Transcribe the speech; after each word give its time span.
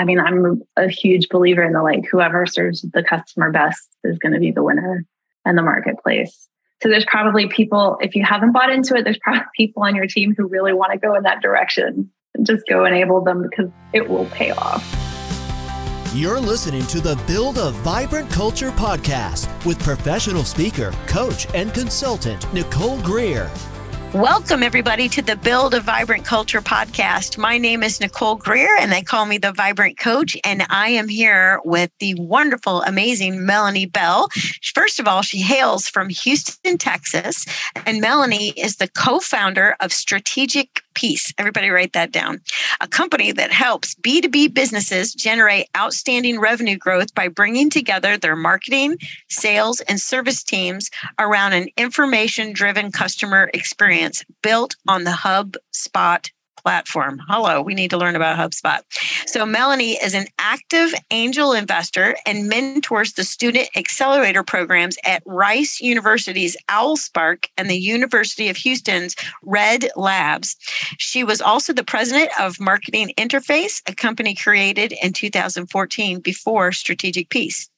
I 0.00 0.04
mean, 0.04 0.18
I'm 0.18 0.62
a 0.78 0.88
huge 0.88 1.28
believer 1.28 1.62
in 1.62 1.74
the 1.74 1.82
like 1.82 2.06
whoever 2.10 2.46
serves 2.46 2.80
the 2.80 3.02
customer 3.02 3.52
best 3.52 3.94
is 4.02 4.16
going 4.18 4.32
to 4.32 4.40
be 4.40 4.50
the 4.50 4.62
winner 4.62 5.04
in 5.44 5.56
the 5.56 5.62
marketplace. 5.62 6.48
So 6.82 6.88
there's 6.88 7.04
probably 7.04 7.48
people, 7.48 7.98
if 8.00 8.14
you 8.14 8.24
haven't 8.24 8.52
bought 8.52 8.72
into 8.72 8.94
it, 8.94 9.04
there's 9.04 9.18
probably 9.18 9.42
people 9.54 9.82
on 9.82 9.94
your 9.94 10.06
team 10.06 10.34
who 10.34 10.48
really 10.48 10.72
want 10.72 10.92
to 10.92 10.98
go 10.98 11.14
in 11.16 11.24
that 11.24 11.42
direction. 11.42 12.10
And 12.34 12.46
just 12.46 12.66
go 12.66 12.86
enable 12.86 13.22
them 13.22 13.42
because 13.42 13.70
it 13.92 14.08
will 14.08 14.24
pay 14.26 14.52
off. 14.52 14.82
You're 16.14 16.40
listening 16.40 16.86
to 16.86 17.00
the 17.02 17.20
Build 17.26 17.58
a 17.58 17.70
Vibrant 17.70 18.30
Culture 18.30 18.70
podcast 18.70 19.48
with 19.66 19.78
professional 19.80 20.44
speaker, 20.44 20.94
coach, 21.08 21.46
and 21.54 21.74
consultant 21.74 22.50
Nicole 22.54 23.02
Greer. 23.02 23.50
Welcome, 24.14 24.64
everybody, 24.64 25.08
to 25.10 25.22
the 25.22 25.36
Build 25.36 25.72
a 25.72 25.78
Vibrant 25.78 26.24
Culture 26.24 26.60
podcast. 26.60 27.38
My 27.38 27.58
name 27.58 27.84
is 27.84 28.00
Nicole 28.00 28.34
Greer, 28.34 28.76
and 28.80 28.90
they 28.90 29.02
call 29.02 29.24
me 29.24 29.38
the 29.38 29.52
Vibrant 29.52 30.00
Coach. 30.00 30.36
And 30.42 30.66
I 30.68 30.88
am 30.88 31.06
here 31.06 31.60
with 31.64 31.92
the 32.00 32.14
wonderful, 32.14 32.82
amazing 32.82 33.46
Melanie 33.46 33.86
Bell. 33.86 34.28
First 34.74 34.98
of 34.98 35.06
all, 35.06 35.22
she 35.22 35.38
hails 35.38 35.88
from 35.88 36.08
Houston, 36.08 36.76
Texas. 36.76 37.46
And 37.86 38.00
Melanie 38.00 38.48
is 38.56 38.76
the 38.76 38.88
co 38.88 39.20
founder 39.20 39.76
of 39.78 39.92
Strategic 39.92 40.82
Peace. 41.00 41.32
Everybody 41.38 41.70
write 41.70 41.94
that 41.94 42.12
down. 42.12 42.42
A 42.82 42.86
company 42.86 43.32
that 43.32 43.50
helps 43.50 43.94
B2B 43.94 44.52
businesses 44.52 45.14
generate 45.14 45.66
outstanding 45.74 46.38
revenue 46.38 46.76
growth 46.76 47.14
by 47.14 47.28
bringing 47.28 47.70
together 47.70 48.18
their 48.18 48.36
marketing, 48.36 48.98
sales, 49.30 49.80
and 49.80 49.98
service 49.98 50.42
teams 50.42 50.90
around 51.18 51.54
an 51.54 51.68
information 51.78 52.52
driven 52.52 52.92
customer 52.92 53.50
experience 53.54 54.22
built 54.42 54.76
on 54.86 55.04
the 55.04 55.10
HubSpot 55.10 56.30
platform. 56.62 57.20
Hello, 57.28 57.60
we 57.60 57.74
need 57.74 57.90
to 57.90 57.98
learn 57.98 58.16
about 58.16 58.36
HubSpot. 58.36 58.80
So, 59.26 59.46
Melanie 59.46 59.92
is 60.02 60.14
an 60.14 60.26
active 60.38 60.92
angel 61.10 61.52
investor 61.52 62.16
and 62.26 62.48
mentors 62.48 63.12
the 63.14 63.24
student 63.24 63.68
accelerator 63.76 64.42
programs 64.42 64.96
at 65.04 65.22
Rice 65.26 65.80
University's 65.80 66.56
OwlSpark 66.68 67.46
and 67.56 67.68
the 67.68 67.78
University 67.78 68.48
of 68.48 68.56
Houston's 68.56 69.14
Red 69.42 69.88
Labs. 69.96 70.56
She 70.98 71.24
was 71.24 71.40
also 71.40 71.72
the 71.72 71.84
president 71.84 72.30
of 72.38 72.60
Marketing 72.60 73.12
Interface, 73.16 73.82
a 73.88 73.94
company 73.94 74.34
created 74.34 74.92
in 75.02 75.12
2014 75.12 76.20
before 76.20 76.72
Strategic 76.72 77.28
Peace. 77.28 77.68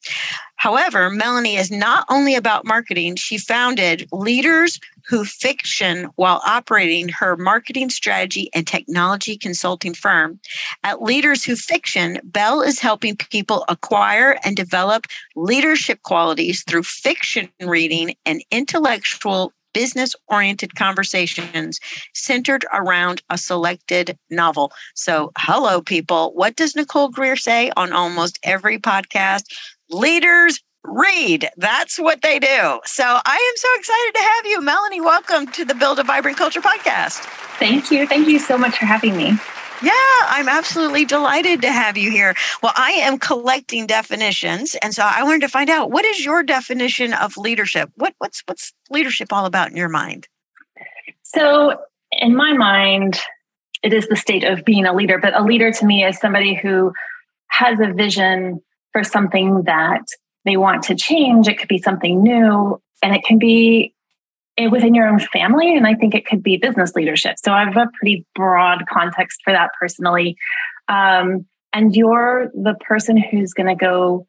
However, 0.62 1.10
Melanie 1.10 1.56
is 1.56 1.72
not 1.72 2.04
only 2.08 2.36
about 2.36 2.64
marketing, 2.64 3.16
she 3.16 3.36
founded 3.36 4.08
Leaders 4.12 4.78
Who 5.08 5.24
Fiction 5.24 6.08
while 6.16 6.40
operating 6.46 7.08
her 7.08 7.36
marketing 7.36 7.90
strategy 7.90 8.50
and 8.54 8.66
technology 8.66 9.36
consulting 9.36 9.94
firm. 9.94 10.40
At 10.84 11.02
Leaders 11.02 11.44
Who 11.44 11.56
Fiction, 11.56 12.20
Bell 12.24 12.62
is 12.62 12.78
helping 12.78 13.16
people 13.16 13.64
acquire 13.68 14.38
and 14.44 14.56
develop 14.56 15.06
leadership 15.36 16.02
qualities 16.02 16.62
through 16.64 16.84
fiction 16.84 17.48
reading 17.60 18.14
and 18.26 18.44
intellectual 18.50 19.52
business 19.72 20.14
oriented 20.28 20.74
conversations 20.74 21.80
centered 22.14 22.66
around 22.74 23.22
a 23.30 23.38
selected 23.38 24.18
novel. 24.28 24.70
So, 24.94 25.32
hello, 25.38 25.80
people. 25.80 26.32
What 26.34 26.56
does 26.56 26.76
Nicole 26.76 27.08
Greer 27.08 27.36
say 27.36 27.70
on 27.74 27.92
almost 27.92 28.38
every 28.42 28.78
podcast? 28.78 29.44
leaders 29.92 30.60
read. 30.84 31.48
That's 31.56 31.98
what 31.98 32.22
they 32.22 32.38
do. 32.38 32.80
So 32.84 33.04
I 33.04 33.52
am 33.52 33.56
so 33.56 33.68
excited 33.76 34.14
to 34.14 34.22
have 34.22 34.46
you. 34.46 34.60
Melanie, 34.60 35.00
welcome 35.00 35.46
to 35.48 35.64
the 35.64 35.74
Build 35.74 35.98
a 35.98 36.02
Vibrant 36.02 36.36
Culture 36.36 36.60
podcast. 36.60 37.20
Thank 37.58 37.90
you. 37.90 38.06
Thank 38.06 38.28
you 38.28 38.38
so 38.38 38.58
much 38.58 38.78
for 38.78 38.86
having 38.86 39.16
me. 39.16 39.32
Yeah, 39.82 39.92
I'm 40.28 40.48
absolutely 40.48 41.04
delighted 41.04 41.62
to 41.62 41.72
have 41.72 41.96
you 41.96 42.10
here. 42.10 42.34
Well, 42.62 42.72
I 42.76 42.92
am 42.92 43.18
collecting 43.18 43.86
definitions, 43.86 44.76
and 44.80 44.94
so 44.94 45.02
I 45.02 45.24
wanted 45.24 45.40
to 45.40 45.48
find 45.48 45.68
out 45.68 45.90
what 45.90 46.04
is 46.04 46.24
your 46.24 46.44
definition 46.44 47.12
of 47.14 47.36
leadership? 47.36 47.90
What 47.96 48.14
what's 48.18 48.44
what's 48.46 48.72
leadership 48.90 49.32
all 49.32 49.44
about 49.44 49.70
in 49.70 49.76
your 49.76 49.88
mind? 49.88 50.28
So, 51.24 51.78
in 52.12 52.36
my 52.36 52.52
mind, 52.52 53.18
it 53.82 53.92
is 53.92 54.06
the 54.06 54.14
state 54.14 54.44
of 54.44 54.64
being 54.64 54.86
a 54.86 54.94
leader, 54.94 55.18
but 55.18 55.34
a 55.34 55.42
leader 55.42 55.72
to 55.72 55.84
me 55.84 56.04
is 56.04 56.16
somebody 56.18 56.54
who 56.54 56.92
has 57.48 57.80
a 57.80 57.92
vision 57.92 58.62
for 58.92 59.02
something 59.02 59.64
that 59.64 60.04
they 60.44 60.56
want 60.56 60.84
to 60.84 60.94
change. 60.94 61.48
It 61.48 61.58
could 61.58 61.68
be 61.68 61.78
something 61.78 62.22
new 62.22 62.80
and 63.02 63.14
it 63.14 63.24
can 63.24 63.38
be 63.38 63.94
within 64.70 64.94
your 64.94 65.08
own 65.08 65.18
family. 65.18 65.76
And 65.76 65.86
I 65.86 65.94
think 65.94 66.14
it 66.14 66.26
could 66.26 66.42
be 66.42 66.56
business 66.56 66.94
leadership. 66.94 67.36
So 67.42 67.52
I 67.52 67.64
have 67.64 67.76
a 67.76 67.90
pretty 67.98 68.26
broad 68.34 68.84
context 68.88 69.40
for 69.44 69.52
that 69.52 69.70
personally. 69.80 70.36
Um, 70.88 71.46
and 71.72 71.96
you're 71.96 72.50
the 72.54 72.74
person 72.74 73.16
who's 73.16 73.54
going 73.54 73.68
to 73.68 73.74
go 73.74 74.26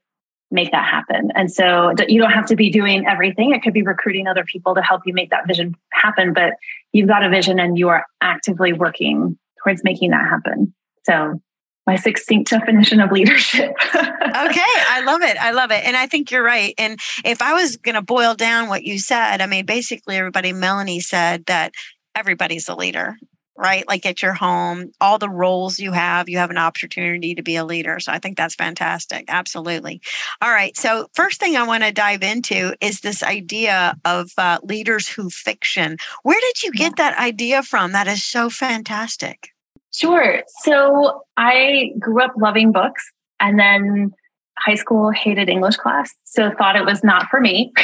make 0.49 0.71
that 0.71 0.85
happen. 0.85 1.31
And 1.35 1.51
so 1.51 1.93
you 2.07 2.21
don't 2.21 2.31
have 2.31 2.45
to 2.45 2.55
be 2.55 2.69
doing 2.69 3.05
everything. 3.07 3.53
It 3.53 3.63
could 3.63 3.73
be 3.73 3.81
recruiting 3.81 4.27
other 4.27 4.45
people 4.45 4.75
to 4.75 4.81
help 4.81 5.01
you 5.05 5.13
make 5.13 5.31
that 5.31 5.47
vision 5.47 5.75
happen, 5.91 6.31
but 6.31 6.53
you've 6.93 7.07
got 7.07 7.23
a 7.23 7.29
vision 7.29 7.59
and 7.59 7.77
you 7.77 7.89
are 7.89 8.05
actively 8.21 8.71
working 8.71 9.37
towards 9.63 9.83
making 9.83 10.11
that 10.11 10.29
happen. 10.29 10.73
So 11.03 11.41
my 11.85 11.95
succinct 11.95 12.49
definition 12.49 13.01
of 13.01 13.11
leadership. 13.11 13.71
okay, 13.85 14.73
I 14.89 15.03
love 15.05 15.21
it. 15.21 15.37
I 15.37 15.51
love 15.51 15.71
it. 15.71 15.83
And 15.85 15.97
I 15.97 16.07
think 16.07 16.31
you're 16.31 16.43
right. 16.43 16.73
And 16.77 16.99
if 17.25 17.41
I 17.41 17.53
was 17.53 17.77
going 17.77 17.95
to 17.95 18.01
boil 18.01 18.35
down 18.35 18.69
what 18.69 18.83
you 18.83 18.99
said, 18.99 19.41
I 19.41 19.47
mean, 19.47 19.65
basically, 19.65 20.15
everybody, 20.15 20.53
Melanie 20.53 21.01
said 21.01 21.45
that 21.47 21.73
everybody's 22.15 22.69
a 22.69 22.75
leader, 22.75 23.17
right? 23.57 23.85
Like 23.87 24.05
at 24.05 24.21
your 24.21 24.33
home, 24.33 24.91
all 25.01 25.17
the 25.17 25.29
roles 25.29 25.77
you 25.77 25.91
have, 25.91 26.29
you 26.29 26.37
have 26.37 26.51
an 26.51 26.57
opportunity 26.57 27.35
to 27.35 27.43
be 27.43 27.57
a 27.57 27.65
leader. 27.65 27.99
So 27.99 28.13
I 28.13 28.19
think 28.19 28.37
that's 28.37 28.55
fantastic. 28.55 29.25
Absolutely. 29.27 30.01
All 30.41 30.51
right. 30.51 30.75
So, 30.77 31.07
first 31.13 31.39
thing 31.39 31.57
I 31.57 31.67
want 31.67 31.83
to 31.83 31.91
dive 31.91 32.23
into 32.23 32.73
is 32.79 33.01
this 33.01 33.23
idea 33.23 33.95
of 34.05 34.31
uh, 34.37 34.59
leaders 34.63 35.07
who 35.07 35.29
fiction. 35.29 35.97
Where 36.23 36.39
did 36.39 36.63
you 36.63 36.71
get 36.71 36.95
that 36.95 37.17
idea 37.19 37.61
from? 37.61 37.91
That 37.91 38.07
is 38.07 38.23
so 38.23 38.49
fantastic. 38.49 39.52
Sure. 39.93 40.41
So 40.63 41.21
I 41.37 41.91
grew 41.99 42.21
up 42.21 42.33
loving 42.37 42.71
books 42.71 43.03
and 43.39 43.59
then 43.59 44.11
high 44.57 44.75
school 44.75 45.11
hated 45.11 45.49
English 45.49 45.77
class. 45.77 46.13
So 46.25 46.51
thought 46.57 46.75
it 46.75 46.85
was 46.85 47.03
not 47.03 47.29
for 47.29 47.39
me. 47.39 47.73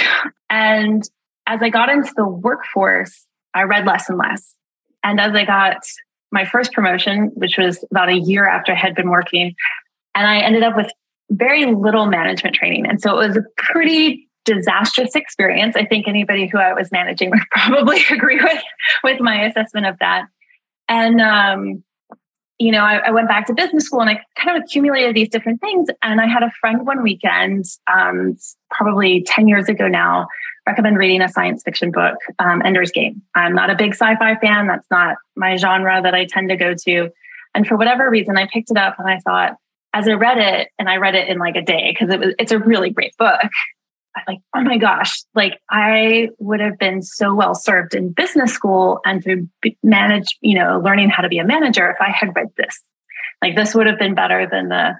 And 0.51 1.03
as 1.45 1.61
I 1.61 1.69
got 1.69 1.89
into 1.89 2.11
the 2.15 2.27
workforce, 2.27 3.27
I 3.53 3.61
read 3.63 3.85
less 3.85 4.09
and 4.09 4.17
less. 4.17 4.55
And 5.03 5.19
as 5.19 5.35
I 5.35 5.45
got 5.45 5.77
my 6.31 6.43
first 6.43 6.73
promotion, 6.73 7.29
which 7.35 7.55
was 7.55 7.85
about 7.91 8.09
a 8.09 8.17
year 8.17 8.47
after 8.47 8.71
I 8.71 8.75
had 8.75 8.95
been 8.95 9.11
working, 9.11 9.53
and 10.15 10.25
I 10.25 10.39
ended 10.39 10.63
up 10.63 10.75
with 10.75 10.91
very 11.29 11.67
little 11.67 12.07
management 12.07 12.55
training. 12.55 12.87
And 12.87 12.99
so 12.99 13.19
it 13.19 13.27
was 13.27 13.37
a 13.37 13.43
pretty 13.57 14.27
disastrous 14.45 15.15
experience. 15.15 15.75
I 15.75 15.85
think 15.85 16.07
anybody 16.07 16.47
who 16.47 16.57
I 16.57 16.73
was 16.73 16.91
managing 16.91 17.29
would 17.29 17.39
probably 17.51 17.99
agree 18.09 18.41
with, 18.41 18.63
with 19.03 19.19
my 19.19 19.45
assessment 19.45 19.85
of 19.85 19.99
that. 19.99 20.25
And 20.87 21.21
um, 21.21 21.83
you 22.59 22.71
know, 22.71 22.81
I, 22.81 22.97
I, 22.97 23.11
went 23.11 23.29
back 23.29 23.47
to 23.47 23.53
business 23.53 23.85
school 23.85 24.01
and 24.01 24.09
I 24.09 24.21
kind 24.35 24.55
of 24.55 24.61
accumulated 24.61 25.15
these 25.15 25.29
different 25.29 25.61
things. 25.61 25.87
And 26.03 26.19
I 26.19 26.27
had 26.27 26.43
a 26.43 26.51
friend 26.59 26.85
one 26.85 27.01
weekend, 27.01 27.65
um, 27.91 28.37
probably 28.69 29.23
10 29.25 29.47
years 29.47 29.69
ago 29.69 29.87
now, 29.87 30.27
recommend 30.67 30.97
reading 30.97 31.21
a 31.21 31.29
science 31.29 31.63
fiction 31.63 31.89
book, 31.89 32.15
um, 32.37 32.61
Ender's 32.63 32.91
Game. 32.91 33.21
I'm 33.33 33.55
not 33.55 33.69
a 33.69 33.75
big 33.75 33.93
sci 33.93 34.15
fi 34.17 34.35
fan. 34.35 34.67
That's 34.67 34.87
not 34.91 35.15
my 35.37 35.55
genre 35.55 36.01
that 36.01 36.13
I 36.13 36.25
tend 36.25 36.49
to 36.49 36.57
go 36.57 36.75
to. 36.85 37.09
And 37.55 37.65
for 37.65 37.77
whatever 37.77 38.09
reason, 38.09 38.37
I 38.37 38.47
picked 38.51 38.71
it 38.71 38.77
up 38.77 38.99
and 38.99 39.09
I 39.09 39.19
thought, 39.19 39.55
as 39.93 40.07
I 40.07 40.13
read 40.13 40.37
it, 40.37 40.67
and 40.77 40.87
I 40.87 40.97
read 40.97 41.15
it 41.15 41.29
in 41.29 41.39
like 41.39 41.55
a 41.55 41.63
day 41.63 41.91
because 41.91 42.13
it 42.13 42.19
was 42.19 42.35
it's 42.37 42.51
a 42.51 42.59
really 42.59 42.91
great 42.91 43.17
book. 43.17 43.39
Like, 44.27 44.39
oh 44.55 44.61
my 44.61 44.77
gosh, 44.77 45.23
like 45.35 45.59
I 45.69 46.29
would 46.39 46.59
have 46.59 46.77
been 46.77 47.01
so 47.01 47.33
well 47.33 47.55
served 47.55 47.95
in 47.95 48.11
business 48.11 48.53
school 48.53 48.99
and 49.05 49.23
to 49.23 49.47
manage, 49.83 50.37
you 50.41 50.57
know, 50.57 50.81
learning 50.83 51.09
how 51.09 51.23
to 51.23 51.29
be 51.29 51.39
a 51.39 51.45
manager 51.45 51.89
if 51.89 51.97
I 51.99 52.11
had 52.11 52.35
read 52.35 52.47
this. 52.57 52.81
Like 53.41 53.55
this 53.55 53.73
would 53.75 53.87
have 53.87 53.99
been 53.99 54.15
better 54.15 54.47
than 54.49 54.69
the 54.69 54.95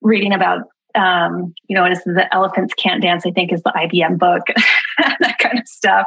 reading 0.00 0.32
about, 0.32 0.64
um, 0.94 1.54
you 1.68 1.76
know, 1.76 1.84
it's 1.84 2.02
the 2.04 2.26
elephants 2.32 2.74
can't 2.74 3.02
dance. 3.02 3.24
I 3.26 3.30
think 3.30 3.52
is 3.52 3.62
the 3.62 3.72
IBM 3.76 4.18
book, 4.18 4.42
that 4.98 5.38
kind 5.38 5.58
of 5.58 5.68
stuff. 5.68 6.06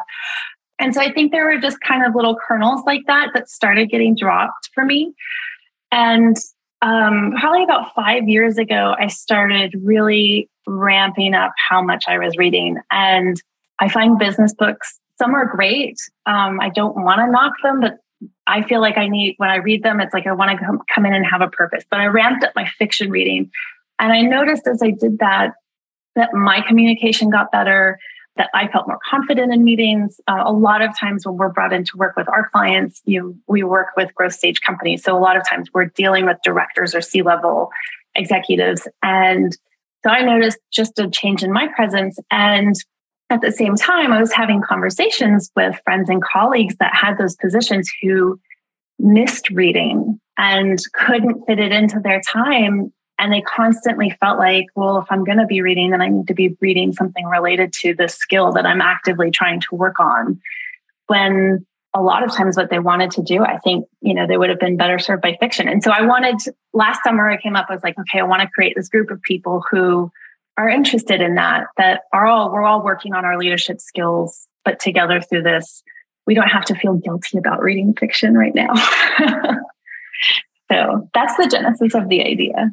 And 0.79 0.93
so 0.93 1.01
I 1.01 1.11
think 1.11 1.31
there 1.31 1.45
were 1.45 1.59
just 1.59 1.81
kind 1.81 2.05
of 2.05 2.15
little 2.15 2.37
kernels 2.47 2.81
like 2.85 3.01
that 3.07 3.31
that 3.33 3.49
started 3.49 3.89
getting 3.89 4.15
dropped 4.15 4.69
for 4.73 4.85
me. 4.85 5.13
And 5.91 6.37
um, 6.81 7.33
probably 7.39 7.63
about 7.63 7.93
five 7.93 8.27
years 8.27 8.57
ago, 8.57 8.95
I 8.97 9.07
started 9.07 9.75
really 9.83 10.49
ramping 10.65 11.33
up 11.33 11.51
how 11.69 11.81
much 11.81 12.05
I 12.07 12.17
was 12.19 12.37
reading. 12.37 12.77
And 12.89 13.41
I 13.79 13.89
find 13.89 14.17
business 14.17 14.53
books, 14.53 14.99
some 15.17 15.35
are 15.35 15.45
great. 15.45 15.97
Um, 16.25 16.59
I 16.61 16.69
don't 16.69 16.95
want 17.03 17.19
to 17.19 17.31
knock 17.31 17.53
them, 17.63 17.81
but 17.81 17.97
I 18.47 18.63
feel 18.63 18.81
like 18.81 18.97
I 18.97 19.07
need, 19.07 19.35
when 19.37 19.49
I 19.49 19.57
read 19.57 19.83
them, 19.83 19.99
it's 19.99 20.13
like 20.13 20.27
I 20.27 20.31
want 20.31 20.57
to 20.57 20.65
come, 20.93 21.05
in 21.05 21.13
and 21.13 21.25
have 21.25 21.41
a 21.41 21.49
purpose. 21.49 21.83
But 21.89 21.99
I 21.99 22.05
ramped 22.05 22.43
up 22.43 22.53
my 22.55 22.65
fiction 22.77 23.09
reading. 23.09 23.51
And 23.99 24.13
I 24.13 24.21
noticed 24.21 24.67
as 24.67 24.81
I 24.81 24.91
did 24.91 25.19
that, 25.19 25.53
that 26.15 26.33
my 26.33 26.61
communication 26.61 27.29
got 27.29 27.51
better, 27.51 27.99
that 28.39 28.49
I 28.53 28.69
felt 28.69 28.87
more 28.87 28.99
confident 29.07 29.53
in 29.53 29.63
meetings. 29.65 30.19
Uh, 30.25 30.43
a 30.45 30.53
lot 30.53 30.81
of 30.81 30.97
times 30.97 31.25
when 31.25 31.35
we're 31.35 31.49
brought 31.49 31.73
in 31.73 31.83
to 31.83 31.97
work 31.97 32.15
with 32.15 32.29
our 32.29 32.49
clients, 32.49 33.01
you 33.03 33.37
we 33.47 33.63
work 33.63 33.89
with 33.97 34.15
growth 34.15 34.33
stage 34.33 34.61
companies. 34.61 35.03
So 35.03 35.15
a 35.15 35.19
lot 35.19 35.35
of 35.35 35.47
times 35.47 35.67
we're 35.73 35.85
dealing 35.87 36.25
with 36.25 36.37
directors 36.43 36.95
or 36.95 37.01
C 37.01 37.21
level 37.21 37.69
executives. 38.15 38.87
And 39.03 39.55
so 40.05 40.09
I 40.09 40.21
noticed 40.21 40.57
just 40.71 40.97
a 40.97 41.09
change 41.09 41.43
in 41.43 41.51
my 41.51 41.67
presence. 41.67 42.17
And 42.31 42.75
at 43.29 43.41
the 43.41 43.51
same 43.51 43.75
time, 43.75 44.13
I 44.13 44.21
was 44.21 44.31
having 44.31 44.61
conversations 44.61 45.51
with 45.55 45.77
friends 45.83 46.09
and 46.09 46.23
colleagues 46.23 46.75
that 46.79 46.95
had 46.95 47.17
those 47.17 47.35
positions 47.35 47.91
who 48.01 48.39
missed 48.97 49.49
reading 49.49 50.19
and 50.37 50.79
couldn't 50.93 51.43
fit 51.45 51.59
it 51.59 51.73
into 51.73 51.99
their 51.99 52.21
time. 52.21 52.93
And 53.19 53.33
they 53.33 53.41
constantly 53.41 54.15
felt 54.21 54.39
like, 54.39 54.67
well, 54.75 54.97
if 54.99 55.05
I'm 55.09 55.25
going 55.25 55.39
to 55.39 55.45
be 55.45 55.61
reading, 55.61 55.91
then 55.91 56.01
I 56.01 56.07
need 56.07 56.27
to 56.29 56.33
be 56.33 56.55
reading 56.61 56.93
something 56.93 57.25
related 57.25 57.73
to 57.81 57.93
the 57.93 58.07
skill 58.07 58.53
that 58.53 58.65
I'm 58.65 58.81
actively 58.81 59.29
trying 59.29 59.59
to 59.61 59.75
work 59.75 59.99
on. 59.99 60.39
When 61.07 61.65
a 61.93 62.01
lot 62.01 62.23
of 62.23 62.31
times 62.33 62.55
what 62.55 62.69
they 62.69 62.79
wanted 62.79 63.11
to 63.11 63.21
do, 63.21 63.43
I 63.43 63.57
think, 63.57 63.85
you 64.01 64.13
know, 64.13 64.25
they 64.25 64.37
would 64.37 64.49
have 64.49 64.59
been 64.59 64.77
better 64.77 64.99
served 64.99 65.21
by 65.21 65.35
fiction. 65.39 65.67
And 65.67 65.83
so 65.83 65.91
I 65.91 66.03
wanted, 66.03 66.37
last 66.73 67.03
summer 67.03 67.29
I 67.29 67.37
came 67.37 67.55
up, 67.55 67.65
I 67.69 67.73
was 67.73 67.83
like, 67.83 67.99
okay, 67.99 68.19
I 68.19 68.23
want 68.23 68.41
to 68.41 68.47
create 68.47 68.73
this 68.77 68.89
group 68.89 69.11
of 69.11 69.21
people 69.23 69.63
who 69.69 70.11
are 70.57 70.69
interested 70.69 71.19
in 71.19 71.35
that, 71.35 71.65
that 71.77 72.01
are 72.13 72.25
all, 72.25 72.51
we're 72.51 72.63
all 72.63 72.83
working 72.83 73.13
on 73.13 73.25
our 73.25 73.37
leadership 73.37 73.81
skills, 73.81 74.47
but 74.63 74.79
together 74.79 75.19
through 75.19 75.43
this, 75.43 75.83
we 76.25 76.35
don't 76.35 76.47
have 76.47 76.65
to 76.65 76.75
feel 76.75 76.93
guilty 76.93 77.37
about 77.37 77.61
reading 77.61 77.93
fiction 77.95 78.35
right 78.35 78.53
now. 78.53 78.73
so 80.71 81.09
that's 81.13 81.35
the 81.37 81.47
genesis 81.47 81.95
of 81.95 82.07
the 82.07 82.23
idea. 82.23 82.71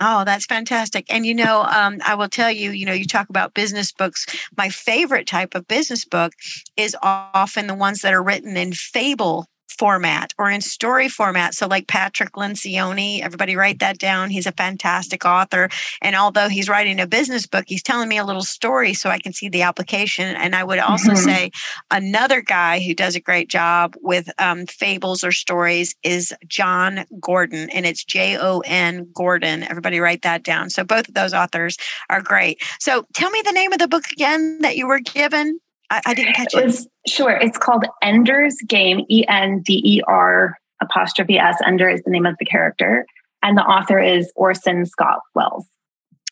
Oh, 0.00 0.24
that's 0.24 0.46
fantastic. 0.46 1.06
And 1.12 1.26
you 1.26 1.34
know, 1.34 1.62
um, 1.62 1.98
I 2.06 2.14
will 2.14 2.28
tell 2.28 2.50
you, 2.52 2.70
you 2.70 2.86
know, 2.86 2.92
you 2.92 3.04
talk 3.04 3.28
about 3.30 3.54
business 3.54 3.90
books. 3.90 4.26
My 4.56 4.68
favorite 4.68 5.26
type 5.26 5.54
of 5.56 5.66
business 5.66 6.04
book 6.04 6.34
is 6.76 6.96
often 7.02 7.66
the 7.66 7.74
ones 7.74 8.02
that 8.02 8.14
are 8.14 8.22
written 8.22 8.56
in 8.56 8.72
fable 8.72 9.46
format 9.78 10.34
or 10.38 10.50
in 10.50 10.60
story 10.60 11.08
format. 11.08 11.54
So, 11.54 11.66
like 11.66 11.86
Patrick 11.86 12.32
Lencioni, 12.32 13.20
everybody 13.22 13.56
write 13.56 13.78
that 13.78 13.98
down. 13.98 14.30
He's 14.30 14.46
a 14.46 14.52
fantastic 14.52 15.24
author. 15.24 15.68
And 16.02 16.16
although 16.16 16.48
he's 16.48 16.68
writing 16.68 17.00
a 17.00 17.06
business 17.06 17.46
book, 17.46 17.64
he's 17.66 17.82
telling 17.82 18.08
me 18.08 18.18
a 18.18 18.24
little 18.24 18.44
story 18.44 18.94
so 18.94 19.10
I 19.10 19.18
can 19.18 19.32
see 19.32 19.48
the 19.48 19.62
application. 19.62 20.34
And 20.36 20.54
I 20.54 20.64
would 20.64 20.78
also 20.78 21.12
mm-hmm. 21.12 21.24
say 21.24 21.50
another 21.90 22.40
guy 22.40 22.80
who 22.80 22.94
does 22.94 23.16
a 23.16 23.20
great 23.20 23.48
job 23.48 23.94
with 24.00 24.28
um, 24.38 24.66
fables 24.66 25.24
or 25.24 25.32
stories 25.32 25.94
is 26.02 26.34
Jon 26.46 27.04
Gordon, 27.20 27.70
and 27.70 27.86
it's 27.86 28.04
J 28.04 28.36
O 28.38 28.62
N 28.66 29.08
Gordon. 29.14 29.62
Everybody 29.64 30.00
write 30.00 30.22
that 30.22 30.42
down. 30.42 30.70
So, 30.70 30.84
both 30.84 31.08
of 31.08 31.14
those 31.14 31.34
authors 31.34 31.76
are 32.10 32.22
great. 32.22 32.62
So, 32.80 33.06
tell 33.14 33.30
me 33.30 33.42
the 33.44 33.52
name 33.52 33.72
of 33.72 33.78
the 33.78 33.88
book 33.88 34.04
again 34.12 34.58
that 34.60 34.76
you 34.76 34.86
were 34.86 35.00
given. 35.00 35.60
I, 35.90 36.02
I 36.06 36.14
didn't 36.14 36.34
catch 36.34 36.54
it. 36.54 36.64
Was, 36.64 36.88
sure. 37.06 37.32
It's 37.32 37.58
called 37.58 37.84
Ender's 38.02 38.56
Game, 38.66 39.04
E 39.08 39.24
N 39.28 39.62
D 39.64 39.80
E 39.84 40.02
R 40.06 40.58
apostrophe 40.80 41.38
S. 41.38 41.56
Ender 41.66 41.88
is 41.88 42.02
the 42.02 42.10
name 42.10 42.26
of 42.26 42.36
the 42.38 42.44
character. 42.44 43.06
And 43.42 43.56
the 43.56 43.62
author 43.62 43.98
is 43.98 44.32
Orson 44.36 44.84
Scott 44.86 45.20
Wells. 45.34 45.66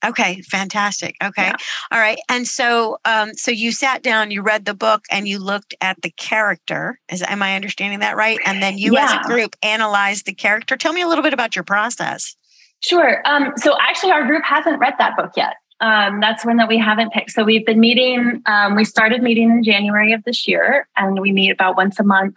Okay, 0.05 0.43
fantastic. 0.43 1.17
Okay. 1.23 1.47
Yeah. 1.47 1.57
All 1.91 1.99
right. 1.99 2.19
And 2.29 2.47
so 2.47 2.99
um 3.05 3.33
so 3.35 3.51
you 3.51 3.73
sat 3.73 4.03
down, 4.03 4.31
you 4.31 4.43
read 4.43 4.65
the 4.65 4.75
book 4.75 5.05
and 5.11 5.27
you 5.27 5.39
looked 5.39 5.75
at 5.81 6.01
the 6.03 6.11
character. 6.11 7.01
Is 7.11 7.23
am 7.23 7.43
I 7.43 7.57
understanding 7.57 8.01
that 8.01 8.17
right? 8.17 8.39
And 8.45 8.63
then 8.63 8.77
you 8.77 8.93
yeah. 8.93 9.05
as 9.05 9.27
a 9.27 9.29
group 9.29 9.57
analyzed 9.63 10.27
the 10.27 10.35
character. 10.35 10.77
Tell 10.77 10.93
me 10.93 11.01
a 11.01 11.09
little 11.09 11.25
bit 11.25 11.33
about 11.33 11.57
your 11.57 11.65
process. 11.65 12.37
Sure. 12.85 13.23
Um 13.25 13.53
so 13.57 13.75
actually 13.81 14.13
our 14.13 14.27
group 14.27 14.45
hasn't 14.45 14.79
read 14.79 14.95
that 14.99 15.17
book 15.17 15.33
yet 15.37 15.55
um, 15.81 16.21
that's 16.21 16.45
one 16.45 16.57
that 16.57 16.69
we 16.69 16.79
haven't 16.79 17.13
picked. 17.13 17.33
So 17.33 17.45
we've 17.45 17.67
been 17.67 17.81
meeting. 17.81 18.43
Um, 18.47 18.77
we 18.77 18.85
started 18.85 19.23
meeting 19.23 19.51
in 19.51 19.63
January 19.63 20.13
of 20.13 20.25
this 20.25 20.49
year, 20.49 20.89
and 20.97 21.21
we 21.21 21.33
meet 21.33 21.51
about 21.51 21.77
once 21.77 21.99
a 22.01 22.05
month. 22.05 22.37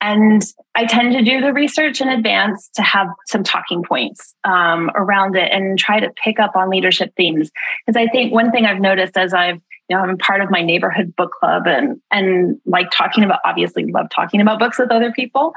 And 0.00 0.42
I 0.76 0.86
tend 0.86 1.12
to 1.14 1.22
do 1.22 1.40
the 1.40 1.52
research 1.52 2.00
in 2.00 2.08
advance 2.08 2.70
to 2.74 2.82
have 2.82 3.08
some 3.26 3.42
talking 3.42 3.82
points 3.82 4.34
um, 4.44 4.90
around 4.94 5.36
it 5.36 5.50
and 5.52 5.76
try 5.76 5.98
to 5.98 6.10
pick 6.22 6.38
up 6.38 6.54
on 6.54 6.70
leadership 6.70 7.12
themes. 7.16 7.50
Because 7.84 8.00
I 8.00 8.06
think 8.10 8.32
one 8.32 8.52
thing 8.52 8.64
I've 8.64 8.80
noticed 8.80 9.16
as 9.16 9.34
I've 9.34 9.60
you 9.88 9.96
know, 9.96 10.02
I'm 10.02 10.18
part 10.18 10.42
of 10.42 10.50
my 10.50 10.62
neighborhood 10.62 11.16
book 11.16 11.32
club 11.40 11.66
and 11.66 12.00
and 12.10 12.60
like 12.66 12.90
talking 12.90 13.24
about 13.24 13.40
obviously 13.44 13.86
love 13.86 14.08
talking 14.10 14.40
about 14.40 14.58
books 14.58 14.78
with 14.78 14.90
other 14.90 15.12
people. 15.12 15.54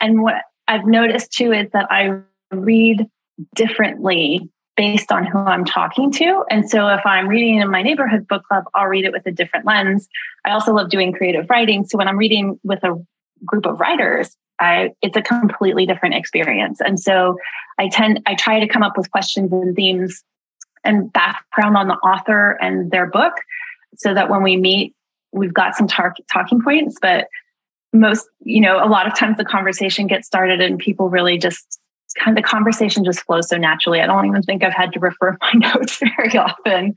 And 0.00 0.22
what 0.22 0.42
I've 0.68 0.86
noticed 0.86 1.32
too 1.32 1.52
is 1.52 1.70
that 1.72 1.86
I 1.90 2.20
read 2.52 3.08
differently 3.54 4.50
based 4.76 5.12
on 5.12 5.26
who 5.26 5.38
I'm 5.38 5.64
talking 5.64 6.10
to. 6.12 6.44
And 6.50 6.68
so 6.68 6.88
if 6.88 7.04
I'm 7.04 7.28
reading 7.28 7.60
in 7.60 7.70
my 7.70 7.82
neighborhood 7.82 8.26
book 8.26 8.44
club, 8.44 8.64
I'll 8.74 8.86
read 8.86 9.04
it 9.04 9.12
with 9.12 9.26
a 9.26 9.30
different 9.30 9.66
lens. 9.66 10.08
I 10.44 10.52
also 10.52 10.72
love 10.72 10.90
doing 10.90 11.12
creative 11.12 11.50
writing. 11.50 11.84
So 11.84 11.98
when 11.98 12.08
I'm 12.08 12.16
reading 12.16 12.58
with 12.62 12.82
a 12.84 13.04
group 13.44 13.66
of 13.66 13.80
writers, 13.80 14.36
I, 14.58 14.92
it's 15.02 15.16
a 15.16 15.22
completely 15.22 15.86
different 15.86 16.14
experience. 16.14 16.80
And 16.80 16.98
so 17.00 17.36
I 17.78 17.88
tend, 17.88 18.20
I 18.26 18.34
try 18.34 18.60
to 18.60 18.68
come 18.68 18.82
up 18.82 18.96
with 18.96 19.10
questions 19.10 19.52
and 19.52 19.74
themes 19.74 20.22
and 20.84 21.12
background 21.12 21.76
on 21.76 21.88
the 21.88 21.94
author 21.94 22.52
and 22.60 22.90
their 22.90 23.06
book 23.06 23.34
so 23.94 24.14
that 24.14 24.30
when 24.30 24.42
we 24.42 24.56
meet, 24.56 24.94
we've 25.32 25.54
got 25.54 25.74
some 25.74 25.88
tar- 25.88 26.14
talking 26.32 26.62
points, 26.62 26.96
but 27.00 27.26
most, 27.92 28.28
you 28.40 28.60
know, 28.60 28.82
a 28.82 28.86
lot 28.86 29.06
of 29.06 29.16
times 29.16 29.36
the 29.36 29.44
conversation 29.44 30.06
gets 30.06 30.26
started 30.26 30.60
and 30.60 30.78
people 30.78 31.08
really 31.08 31.38
just 31.38 31.79
kind 32.14 32.36
of 32.36 32.42
the 32.42 32.48
conversation 32.48 33.04
just 33.04 33.20
flows 33.20 33.48
so 33.48 33.56
naturally. 33.56 34.00
I 34.00 34.06
don't 34.06 34.26
even 34.26 34.42
think 34.42 34.62
I've 34.62 34.72
had 34.72 34.92
to 34.92 35.00
refer 35.00 35.36
my 35.40 35.52
notes 35.54 36.00
very 36.16 36.36
often. 36.36 36.94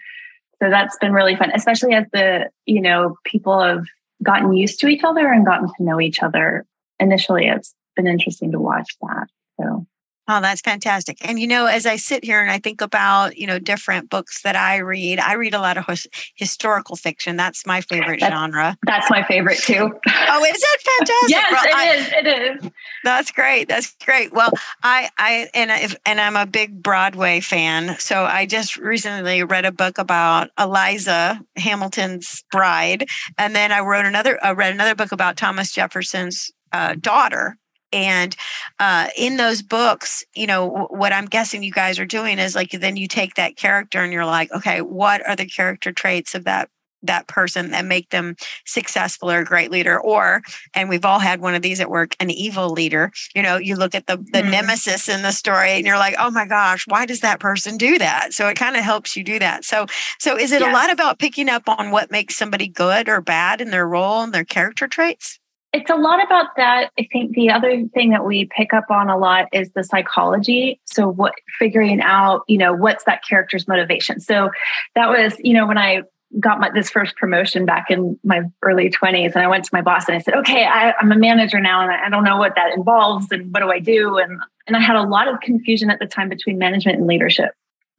So 0.62 0.70
that's 0.70 0.98
been 0.98 1.14
really 1.14 1.36
fun, 1.36 1.52
especially 1.54 1.94
as 1.94 2.06
the, 2.14 2.50
you 2.66 2.82
know, 2.82 3.18
people 3.26 3.62
have 3.62 3.86
gotten 4.22 4.54
used 4.54 4.80
to 4.80 4.88
each 4.88 5.04
other 5.04 5.32
and 5.32 5.46
gotten 5.46 5.68
to 5.68 5.84
know 5.84 6.00
each 6.00 6.24
other. 6.24 6.66
Initially, 7.00 7.48
it's 7.48 7.76
been 7.96 8.08
interesting 8.08 8.52
to 8.52 8.60
watch 8.60 8.90
that. 9.02 9.28
So 9.60 9.86
Oh, 10.28 10.40
that's 10.40 10.62
fantastic. 10.62 11.18
And 11.28 11.38
you 11.38 11.48
know, 11.48 11.66
as 11.66 11.86
I 11.86 11.98
sit 11.98 12.24
here 12.24 12.42
and 12.42 12.50
I 12.50 12.58
think 12.58 12.80
about, 12.82 13.38
you 13.38 13.46
know, 13.46 13.60
different 13.60 14.10
books 14.10 14.42
that 14.44 14.56
I 14.56 14.78
read, 14.78 15.20
I 15.20 15.34
read 15.34 15.54
a 15.54 15.60
lot 15.60 15.78
of 15.78 15.86
his- 15.86 16.08
historical 16.36 16.96
fiction. 16.96 17.36
That's 17.36 17.66
my 17.66 17.82
favorite 17.82 18.22
that's, 18.22 18.34
genre. 18.34 18.78
That's 18.86 19.10
my 19.10 19.24
favorite 19.24 19.58
too. 19.58 19.92
oh, 20.08 20.46
is 20.46 20.62
that 20.62 20.78
fantastic? 20.98 21.30
yes, 21.30 21.52
well, 21.52 21.66
it 21.66 21.76
I, 21.76 21.96
is. 21.96 22.12
It 22.14 22.64
is. 22.64 22.72
That's 23.04 23.32
great. 23.32 23.68
That's 23.68 23.94
great. 24.06 24.32
Well, 24.32 24.52
I 24.82 25.10
I 25.18 25.50
and 25.54 25.72
I, 25.72 25.90
and 26.06 26.22
I'm 26.22 26.38
a 26.38 26.46
big 26.46 26.82
Broadway 26.82 27.42
fan. 27.42 27.98
So 28.00 28.24
I 28.24 28.46
just 28.46 28.78
recently 28.78 29.44
read 29.44 29.66
a 29.66 29.72
book 29.74 29.98
about 29.98 30.52
Eliza 30.58 31.42
Hamilton's 31.58 32.44
bride, 32.50 33.08
and 33.38 33.54
then 33.54 33.74
I 33.74 33.82
wrote 33.82 34.06
another 34.06 34.40
I 34.44 34.52
read 34.52 34.74
another 34.74 34.96
book 34.96 35.12
about 35.12 35.36
Thomas 35.36 35.74
Jefferson's 35.74 36.50
uh, 36.72 36.96
daughter 37.00 37.58
and 37.94 38.36
uh, 38.80 39.08
in 39.16 39.38
those 39.38 39.62
books, 39.62 40.24
you 40.36 40.48
know, 40.48 40.68
w- 40.68 40.88
what 40.90 41.14
I'm 41.14 41.26
guessing 41.26 41.64
you 41.64 41.72
guys 41.72 42.00
are 42.00 42.06
doing 42.06 42.40
is 42.40 42.56
like 42.56 42.72
then 42.72 42.98
you 42.98 43.08
take 43.08 43.36
that 43.36 43.56
character 43.56 44.00
and 44.00 44.12
you're 44.12 44.26
like, 44.26 44.52
okay, 44.52 44.82
what 44.82 45.26
are 45.28 45.36
the 45.36 45.46
character 45.46 45.92
traits 45.92 46.36
of 46.36 46.44
that 46.46 46.70
that 47.04 47.28
person 47.28 47.72
that 47.72 47.86
make 47.86 48.10
them 48.10 48.36
successful 48.66 49.30
or 49.30 49.40
a 49.40 49.46
great 49.46 49.70
leader 49.70 50.00
or 50.00 50.42
and 50.74 50.90
we've 50.90 51.06
all 51.06 51.20
had 51.20 51.42
one 51.42 51.54
of 51.54 51.62
these 51.62 51.80
at 51.80 51.90
work 51.90 52.16
an 52.20 52.30
evil 52.32 52.70
leader 52.70 53.12
you 53.36 53.44
know 53.44 53.58
you 53.58 53.76
look 53.76 53.94
at 53.94 54.08
the 54.08 54.16
the 54.16 54.42
mm. 54.42 54.50
nemesis 54.50 55.10
in 55.10 55.22
the 55.22 55.32
story 55.32 55.72
and 55.72 55.86
you're 55.86 55.98
like 55.98 56.16
oh 56.18 56.32
my 56.32 56.46
gosh 56.46 56.86
why 56.88 57.06
does 57.06 57.20
that 57.20 57.42
person 57.42 57.78
do 57.78 57.98
that 57.98 58.34
so 58.34 58.48
it 58.48 58.56
kind 58.56 58.78
of 58.78 58.84
helps 58.84 59.18
you 59.18 59.24
do 59.24 59.38
that 59.38 59.66
so 59.66 59.86
so 60.18 60.38
is 60.38 60.54
it 60.54 60.62
yes. 60.62 60.70
a 60.70 60.74
lot 60.74 60.92
about 60.92 61.20
picking 61.20 61.50
up 61.50 61.68
on 61.68 61.92
what 61.92 62.10
makes 62.10 62.38
somebody 62.38 62.70
good 62.70 63.10
or 63.10 63.20
bad 63.20 63.60
in 63.60 63.70
their 63.70 63.88
role 63.88 64.22
and 64.22 64.34
their 64.34 64.46
character 64.46 64.88
traits 64.88 65.40
it's 65.74 65.90
a 65.90 65.96
lot 65.96 66.24
about 66.24 66.56
that. 66.56 66.92
I 67.00 67.08
think 67.12 67.34
the 67.34 67.50
other 67.50 67.84
thing 67.94 68.12
that 68.12 68.26
we 68.26 68.46
pick 68.56 68.74
up 68.74 68.86
on 68.92 69.10
a 69.10 69.18
lot 69.18 69.48
is 69.52 69.72
the 69.74 69.84
psychology. 69.84 70.80
So 70.86 71.08
what 71.08 71.34
figuring 71.58 72.00
out, 72.00 72.44
you 72.48 72.60
know, 72.60 72.74
what's 72.74 73.06
that 73.06 73.24
character's 73.28 73.68
motivation. 73.68 74.20
So 74.20 74.52
that 74.94 75.10
was, 75.10 75.36
you 75.40 75.54
know, 75.54 75.66
when 75.66 75.80
I 75.80 76.04
got 76.40 76.60
my, 76.60 76.70
this 76.70 76.92
first 76.92 77.16
promotion 77.16 77.66
back 77.66 77.88
in 77.90 78.20
my 78.24 78.42
early 78.62 78.90
20s 78.90 79.34
and 79.34 79.44
I 79.44 79.48
went 79.48 79.66
to 79.66 79.70
my 79.74 79.82
boss 79.82 80.08
and 80.08 80.16
I 80.16 80.20
said, 80.20 80.36
okay, 80.36 80.64
I, 80.64 80.94
am 81.02 81.12
a 81.12 81.18
manager 81.18 81.60
now 81.60 81.82
and 81.82 81.92
I 81.92 82.10
don't 82.10 82.24
know 82.24 82.38
what 82.38 82.54
that 82.56 82.74
involves 82.76 83.28
and 83.32 83.52
what 83.52 83.62
do 83.62 83.72
I 83.72 83.80
do? 83.80 84.18
And, 84.18 84.40
and 84.68 84.78
I 84.78 84.80
had 84.80 84.96
a 84.96 85.04
lot 85.04 85.28
of 85.28 85.40
confusion 85.42 85.90
at 85.90 86.00
the 86.00 86.06
time 86.06 86.30
between 86.30 86.60
management 86.60 87.00
and 87.00 87.08
leadership. 87.08 87.52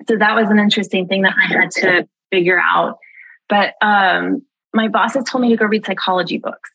So 0.08 0.16
that 0.16 0.34
was 0.36 0.48
an 0.50 0.60
interesting 0.60 1.08
thing 1.08 1.22
that 1.22 1.34
I 1.36 1.46
had 1.46 1.70
to 1.72 2.08
figure 2.30 2.60
out. 2.60 2.98
But 3.48 3.74
um, 3.82 4.42
my 4.72 4.88
bosses 4.88 5.24
told 5.24 5.42
me 5.42 5.50
to 5.50 5.56
go 5.56 5.66
read 5.66 5.84
psychology 5.86 6.38
books. 6.38 6.70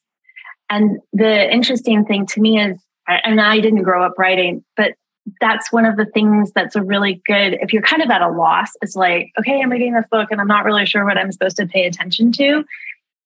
And 0.70 1.00
the 1.14 1.52
interesting 1.52 2.06
thing 2.06 2.26
to 2.28 2.42
me 2.42 2.62
is, 2.62 2.80
and 3.08 3.42
I 3.42 3.60
didn't 3.60 3.84
grow 3.84 4.06
up 4.06 4.14
writing, 4.18 4.64
but 4.78 4.94
that's 5.42 5.72
one 5.72 5.86
of 5.86 5.98
the 5.98 6.06
things 6.06 6.52
that's 6.54 6.76
a 6.76 6.84
really 6.84 7.22
good, 7.26 7.58
if 7.62 7.74
you're 7.74 7.82
kind 7.82 8.02
of 8.02 8.10
at 8.10 8.22
a 8.22 8.30
loss, 8.30 8.70
it's 8.82 8.96
like, 8.96 9.32
okay, 9.40 9.62
I'm 9.62 9.70
reading 9.70 9.94
this 9.94 10.08
book 10.12 10.30
and 10.32 10.40
I'm 10.40 10.48
not 10.48 10.66
really 10.66 10.86
sure 10.86 11.06
what 11.06 11.18
I'm 11.18 11.32
supposed 11.32 11.58
to 11.58 11.68
pay 11.68 11.86
attention 11.86 12.32
to. 12.34 12.64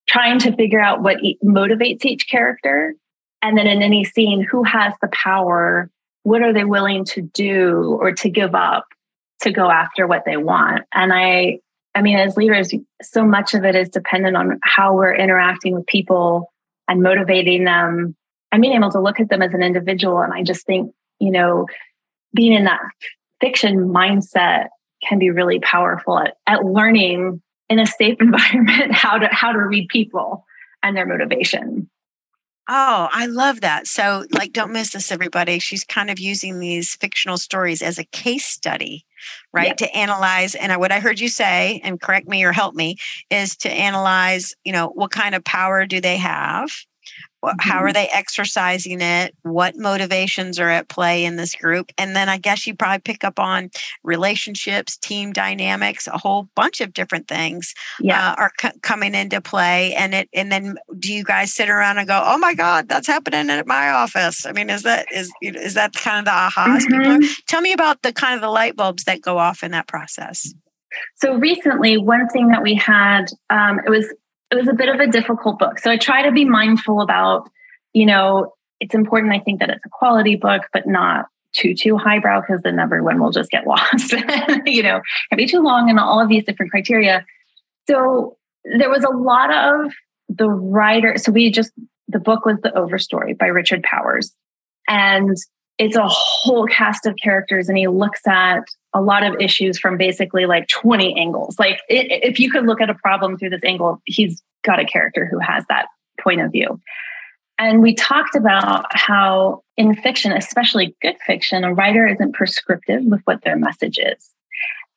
Trying 0.07 0.39
to 0.39 0.55
figure 0.55 0.81
out 0.81 1.01
what 1.01 1.17
motivates 1.43 2.03
each 2.03 2.27
character. 2.29 2.93
And 3.41 3.57
then 3.57 3.67
in 3.67 3.81
any 3.81 4.03
scene, 4.03 4.41
who 4.41 4.63
has 4.63 4.93
the 5.01 5.09
power? 5.09 5.89
What 6.23 6.41
are 6.41 6.53
they 6.53 6.65
willing 6.65 7.05
to 7.05 7.21
do 7.21 7.97
or 7.99 8.11
to 8.13 8.29
give 8.29 8.55
up 8.55 8.85
to 9.41 9.51
go 9.51 9.69
after 9.69 10.05
what 10.07 10.23
they 10.25 10.37
want? 10.37 10.83
And 10.93 11.13
I, 11.13 11.59
I 11.95 12.01
mean, 12.01 12.17
as 12.17 12.35
leaders, 12.35 12.73
so 13.01 13.25
much 13.25 13.53
of 13.53 13.63
it 13.63 13.75
is 13.75 13.89
dependent 13.89 14.35
on 14.35 14.59
how 14.63 14.93
we're 14.93 15.15
interacting 15.15 15.75
with 15.75 15.85
people 15.85 16.52
and 16.87 17.01
motivating 17.01 17.63
them 17.63 18.15
and 18.51 18.61
being 18.61 18.75
able 18.75 18.91
to 18.91 19.01
look 19.01 19.19
at 19.19 19.29
them 19.29 19.41
as 19.41 19.53
an 19.53 19.63
individual. 19.63 20.19
And 20.19 20.33
I 20.33 20.43
just 20.43 20.65
think, 20.65 20.93
you 21.19 21.31
know, 21.31 21.65
being 22.33 22.53
in 22.53 22.65
that 22.65 22.81
fiction 23.41 23.89
mindset 23.89 24.67
can 25.07 25.19
be 25.19 25.31
really 25.31 25.59
powerful 25.59 26.19
at, 26.19 26.37
at 26.47 26.63
learning 26.63 27.41
in 27.69 27.79
a 27.79 27.85
safe 27.85 28.17
environment 28.21 28.93
how 28.93 29.17
to 29.17 29.27
how 29.27 29.51
to 29.51 29.59
read 29.59 29.87
people 29.89 30.45
and 30.81 30.95
their 30.95 31.05
motivation. 31.05 31.89
Oh, 32.69 33.09
I 33.11 33.25
love 33.25 33.59
that. 33.61 33.87
So, 33.87 34.25
like, 34.31 34.53
don't 34.53 34.71
miss 34.71 34.91
this, 34.91 35.11
everybody. 35.11 35.59
She's 35.59 35.83
kind 35.83 36.09
of 36.09 36.17
using 36.17 36.59
these 36.59 36.95
fictional 36.95 37.37
stories 37.37 37.81
as 37.81 37.99
a 37.99 38.05
case 38.05 38.45
study, 38.45 39.05
right? 39.53 39.67
Yep. 39.67 39.77
To 39.77 39.95
analyze. 39.95 40.55
And 40.55 40.77
what 40.79 40.91
I 40.91 40.99
heard 40.99 41.19
you 41.19 41.29
say, 41.29 41.81
and 41.83 41.99
correct 42.01 42.27
me 42.27 42.43
or 42.43 42.51
help 42.51 42.75
me, 42.75 42.97
is 43.29 43.55
to 43.57 43.71
analyze, 43.71 44.53
you 44.63 44.71
know, 44.71 44.89
what 44.89 45.11
kind 45.11 45.35
of 45.35 45.43
power 45.43 45.85
do 45.85 46.01
they 46.01 46.17
have? 46.17 46.69
How 47.59 47.79
are 47.79 47.87
mm-hmm. 47.87 47.93
they 47.93 48.07
exercising 48.07 49.01
it 49.01 49.35
what 49.43 49.75
motivations 49.75 50.59
are 50.59 50.69
at 50.69 50.87
play 50.87 51.25
in 51.25 51.35
this 51.35 51.55
group 51.55 51.91
and 51.97 52.15
then 52.15 52.29
i 52.29 52.37
guess 52.37 52.65
you 52.65 52.75
probably 52.75 52.99
pick 52.99 53.23
up 53.23 53.39
on 53.39 53.69
relationships 54.03 54.97
team 54.97 55.33
dynamics 55.33 56.07
a 56.07 56.17
whole 56.17 56.47
bunch 56.55 56.81
of 56.81 56.93
different 56.93 57.27
things 57.27 57.73
yeah. 57.99 58.31
Uh, 58.31 58.35
are 58.35 58.51
c- 58.59 58.79
coming 58.81 59.15
into 59.15 59.41
play 59.41 59.93
and 59.95 60.13
it 60.13 60.29
and 60.33 60.51
then 60.51 60.77
do 60.99 61.13
you 61.13 61.23
guys 61.23 61.53
sit 61.53 61.69
around 61.69 61.97
and 61.97 62.07
go 62.07 62.21
oh 62.25 62.37
my 62.37 62.53
god 62.53 62.87
that's 62.87 63.07
happening 63.07 63.49
at 63.49 63.67
my 63.67 63.89
office 63.89 64.45
i 64.45 64.51
mean 64.51 64.69
is 64.69 64.83
that 64.83 65.05
is 65.11 65.31
is 65.41 65.73
that 65.73 65.93
kind 65.93 66.19
of 66.19 66.25
the 66.25 66.31
aha 66.31 66.79
mm-hmm. 66.79 67.23
tell 67.47 67.61
me 67.61 67.73
about 67.73 68.01
the 68.01 68.13
kind 68.13 68.35
of 68.35 68.41
the 68.41 68.49
light 68.49 68.75
bulbs 68.75 69.03
that 69.03 69.21
go 69.21 69.37
off 69.37 69.63
in 69.63 69.71
that 69.71 69.87
process 69.87 70.53
so 71.15 71.35
recently 71.35 71.97
one 71.97 72.27
thing 72.29 72.49
that 72.49 72.61
we 72.61 72.75
had 72.75 73.25
um, 73.49 73.79
it 73.85 73.89
was 73.89 74.13
it 74.53 74.59
was 74.59 74.67
a 74.67 74.73
bit 74.73 74.89
of 74.89 74.99
a 74.99 75.07
difficult 75.07 75.59
book. 75.59 75.79
So 75.79 75.91
I 75.91 75.97
try 75.97 76.23
to 76.23 76.31
be 76.31 76.45
mindful 76.45 77.01
about, 77.01 77.49
you 77.93 78.05
know, 78.05 78.53
it's 78.79 78.93
important, 78.93 79.33
I 79.33 79.39
think, 79.39 79.59
that 79.59 79.69
it's 79.69 79.85
a 79.85 79.89
quality 79.89 80.35
book, 80.35 80.63
but 80.71 80.87
not 80.87 81.25
too, 81.53 81.73
too 81.73 81.97
highbrow 81.97 82.41
because 82.41 82.61
then 82.61 82.79
everyone 82.79 83.19
will 83.19 83.31
just 83.31 83.49
get 83.49 83.67
lost. 83.67 84.13
you 84.65 84.83
know, 84.83 85.01
can 85.29 85.37
be 85.37 85.47
too 85.47 85.61
long 85.61 85.89
and 85.89 85.99
all 85.99 86.21
of 86.21 86.29
these 86.29 86.43
different 86.43 86.71
criteria. 86.71 87.25
So 87.87 88.37
there 88.77 88.89
was 88.89 89.03
a 89.03 89.09
lot 89.09 89.51
of 89.51 89.91
the 90.29 90.49
writer. 90.49 91.17
So 91.17 91.31
we 91.31 91.51
just, 91.51 91.71
the 92.07 92.19
book 92.19 92.45
was 92.45 92.57
The 92.61 92.69
Overstory 92.69 93.37
by 93.37 93.47
Richard 93.47 93.83
Powers. 93.83 94.33
And 94.87 95.35
it's 95.77 95.95
a 95.95 96.07
whole 96.07 96.65
cast 96.67 97.05
of 97.05 97.15
characters 97.21 97.67
and 97.67 97.77
he 97.77 97.87
looks 97.87 98.25
at 98.27 98.63
a 98.93 99.01
lot 99.01 99.23
of 99.23 99.35
issues 99.39 99.79
from 99.79 99.97
basically 99.97 100.45
like 100.45 100.67
20 100.67 101.19
angles. 101.19 101.57
Like 101.57 101.79
it, 101.89 102.07
if 102.23 102.39
you 102.39 102.51
could 102.51 102.65
look 102.65 102.79
at 102.79 102.89
a 102.89 102.95
problem 102.95 103.37
through 103.37 103.49
this 103.49 103.63
angle 103.63 104.01
he's 104.05 104.41
got 104.63 104.79
a 104.79 104.85
character 104.85 105.25
who 105.25 105.39
has 105.39 105.65
that 105.69 105.87
point 106.21 106.41
of 106.41 106.51
view. 106.51 106.79
And 107.57 107.81
we 107.81 107.93
talked 107.93 108.35
about 108.35 108.85
how 108.91 109.63
in 109.77 109.95
fiction 109.95 110.31
especially 110.31 110.95
good 111.01 111.15
fiction 111.25 111.63
a 111.63 111.73
writer 111.73 112.07
isn't 112.07 112.33
prescriptive 112.33 113.03
with 113.05 113.21
what 113.25 113.43
their 113.43 113.57
message 113.57 113.97
is. 113.97 114.29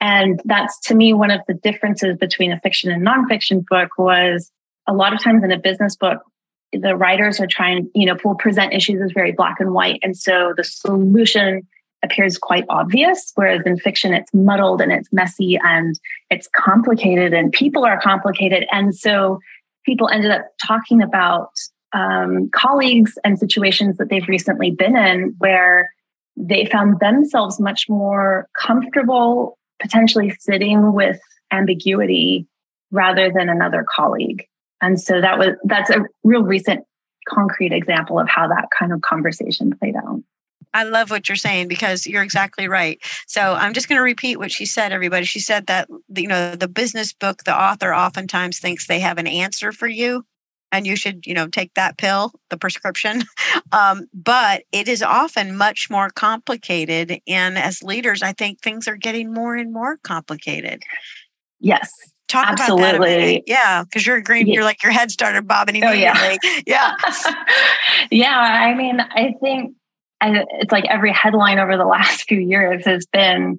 And 0.00 0.40
that's 0.44 0.78
to 0.88 0.94
me 0.94 1.14
one 1.14 1.30
of 1.30 1.40
the 1.48 1.54
differences 1.54 2.16
between 2.18 2.52
a 2.52 2.60
fiction 2.60 2.90
and 2.90 3.06
nonfiction 3.06 3.64
book 3.66 3.90
was 3.96 4.52
a 4.86 4.94
lot 4.94 5.14
of 5.14 5.22
times 5.22 5.42
in 5.42 5.50
a 5.50 5.58
business 5.58 5.96
book 5.96 6.20
the 6.72 6.96
writers 6.96 7.40
are 7.40 7.46
trying, 7.46 7.90
you 7.94 8.06
know, 8.06 8.16
will 8.24 8.34
present 8.34 8.72
issues 8.72 9.00
as 9.00 9.12
very 9.12 9.32
black 9.32 9.60
and 9.60 9.72
white. 9.72 10.00
And 10.02 10.16
so 10.16 10.52
the 10.56 10.64
solution 10.64 11.66
appears 12.02 12.38
quite 12.38 12.64
obvious, 12.68 13.32
whereas 13.34 13.62
in 13.64 13.78
fiction, 13.78 14.12
it's 14.12 14.32
muddled 14.34 14.80
and 14.80 14.92
it's 14.92 15.08
messy 15.12 15.58
and 15.62 15.98
it's 16.30 16.48
complicated 16.54 17.32
and 17.32 17.52
people 17.52 17.84
are 17.84 18.00
complicated. 18.00 18.66
And 18.70 18.94
so 18.94 19.40
people 19.84 20.08
ended 20.08 20.30
up 20.30 20.46
talking 20.64 21.02
about 21.02 21.50
um, 21.92 22.50
colleagues 22.50 23.18
and 23.24 23.38
situations 23.38 23.96
that 23.96 24.10
they've 24.10 24.28
recently 24.28 24.70
been 24.70 24.96
in 24.96 25.34
where 25.38 25.90
they 26.36 26.66
found 26.66 27.00
themselves 27.00 27.58
much 27.58 27.88
more 27.88 28.48
comfortable 28.60 29.58
potentially 29.80 30.30
sitting 30.40 30.92
with 30.92 31.18
ambiguity 31.52 32.46
rather 32.90 33.30
than 33.32 33.48
another 33.48 33.84
colleague. 33.94 34.46
And 34.82 35.00
so 35.00 35.20
that 35.20 35.38
was 35.38 35.50
that's 35.64 35.90
a 35.90 36.04
real 36.24 36.42
recent 36.42 36.84
concrete 37.28 37.72
example 37.72 38.18
of 38.18 38.28
how 38.28 38.46
that 38.48 38.68
kind 38.76 38.92
of 38.92 39.00
conversation 39.02 39.76
played 39.78 39.96
out. 39.96 40.22
I 40.74 40.84
love 40.84 41.10
what 41.10 41.28
you're 41.28 41.36
saying 41.36 41.68
because 41.68 42.06
you're 42.06 42.22
exactly 42.22 42.68
right. 42.68 42.98
So 43.26 43.40
I'm 43.40 43.72
just 43.72 43.88
going 43.88 43.96
to 43.96 44.02
repeat 44.02 44.36
what 44.38 44.52
she 44.52 44.66
said, 44.66 44.92
everybody. 44.92 45.24
She 45.24 45.40
said 45.40 45.68
that, 45.68 45.88
you 46.14 46.28
know, 46.28 46.54
the 46.54 46.68
business 46.68 47.14
book, 47.14 47.44
the 47.44 47.58
author 47.58 47.94
oftentimes 47.94 48.58
thinks 48.58 48.86
they 48.86 49.00
have 49.00 49.16
an 49.16 49.26
answer 49.26 49.72
for 49.72 49.86
you 49.86 50.24
and 50.72 50.86
you 50.86 50.94
should, 50.94 51.26
you 51.26 51.32
know, 51.32 51.48
take 51.48 51.72
that 51.74 51.96
pill, 51.96 52.32
the 52.50 52.58
prescription. 52.58 53.22
Um, 53.72 54.06
but 54.14 54.62
it 54.70 54.86
is 54.86 55.02
often 55.02 55.56
much 55.56 55.90
more 55.90 56.08
complicated. 56.08 57.20
And 57.26 57.58
as 57.58 57.82
leaders, 57.82 58.22
I 58.22 58.32
think 58.32 58.60
things 58.60 58.86
are 58.86 58.96
getting 58.96 59.34
more 59.34 59.56
and 59.56 59.72
more 59.72 59.98
complicated. 59.98 60.84
Yes. 61.58 61.90
Talk 62.28 62.48
Absolutely. 62.48 63.44
Yeah, 63.46 63.84
because 63.84 64.04
you're 64.04 64.20
green. 64.20 64.48
You're 64.48 64.64
like 64.64 64.82
your 64.82 64.90
head 64.90 65.10
started 65.10 65.46
bobbing 65.46 65.76
immediately. 65.76 66.38
Oh, 66.42 66.60
yeah. 66.66 66.92
yeah. 67.06 68.04
yeah. 68.10 68.38
I 68.38 68.74
mean, 68.74 69.00
I 69.00 69.34
think 69.40 69.76
it's 70.20 70.72
like 70.72 70.86
every 70.86 71.12
headline 71.12 71.58
over 71.58 71.76
the 71.76 71.84
last 71.84 72.24
few 72.28 72.40
years 72.40 72.84
has 72.84 73.06
been, 73.06 73.58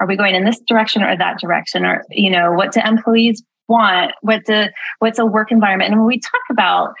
are 0.00 0.06
we 0.06 0.16
going 0.16 0.34
in 0.34 0.44
this 0.44 0.60
direction 0.60 1.02
or 1.02 1.16
that 1.16 1.38
direction? 1.38 1.84
Or, 1.84 2.04
you 2.10 2.30
know, 2.30 2.52
what 2.52 2.72
do 2.72 2.80
employees 2.84 3.42
want? 3.68 4.12
What 4.22 4.44
do, 4.44 4.66
what's 4.98 5.18
a 5.18 5.26
work 5.26 5.52
environment? 5.52 5.92
And 5.92 6.00
when 6.00 6.08
we 6.08 6.18
talk 6.18 6.42
about 6.50 6.94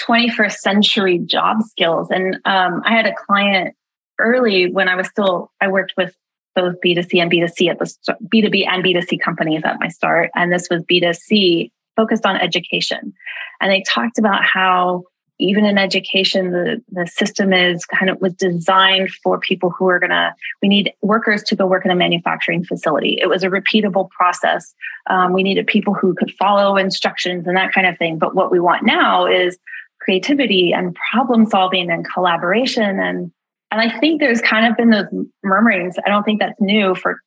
21st 0.00 0.56
century 0.56 1.18
job 1.18 1.62
skills, 1.62 2.10
and 2.10 2.34
um, 2.44 2.82
I 2.84 2.94
had 2.94 3.06
a 3.06 3.14
client 3.14 3.74
early 4.18 4.70
when 4.70 4.88
I 4.88 4.96
was 4.96 5.08
still, 5.08 5.52
I 5.60 5.68
worked 5.68 5.94
with 5.96 6.14
both 6.54 6.76
B2C 6.84 7.20
and 7.20 7.30
B2C 7.30 7.70
at 7.70 7.78
the 7.78 8.16
B2B 8.32 8.66
and 8.66 8.84
B2C 8.84 9.20
companies 9.20 9.62
at 9.64 9.78
my 9.80 9.88
start. 9.88 10.30
And 10.34 10.52
this 10.52 10.68
was 10.70 10.82
B2C 10.84 11.70
focused 11.96 12.26
on 12.26 12.36
education. 12.36 13.12
And 13.60 13.70
they 13.70 13.82
talked 13.86 14.18
about 14.18 14.44
how 14.44 15.04
even 15.40 15.64
in 15.64 15.78
education, 15.78 16.52
the, 16.52 16.82
the 16.90 17.06
system 17.06 17.52
is 17.52 17.84
kind 17.86 18.10
of 18.10 18.20
was 18.20 18.34
designed 18.34 19.10
for 19.22 19.40
people 19.40 19.70
who 19.70 19.88
are 19.88 19.98
gonna, 19.98 20.34
we 20.60 20.68
need 20.68 20.92
workers 21.00 21.42
to 21.44 21.56
go 21.56 21.66
work 21.66 21.84
in 21.84 21.90
a 21.90 21.96
manufacturing 21.96 22.62
facility. 22.62 23.16
It 23.20 23.28
was 23.28 23.42
a 23.42 23.48
repeatable 23.48 24.10
process. 24.10 24.74
Um, 25.08 25.32
we 25.32 25.42
needed 25.42 25.66
people 25.66 25.94
who 25.94 26.14
could 26.14 26.30
follow 26.38 26.76
instructions 26.76 27.46
and 27.46 27.56
that 27.56 27.72
kind 27.72 27.86
of 27.86 27.96
thing. 27.96 28.18
But 28.18 28.34
what 28.34 28.50
we 28.50 28.60
want 28.60 28.84
now 28.84 29.26
is 29.26 29.58
creativity 30.00 30.72
and 30.72 30.96
problem 31.10 31.46
solving 31.46 31.90
and 31.90 32.06
collaboration 32.06 33.00
and 33.00 33.32
and 33.70 33.80
I 33.80 33.98
think 33.98 34.20
there's 34.20 34.40
kind 34.40 34.66
of 34.66 34.76
been 34.76 34.90
those 34.90 35.06
murmurings. 35.42 35.96
I 36.04 36.08
don't 36.08 36.24
think 36.24 36.40
that's 36.40 36.60
new 36.60 36.94
for 36.94 37.20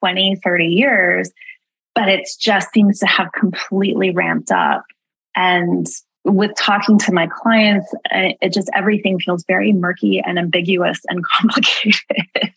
20, 0.00 0.36
30 0.42 0.66
years, 0.66 1.30
but 1.94 2.08
it 2.08 2.28
just 2.40 2.72
seems 2.72 2.98
to 3.00 3.06
have 3.06 3.32
completely 3.32 4.10
ramped 4.10 4.50
up. 4.50 4.84
And 5.36 5.86
with 6.24 6.52
talking 6.56 6.98
to 6.98 7.12
my 7.12 7.26
clients, 7.26 7.92
eh, 8.10 8.32
it 8.40 8.52
just 8.52 8.70
everything 8.74 9.18
feels 9.18 9.44
very 9.46 9.72
murky 9.72 10.20
and 10.20 10.38
ambiguous 10.38 11.00
and 11.08 11.24
complicated 11.40 12.54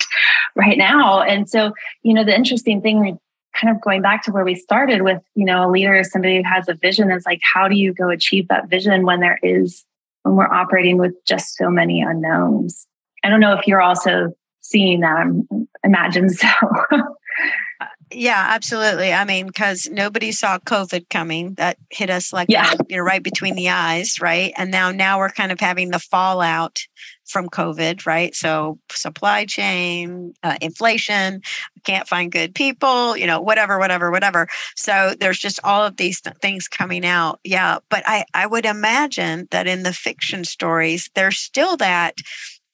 right 0.55 0.77
now. 0.77 1.21
And 1.21 1.50
so, 1.50 1.73
you 2.01 2.13
know, 2.13 2.23
the 2.23 2.35
interesting 2.35 2.81
thing, 2.81 3.17
kind 3.55 3.75
of 3.75 3.81
going 3.81 4.01
back 4.01 4.23
to 4.23 4.31
where 4.31 4.43
we 4.43 4.55
started 4.55 5.03
with, 5.03 5.21
you 5.35 5.45
know, 5.45 5.69
a 5.69 5.69
leader, 5.69 6.03
somebody 6.03 6.38
who 6.38 6.43
has 6.43 6.67
a 6.67 6.73
vision 6.73 7.12
is 7.12 7.25
like, 7.25 7.39
how 7.53 7.67
do 7.67 7.75
you 7.75 7.93
go 7.93 8.09
achieve 8.09 8.47
that 8.47 8.67
vision 8.67 9.05
when 9.05 9.19
there 9.19 9.39
is, 9.43 9.85
when 10.23 10.35
we're 10.35 10.51
operating 10.51 10.97
with 10.97 11.13
just 11.25 11.55
so 11.55 11.69
many 11.69 12.01
unknowns? 12.01 12.88
I 13.23 13.29
don't 13.29 13.39
know 13.39 13.53
if 13.53 13.67
you're 13.67 13.81
also 13.81 14.33
seeing 14.61 15.01
that. 15.01 15.17
I 15.17 15.87
imagine 15.87 16.29
so. 16.29 16.47
yeah, 18.11 18.47
absolutely. 18.49 19.13
I 19.13 19.25
mean, 19.25 19.47
because 19.47 19.89
nobody 19.91 20.31
saw 20.31 20.59
COVID 20.59 21.09
coming. 21.09 21.55
That 21.55 21.77
hit 21.89 22.09
us 22.09 22.33
like 22.33 22.49
yeah. 22.49 22.73
you 22.89 22.97
know, 22.97 23.03
right 23.03 23.23
between 23.23 23.55
the 23.55 23.69
eyes, 23.69 24.19
right? 24.21 24.53
And 24.57 24.71
now, 24.71 24.91
now 24.91 25.19
we're 25.19 25.29
kind 25.29 25.51
of 25.51 25.59
having 25.59 25.91
the 25.91 25.99
fallout 25.99 26.79
from 27.25 27.49
COVID, 27.49 28.05
right? 28.05 28.35
So 28.35 28.79
supply 28.91 29.45
chain, 29.45 30.33
uh, 30.43 30.57
inflation, 30.61 31.41
can't 31.83 32.07
find 32.07 32.31
good 32.31 32.53
people, 32.53 33.15
you 33.17 33.25
know, 33.25 33.41
whatever, 33.41 33.79
whatever, 33.79 34.11
whatever. 34.11 34.47
So 34.75 35.15
there's 35.19 35.39
just 35.39 35.59
all 35.63 35.85
of 35.85 35.97
these 35.97 36.21
th- 36.21 36.35
things 36.41 36.67
coming 36.67 37.05
out. 37.05 37.39
Yeah, 37.43 37.79
but 37.89 38.03
I 38.05 38.25
I 38.33 38.45
would 38.45 38.65
imagine 38.65 39.47
that 39.51 39.67
in 39.67 39.83
the 39.83 39.93
fiction 39.93 40.43
stories, 40.43 41.09
there's 41.15 41.37
still 41.37 41.77
that 41.77 42.17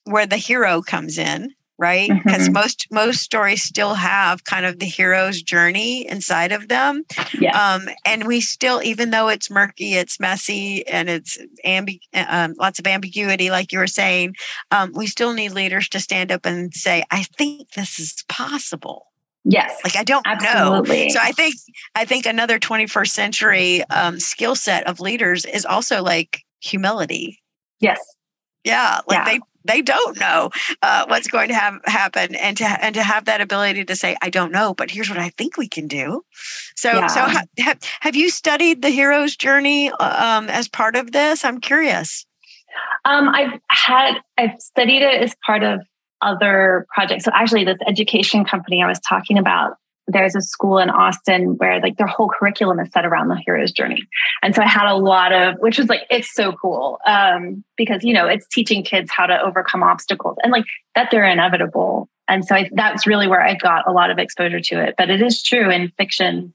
where 0.09 0.25
the 0.25 0.37
hero 0.37 0.81
comes 0.81 1.17
in 1.17 1.53
right 1.77 2.09
because 2.09 2.43
mm-hmm. 2.43 2.53
most 2.53 2.87
most 2.91 3.21
stories 3.21 3.63
still 3.63 3.93
have 3.93 4.43
kind 4.43 4.65
of 4.65 4.79
the 4.79 4.85
hero's 4.85 5.41
journey 5.41 6.07
inside 6.07 6.51
of 6.51 6.67
them 6.67 7.05
yeah. 7.39 7.75
Um, 7.75 7.87
and 8.05 8.27
we 8.27 8.41
still 8.41 8.83
even 8.83 9.11
though 9.11 9.29
it's 9.29 9.49
murky 9.49 9.93
it's 9.93 10.19
messy 10.19 10.85
and 10.87 11.09
it's 11.09 11.39
ambi- 11.65 12.01
um, 12.13 12.53
lots 12.59 12.79
of 12.79 12.87
ambiguity 12.87 13.49
like 13.49 13.71
you 13.71 13.79
were 13.79 13.87
saying 13.87 14.35
um, 14.71 14.91
we 14.93 15.07
still 15.07 15.33
need 15.33 15.53
leaders 15.53 15.87
to 15.89 15.99
stand 15.99 16.31
up 16.31 16.45
and 16.45 16.73
say 16.73 17.03
i 17.11 17.23
think 17.23 17.71
this 17.71 17.99
is 17.99 18.23
possible 18.27 19.05
Yes. 19.45 19.79
Like 19.85 19.95
I 19.95 20.03
don't 20.03 20.27
absolutely. 20.27 21.05
know. 21.05 21.09
So 21.13 21.19
I 21.21 21.31
think 21.31 21.55
I 21.95 22.03
think 22.03 22.25
another 22.25 22.59
21st 22.59 23.07
century 23.07 23.83
um, 23.85 24.19
skill 24.19 24.53
set 24.53 24.85
of 24.85 24.99
leaders 24.99 25.45
is 25.45 25.65
also 25.65 26.03
like 26.03 26.41
humility. 26.59 27.41
Yes. 27.79 27.99
Yeah, 28.65 28.99
like 29.07 29.19
yeah. 29.19 29.25
they 29.25 29.39
they 29.65 29.81
don't 29.81 30.19
know 30.19 30.49
uh, 30.81 31.05
what's 31.07 31.27
going 31.27 31.49
to 31.49 31.53
have 31.53 31.79
happen 31.85 32.35
and 32.35 32.57
to 32.57 32.65
and 32.65 32.95
to 32.95 33.03
have 33.03 33.25
that 33.25 33.41
ability 33.41 33.85
to 33.85 33.95
say 33.95 34.15
i 34.21 34.29
don't 34.29 34.51
know 34.51 34.73
but 34.73 34.91
here's 34.91 35.09
what 35.09 35.19
i 35.19 35.29
think 35.29 35.57
we 35.57 35.67
can 35.67 35.87
do. 35.87 36.23
So 36.75 36.91
yeah. 36.91 37.07
so 37.07 37.21
ha, 37.21 37.43
have, 37.59 37.79
have 37.99 38.15
you 38.15 38.29
studied 38.29 38.81
the 38.81 38.89
hero's 38.89 39.35
journey 39.35 39.91
uh, 39.91 40.39
um, 40.39 40.49
as 40.49 40.67
part 40.67 40.95
of 40.95 41.11
this? 41.11 41.43
I'm 41.43 41.59
curious. 41.59 42.25
Um, 43.05 43.29
i've 43.29 43.59
had 43.69 44.15
i've 44.37 44.59
studied 44.59 45.01
it 45.01 45.21
as 45.21 45.35
part 45.45 45.63
of 45.63 45.81
other 46.21 46.85
projects. 46.93 47.25
So 47.25 47.31
actually 47.33 47.63
this 47.65 47.77
education 47.87 48.45
company 48.45 48.83
i 48.83 48.87
was 48.87 48.99
talking 48.99 49.37
about 49.37 49.77
there's 50.11 50.35
a 50.35 50.41
school 50.41 50.79
in 50.79 50.89
Austin 50.89 51.57
where 51.57 51.79
like 51.79 51.97
their 51.97 52.07
whole 52.07 52.29
curriculum 52.29 52.79
is 52.79 52.91
set 52.91 53.05
around 53.05 53.27
the 53.27 53.37
hero's 53.45 53.71
journey. 53.71 54.01
And 54.41 54.55
so 54.55 54.61
I 54.61 54.67
had 54.67 54.91
a 54.91 54.95
lot 54.95 55.31
of, 55.31 55.55
which 55.59 55.77
was 55.77 55.87
like, 55.87 56.01
it's 56.09 56.33
so 56.33 56.51
cool 56.51 56.99
um, 57.05 57.63
because, 57.77 58.03
you 58.03 58.13
know, 58.13 58.27
it's 58.27 58.47
teaching 58.47 58.83
kids 58.83 59.11
how 59.11 59.27
to 59.27 59.39
overcome 59.39 59.83
obstacles 59.83 60.37
and 60.41 60.51
like 60.51 60.65
that 60.95 61.09
they're 61.11 61.25
inevitable. 61.25 62.09
And 62.27 62.43
so 62.43 62.55
I, 62.55 62.69
that's 62.73 63.05
really 63.05 63.27
where 63.27 63.43
I 63.43 63.55
got 63.55 63.87
a 63.87 63.91
lot 63.91 64.09
of 64.09 64.17
exposure 64.17 64.59
to 64.59 64.83
it. 64.83 64.95
But 64.97 65.09
it 65.09 65.21
is 65.21 65.43
true 65.43 65.69
in 65.69 65.91
fiction, 65.97 66.53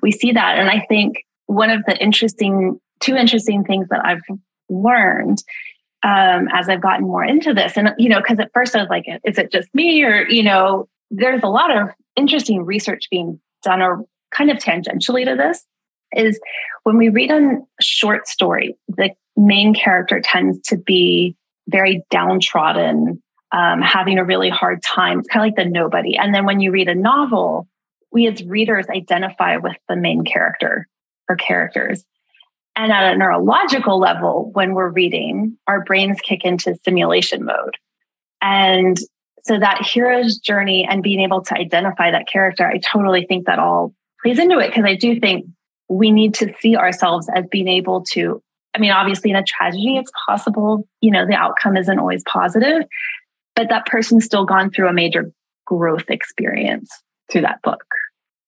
we 0.00 0.12
see 0.12 0.32
that. 0.32 0.58
And 0.58 0.70
I 0.70 0.86
think 0.88 1.24
one 1.46 1.70
of 1.70 1.84
the 1.86 1.96
interesting, 1.98 2.80
two 3.00 3.16
interesting 3.16 3.64
things 3.64 3.88
that 3.90 4.04
I've 4.04 4.22
learned 4.68 5.42
um, 6.02 6.48
as 6.52 6.68
I've 6.68 6.82
gotten 6.82 7.06
more 7.06 7.24
into 7.24 7.54
this, 7.54 7.78
and, 7.78 7.94
you 7.96 8.10
know, 8.10 8.18
because 8.18 8.38
at 8.38 8.50
first 8.52 8.76
I 8.76 8.80
was 8.80 8.90
like, 8.90 9.06
is 9.24 9.38
it 9.38 9.50
just 9.50 9.74
me 9.74 10.04
or, 10.04 10.28
you 10.28 10.42
know, 10.42 10.86
there's 11.10 11.42
a 11.42 11.48
lot 11.48 11.76
of 11.76 11.88
interesting 12.16 12.64
research 12.64 13.08
being 13.10 13.40
done 13.62 13.82
or 13.82 14.04
kind 14.30 14.50
of 14.50 14.58
tangentially 14.58 15.24
to 15.24 15.36
this 15.36 15.64
is 16.14 16.38
when 16.84 16.96
we 16.96 17.08
read 17.08 17.30
a 17.30 17.58
short 17.80 18.28
story, 18.28 18.76
the 18.88 19.10
main 19.36 19.74
character 19.74 20.20
tends 20.22 20.60
to 20.68 20.76
be 20.76 21.36
very 21.68 22.02
downtrodden, 22.10 23.22
um, 23.52 23.82
having 23.82 24.18
a 24.18 24.24
really 24.24 24.50
hard 24.50 24.82
time. 24.82 25.20
It's 25.20 25.28
kind 25.28 25.46
of 25.46 25.56
like 25.56 25.64
the 25.64 25.70
nobody. 25.70 26.16
And 26.16 26.34
then 26.34 26.44
when 26.44 26.60
you 26.60 26.70
read 26.70 26.88
a 26.88 26.94
novel, 26.94 27.66
we 28.12 28.28
as 28.28 28.44
readers 28.44 28.86
identify 28.88 29.56
with 29.56 29.76
the 29.88 29.96
main 29.96 30.24
character 30.24 30.88
or 31.28 31.36
characters. 31.36 32.04
And 32.76 32.92
at 32.92 33.14
a 33.14 33.16
neurological 33.16 33.98
level, 33.98 34.50
when 34.52 34.74
we're 34.74 34.90
reading, 34.90 35.56
our 35.66 35.84
brains 35.84 36.20
kick 36.20 36.44
into 36.44 36.76
simulation 36.84 37.44
mode. 37.44 37.76
And 38.42 38.98
so 39.44 39.58
that 39.58 39.82
hero's 39.84 40.38
journey 40.38 40.86
and 40.88 41.02
being 41.02 41.20
able 41.20 41.42
to 41.42 41.54
identify 41.54 42.10
that 42.10 42.26
character, 42.26 42.66
I 42.66 42.78
totally 42.78 43.26
think 43.26 43.46
that 43.46 43.58
all 43.58 43.94
plays 44.22 44.38
into 44.38 44.58
it 44.58 44.68
because 44.68 44.84
I 44.84 44.96
do 44.96 45.20
think 45.20 45.46
we 45.88 46.10
need 46.10 46.34
to 46.34 46.52
see 46.60 46.76
ourselves 46.76 47.28
as 47.34 47.44
being 47.50 47.68
able 47.68 48.04
to. 48.12 48.42
I 48.74 48.78
mean, 48.78 48.90
obviously, 48.90 49.30
in 49.30 49.36
a 49.36 49.44
tragedy, 49.44 49.98
it's 49.98 50.10
possible, 50.26 50.88
you 51.00 51.10
know, 51.10 51.26
the 51.26 51.34
outcome 51.34 51.76
isn't 51.76 51.98
always 51.98 52.22
positive, 52.26 52.82
but 53.54 53.68
that 53.68 53.86
person's 53.86 54.24
still 54.24 54.44
gone 54.46 54.70
through 54.70 54.88
a 54.88 54.92
major 54.92 55.30
growth 55.66 56.08
experience 56.08 56.90
through 57.30 57.42
that 57.42 57.62
book. 57.62 57.84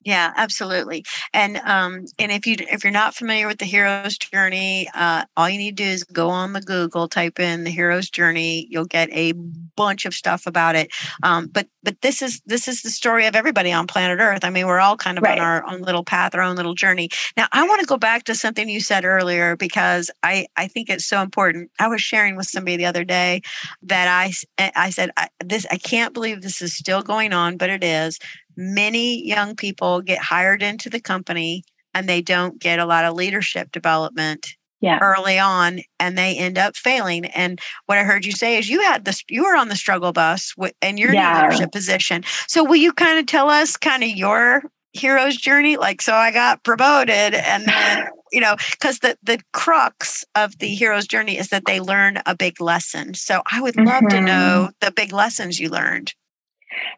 Yeah, 0.06 0.32
absolutely. 0.36 1.04
And 1.34 1.56
um, 1.64 2.04
and 2.20 2.30
if 2.30 2.46
you 2.46 2.54
if 2.60 2.84
you're 2.84 2.92
not 2.92 3.16
familiar 3.16 3.48
with 3.48 3.58
the 3.58 3.64
hero's 3.64 4.16
journey, 4.16 4.88
uh, 4.94 5.24
all 5.36 5.50
you 5.50 5.58
need 5.58 5.76
to 5.76 5.82
do 5.82 5.90
is 5.90 6.04
go 6.04 6.28
on 6.28 6.52
the 6.52 6.60
Google, 6.60 7.08
type 7.08 7.40
in 7.40 7.64
the 7.64 7.72
hero's 7.72 8.08
journey. 8.08 8.68
You'll 8.70 8.84
get 8.84 9.08
a 9.10 9.32
bunch 9.32 10.06
of 10.06 10.14
stuff 10.14 10.46
about 10.46 10.76
it. 10.76 10.92
Um, 11.24 11.48
but 11.48 11.66
but 11.82 12.00
this 12.02 12.22
is 12.22 12.40
this 12.46 12.68
is 12.68 12.82
the 12.82 12.90
story 12.90 13.26
of 13.26 13.34
everybody 13.34 13.72
on 13.72 13.88
planet 13.88 14.20
Earth. 14.20 14.44
I 14.44 14.50
mean, 14.50 14.68
we're 14.68 14.78
all 14.78 14.96
kind 14.96 15.18
of 15.18 15.24
right. 15.24 15.40
on 15.40 15.44
our 15.44 15.66
own 15.66 15.82
little 15.82 16.04
path, 16.04 16.36
our 16.36 16.40
own 16.40 16.54
little 16.54 16.74
journey. 16.74 17.08
Now, 17.36 17.48
I 17.50 17.66
want 17.66 17.80
to 17.80 17.86
go 17.86 17.96
back 17.96 18.22
to 18.24 18.36
something 18.36 18.68
you 18.68 18.80
said 18.80 19.04
earlier 19.04 19.56
because 19.56 20.08
I 20.22 20.46
I 20.56 20.68
think 20.68 20.88
it's 20.88 21.04
so 21.04 21.20
important. 21.20 21.68
I 21.80 21.88
was 21.88 22.00
sharing 22.00 22.36
with 22.36 22.46
somebody 22.46 22.76
the 22.76 22.86
other 22.86 23.02
day 23.02 23.42
that 23.82 24.06
I 24.06 24.32
I 24.76 24.90
said 24.90 25.10
I, 25.16 25.30
this 25.44 25.66
I 25.72 25.78
can't 25.78 26.14
believe 26.14 26.42
this 26.42 26.62
is 26.62 26.76
still 26.76 27.02
going 27.02 27.32
on, 27.32 27.56
but 27.56 27.70
it 27.70 27.82
is 27.82 28.20
many 28.56 29.26
young 29.26 29.54
people 29.54 30.00
get 30.00 30.18
hired 30.18 30.62
into 30.62 30.90
the 30.90 31.00
company 31.00 31.64
and 31.94 32.08
they 32.08 32.22
don't 32.22 32.58
get 32.58 32.78
a 32.78 32.86
lot 32.86 33.04
of 33.04 33.14
leadership 33.14 33.72
development 33.72 34.56
yeah. 34.80 34.98
early 35.00 35.38
on 35.38 35.80
and 35.98 36.18
they 36.18 36.36
end 36.36 36.58
up 36.58 36.76
failing 36.76 37.24
and 37.26 37.60
what 37.86 37.98
i 37.98 38.02
heard 38.02 38.24
you 38.24 38.32
say 38.32 38.58
is 38.58 38.68
you 38.68 38.82
had 38.82 39.04
this 39.04 39.22
you 39.28 39.44
were 39.44 39.56
on 39.56 39.68
the 39.68 39.76
struggle 39.76 40.12
bus 40.12 40.52
with, 40.56 40.74
and 40.82 40.98
you're 40.98 41.12
yeah. 41.12 41.38
in 41.38 41.44
a 41.44 41.48
leadership 41.48 41.72
position 41.72 42.22
so 42.46 42.62
will 42.62 42.76
you 42.76 42.92
kind 42.92 43.18
of 43.18 43.26
tell 43.26 43.48
us 43.48 43.76
kind 43.76 44.02
of 44.02 44.10
your 44.10 44.62
hero's 44.92 45.36
journey 45.36 45.76
like 45.76 46.02
so 46.02 46.14
i 46.14 46.30
got 46.30 46.62
promoted 46.62 47.34
and 47.34 47.66
then 47.66 48.06
you 48.32 48.40
know 48.40 48.56
because 48.72 48.98
the 49.00 49.16
the 49.22 49.38
crux 49.52 50.24
of 50.34 50.58
the 50.58 50.68
hero's 50.68 51.06
journey 51.06 51.38
is 51.38 51.48
that 51.48 51.64
they 51.66 51.80
learn 51.80 52.18
a 52.26 52.36
big 52.36 52.60
lesson 52.60 53.14
so 53.14 53.42
i 53.50 53.60
would 53.60 53.76
love 53.76 54.02
mm-hmm. 54.02 54.08
to 54.08 54.20
know 54.20 54.70
the 54.80 54.90
big 54.90 55.12
lessons 55.12 55.58
you 55.58 55.68
learned 55.68 56.12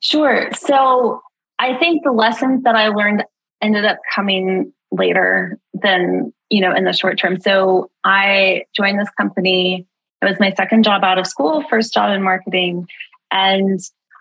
sure 0.00 0.48
so 0.52 1.20
I 1.58 1.76
think 1.76 2.04
the 2.04 2.12
lessons 2.12 2.62
that 2.64 2.74
I 2.74 2.88
learned 2.88 3.24
ended 3.60 3.84
up 3.84 3.98
coming 4.14 4.72
later 4.90 5.58
than, 5.74 6.32
you 6.48 6.60
know, 6.60 6.74
in 6.74 6.84
the 6.84 6.92
short 6.92 7.18
term. 7.18 7.38
So 7.40 7.90
I 8.04 8.64
joined 8.74 8.98
this 8.98 9.10
company. 9.10 9.86
It 10.22 10.24
was 10.24 10.40
my 10.40 10.52
second 10.52 10.84
job 10.84 11.04
out 11.04 11.18
of 11.18 11.26
school, 11.26 11.64
first 11.68 11.92
job 11.92 12.10
in 12.14 12.22
marketing. 12.22 12.86
And 13.30 13.80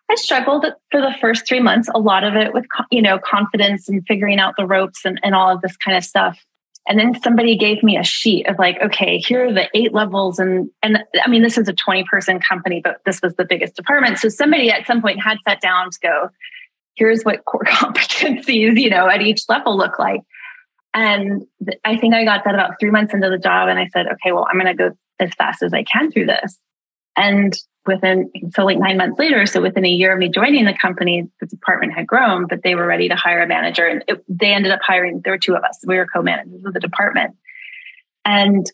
I 0.10 0.16
struggled 0.16 0.66
for 0.92 1.02
the 1.02 1.14
first 1.20 1.48
three 1.48 1.60
months, 1.60 1.90
a 1.94 2.00
lot 2.00 2.24
of 2.24 2.36
it 2.36 2.54
with, 2.54 2.66
you 2.92 3.02
know, 3.02 3.20
confidence 3.20 3.90
and 3.90 4.06
figuring 4.08 4.40
out 4.40 4.56
the 4.58 4.66
ropes 4.66 5.06
and, 5.06 5.20
and 5.24 5.36
all 5.36 5.54
of 5.54 5.62
this 5.62 5.76
kind 5.78 5.98
of 5.98 6.04
stuff. 6.04 6.40
And 6.90 6.98
then 6.98 7.20
somebody 7.22 7.58
gave 7.58 7.84
me 7.84 7.98
a 7.98 8.04
sheet 8.04 8.48
of 8.48 8.58
like, 8.58 8.82
okay, 8.82 9.18
here 9.18 9.48
are 9.48 9.54
the 9.54 9.68
eight 9.74 9.94
levels. 9.94 10.40
And, 10.40 10.70
and 10.82 11.00
I 11.22 11.30
mean, 11.30 11.44
this 11.44 11.58
is 11.58 11.68
a 11.68 11.74
20 11.74 12.06
person 12.06 12.40
company, 12.40 12.80
but 12.82 13.02
this 13.06 13.22
was 13.22 13.36
the 13.36 13.44
biggest 13.44 13.76
department. 13.76 14.20
So 14.20 14.30
somebody 14.30 14.72
at 14.72 14.88
some 14.88 15.02
point 15.02 15.22
had 15.22 15.38
sat 15.46 15.60
down 15.60 15.92
to 15.92 16.00
go, 16.02 16.30
here's 16.98 17.24
what 17.24 17.46
core 17.46 17.64
competencies, 17.66 18.80
you 18.80 18.90
know, 18.90 19.08
at 19.08 19.22
each 19.22 19.44
level 19.48 19.78
look 19.78 20.00
like. 20.00 20.22
And 20.94 21.46
I 21.86 21.98
think 21.98 22.16
I 22.16 22.26
got 22.26 22.44
that 22.46 22.56
about 22.56 22.80
three 22.80 22.90
months 22.90 23.14
into 23.14 23.30
the 23.30 23.38
job. 23.38 23.70
And 23.70 23.78
I 23.78 23.88
said, 23.88 24.08
okay, 24.08 24.32
well, 24.32 24.48
I'm 24.50 24.60
going 24.60 24.76
to 24.76 24.90
go 24.90 24.98
as 25.20 25.32
fast 25.36 25.62
as 25.62 25.74
I 25.74 25.84
can 25.84 26.12
through 26.12 26.26
this. 26.26 26.60
And 27.16 27.56
within, 27.86 28.32
so 28.54 28.66
like 28.66 28.78
nine 28.78 28.98
months 28.98 29.20
later, 29.20 29.46
so 29.46 29.62
within 29.62 29.86
a 29.86 29.90
year 29.90 30.14
of 30.14 30.20
me 30.20 30.30
joining 30.30 30.66
the 30.66 30.74
company, 30.74 31.28
the 31.40 31.48
department 31.48 31.94
had 31.94 32.08
grown, 32.08 32.48
but 32.48 32.62
they 32.64 32.76
were 32.76 32.86
ready 32.86 33.10
to 33.10 33.16
hire 33.16 33.42
a 33.42 33.48
manager. 33.48 33.86
And 33.86 34.04
it, 34.08 34.24
they 34.28 34.54
ended 34.54 34.72
up 34.72 34.80
hiring, 34.82 35.22
there 35.24 35.34
were 35.34 35.40
two 35.40 35.56
of 35.56 35.64
us, 35.64 35.80
we 35.86 35.98
were 35.98 36.08
co 36.08 36.22
managers 36.22 36.64
of 36.66 36.74
the 36.74 36.80
department. 36.80 37.36
And 38.26 38.66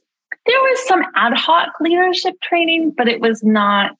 there 0.45 0.59
was 0.59 0.87
some 0.87 1.03
ad 1.15 1.33
hoc 1.33 1.69
leadership 1.79 2.35
training, 2.41 2.93
but 2.97 3.07
it 3.07 3.21
was 3.21 3.43
not 3.43 3.95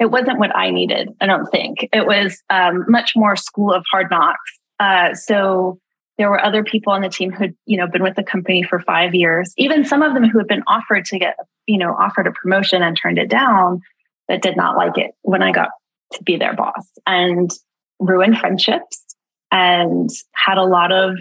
it 0.00 0.06
wasn't 0.06 0.38
what 0.38 0.54
I 0.54 0.70
needed, 0.70 1.10
I 1.20 1.26
don't 1.26 1.46
think. 1.46 1.88
It 1.92 2.06
was 2.06 2.42
um, 2.50 2.84
much 2.88 3.12
more 3.16 3.36
school 3.36 3.72
of 3.72 3.84
hard 3.90 4.10
knocks. 4.10 4.58
Uh, 4.80 5.14
so 5.14 5.78
there 6.18 6.30
were 6.30 6.42
other 6.42 6.62
people 6.62 6.92
on 6.92 7.02
the 7.02 7.08
team 7.08 7.32
who'd, 7.32 7.56
you 7.66 7.76
know, 7.76 7.86
been 7.86 8.02
with 8.02 8.16
the 8.16 8.22
company 8.22 8.62
for 8.62 8.80
five 8.80 9.14
years, 9.14 9.52
even 9.56 9.84
some 9.84 10.02
of 10.02 10.14
them 10.14 10.24
who 10.24 10.38
had 10.38 10.46
been 10.46 10.62
offered 10.66 11.04
to 11.06 11.18
get, 11.18 11.36
you 11.66 11.78
know, 11.78 11.94
offered 11.94 12.26
a 12.26 12.32
promotion 12.32 12.82
and 12.82 12.96
turned 12.96 13.18
it 13.18 13.28
down 13.28 13.80
that 14.28 14.42
did 14.42 14.56
not 14.56 14.76
like 14.76 14.96
it 14.96 15.12
when 15.22 15.42
I 15.42 15.52
got 15.52 15.70
to 16.12 16.22
be 16.22 16.36
their 16.36 16.54
boss 16.54 16.90
and 17.06 17.50
ruined 17.98 18.38
friendships 18.38 19.04
and 19.50 20.10
had 20.34 20.58
a 20.58 20.64
lot 20.64 20.92
of 20.92 21.16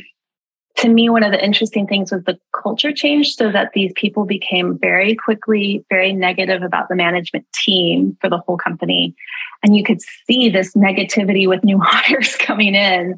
to 0.77 0.89
me, 0.89 1.07
one 1.09 1.23
of 1.23 1.31
the 1.31 1.43
interesting 1.43 1.85
things 1.85 2.11
was 2.11 2.23
the 2.23 2.39
culture 2.51 2.91
change 2.91 3.35
so 3.35 3.51
that 3.51 3.71
these 3.73 3.91
people 3.95 4.25
became 4.25 4.77
very 4.79 5.15
quickly 5.15 5.85
very 5.89 6.13
negative 6.13 6.63
about 6.63 6.89
the 6.89 6.95
management 6.95 7.45
team 7.53 8.17
for 8.19 8.29
the 8.29 8.39
whole 8.39 8.57
company. 8.57 9.15
And 9.63 9.75
you 9.75 9.83
could 9.83 10.01
see 10.01 10.49
this 10.49 10.73
negativity 10.73 11.47
with 11.47 11.63
new 11.63 11.79
hires 11.83 12.35
coming 12.35 12.73
in. 12.73 13.17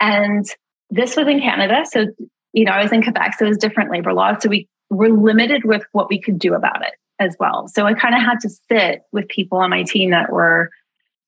And 0.00 0.46
this 0.90 1.16
was 1.16 1.28
in 1.28 1.40
Canada. 1.40 1.84
So, 1.88 2.06
you 2.52 2.64
know, 2.64 2.72
I 2.72 2.82
was 2.82 2.92
in 2.92 3.02
Quebec, 3.02 3.34
so 3.38 3.44
it 3.44 3.48
was 3.48 3.58
different 3.58 3.90
labor 3.90 4.12
laws. 4.12 4.38
So 4.40 4.48
we 4.48 4.68
were 4.90 5.10
limited 5.10 5.64
with 5.64 5.84
what 5.92 6.08
we 6.08 6.20
could 6.20 6.38
do 6.38 6.54
about 6.54 6.82
it 6.82 6.94
as 7.20 7.36
well. 7.38 7.68
So 7.68 7.86
I 7.86 7.94
kind 7.94 8.14
of 8.14 8.22
had 8.22 8.40
to 8.40 8.48
sit 8.48 9.02
with 9.12 9.28
people 9.28 9.58
on 9.58 9.70
my 9.70 9.82
team 9.84 10.10
that 10.10 10.32
were 10.32 10.70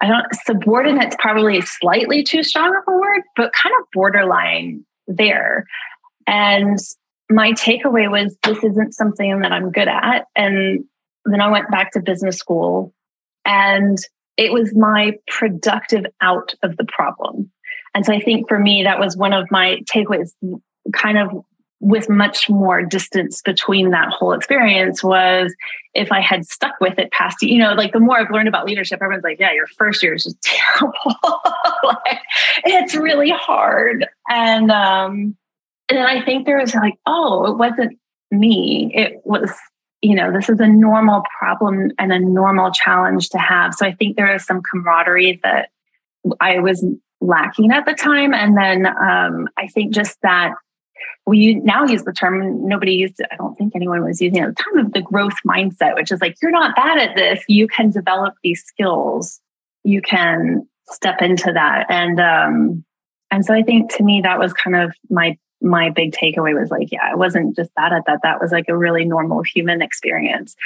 I 0.03 0.09
don't 0.09 0.27
subordinate's 0.45 1.17
probably 1.19 1.61
slightly 1.61 2.23
too 2.23 2.43
strong 2.43 2.75
of 2.75 2.83
a 2.89 2.97
word, 2.97 3.23
but 3.37 3.53
kind 3.53 3.75
of 3.79 3.87
borderline 3.93 4.85
there. 5.17 5.67
And 6.27 6.79
my 7.31 7.53
takeaway 7.53 8.11
was 8.11 8.37
this 8.43 8.63
isn't 8.63 8.93
something 8.93 9.41
that 9.41 9.53
I'm 9.53 9.71
good 9.71 9.89
at. 9.89 10.27
And 10.37 10.85
then 11.25 11.41
I 11.41 11.51
went 11.51 11.71
back 11.71 11.93
to 11.93 12.01
business 12.01 12.37
school 12.37 12.93
and 13.45 13.99
it 14.37 14.53
was 14.53 14.75
my 14.75 15.13
productive 15.29 16.07
out 16.21 16.55
of 16.63 16.77
the 16.77 16.87
problem. 16.87 17.51
And 17.95 18.07
so 18.07 18.13
I 18.13 18.21
think 18.21 18.49
for 18.49 18.59
me, 18.59 18.85
that 18.85 18.99
was 18.99 19.17
one 19.17 19.33
of 19.33 19.51
my 19.51 19.81
takeaways, 19.93 20.33
kind 20.93 21.19
of 21.19 21.45
with 21.81 22.09
much 22.09 22.49
more 22.49 22.83
distance 22.83 23.41
between 23.43 23.91
that 23.91 24.09
whole 24.11 24.33
experience 24.33 25.03
was 25.03 25.55
if 25.95 26.13
I 26.13 26.21
had 26.21 26.45
stuck 26.47 26.75
with 26.81 26.99
it 26.99 27.11
past, 27.11 27.43
you 27.43 27.59
know, 27.59 27.73
like 27.73 27.93
the 27.93 28.01
more 28.01 28.19
I've 28.19 28.31
learned 28.31 28.49
about 28.49 28.67
leadership, 28.67 29.01
everyone's 29.03 29.25
like, 29.25 29.41
yeah, 29.41 29.53
your 29.53 29.67
first 29.67 30.03
year 30.03 30.15
is 30.15 30.25
just 30.25 30.41
terrible. 30.43 31.17
like, 31.83 32.21
it's 32.65 32.95
really 32.95 33.31
hard. 33.31 34.07
And, 34.29 34.71
um, 34.71 35.37
and 35.89 35.99
then 35.99 36.07
I 36.07 36.23
think 36.25 36.47
there 36.47 36.59
was 36.59 36.75
like, 36.75 36.95
oh, 37.07 37.51
it 37.51 37.57
wasn't 37.57 37.99
me. 38.31 38.93
It 38.95 39.23
was 39.25 39.51
you 40.03 40.15
know, 40.15 40.33
this 40.33 40.49
is 40.49 40.61
a 40.61 40.67
normal 40.67 41.23
problem 41.39 41.91
and 41.99 42.13
a 42.13 42.19
normal 42.19 42.71
challenge 42.71 43.29
to 43.31 43.39
have. 43.39 43.75
So 43.75 43.87
I 43.87 43.93
think 43.93 44.17
there 44.17 44.35
is 44.35 44.45
some 44.45 44.63
camaraderie 44.63 45.41
that 45.45 45.69
I 46.41 46.59
was 46.61 46.85
lacking 47.21 47.71
at 47.71 47.85
the 47.85 47.93
time. 47.93 48.33
And 48.33 48.57
then 48.57 48.87
um, 48.87 49.49
I 49.59 49.67
think 49.67 49.93
just 49.93 50.19
that 50.23 50.53
we 51.31 51.55
now 51.55 51.85
use 51.85 52.03
the 52.03 52.13
term, 52.13 52.67
nobody 52.67 52.93
used 52.93 53.21
it, 53.21 53.29
I 53.31 53.37
don't 53.37 53.55
think 53.55 53.77
anyone 53.77 54.03
was 54.03 54.21
using 54.21 54.43
it 54.43 54.49
at 54.49 54.57
the 54.57 54.63
time 54.65 54.85
of 54.85 54.93
the 54.93 55.01
growth 55.01 55.37
mindset, 55.47 55.95
which 55.95 56.11
is 56.11 56.21
like, 56.21 56.35
you're 56.43 56.51
not 56.51 56.75
bad 56.75 56.99
at 56.99 57.15
this. 57.15 57.45
You 57.47 57.69
can 57.69 57.91
develop 57.91 58.35
these 58.43 58.65
skills. 58.65 59.41
You 59.85 60.03
can 60.03 60.67
step 60.91 61.23
into 61.23 61.53
that. 61.53 61.87
And 61.89 62.21
um, 62.21 62.85
and 63.31 63.45
so 63.45 63.55
I 63.55 63.63
think 63.63 63.95
to 63.97 64.03
me 64.03 64.21
that 64.23 64.41
was 64.41 64.53
kind 64.53 64.75
of 64.75 64.93
my 65.09 65.39
my 65.63 65.91
big 65.91 66.13
takeaway 66.13 66.59
was 66.59 66.71
like, 66.71 66.91
yeah, 66.91 67.05
I 67.05 67.15
wasn't 67.15 67.55
just 67.55 67.73
bad 67.77 67.93
at 67.93 68.03
that. 68.07 68.21
That 68.25 68.41
was 68.41 68.51
like 68.51 68.65
a 68.69 68.77
really 68.77 69.05
normal 69.05 69.43
human 69.43 69.83
experience. 69.83 70.57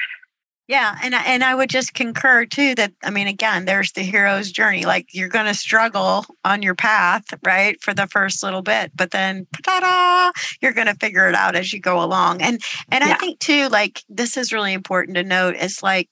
Yeah, 0.66 0.96
and 1.03 1.14
and 1.14 1.44
I 1.44 1.55
would 1.55 1.68
just 1.68 1.92
concur 1.92 2.46
too 2.46 2.74
that 2.77 2.92
I 3.03 3.11
mean 3.11 3.27
again 3.27 3.66
there's 3.66 3.92
the 3.92 4.00
hero's 4.00 4.50
journey 4.50 4.87
like 4.87 5.09
you're 5.12 5.29
going 5.29 5.44
to 5.44 5.53
struggle 5.53 6.24
on 6.42 6.62
your 6.62 6.74
path 6.74 7.24
right 7.44 7.81
for 7.83 7.92
the 7.92 8.07
first 8.07 8.42
little 8.42 8.62
bit 8.62 8.90
but 8.94 9.11
then 9.11 9.46
ta-da 9.62 10.33
you're 10.62 10.72
going 10.72 10.87
to 10.87 10.94
figure 10.94 11.29
it 11.29 11.35
out 11.35 11.55
as 11.55 11.72
you 11.72 11.81
go 11.81 12.03
along 12.03 12.40
and 12.40 12.62
and 12.90 13.05
yeah. 13.05 13.12
I 13.12 13.18
think 13.18 13.40
too 13.40 13.68
like 13.68 14.03
this 14.09 14.38
is 14.38 14.55
really 14.55 14.72
important 14.72 15.16
to 15.16 15.22
note 15.22 15.57
it's 15.59 15.83
like 15.83 16.09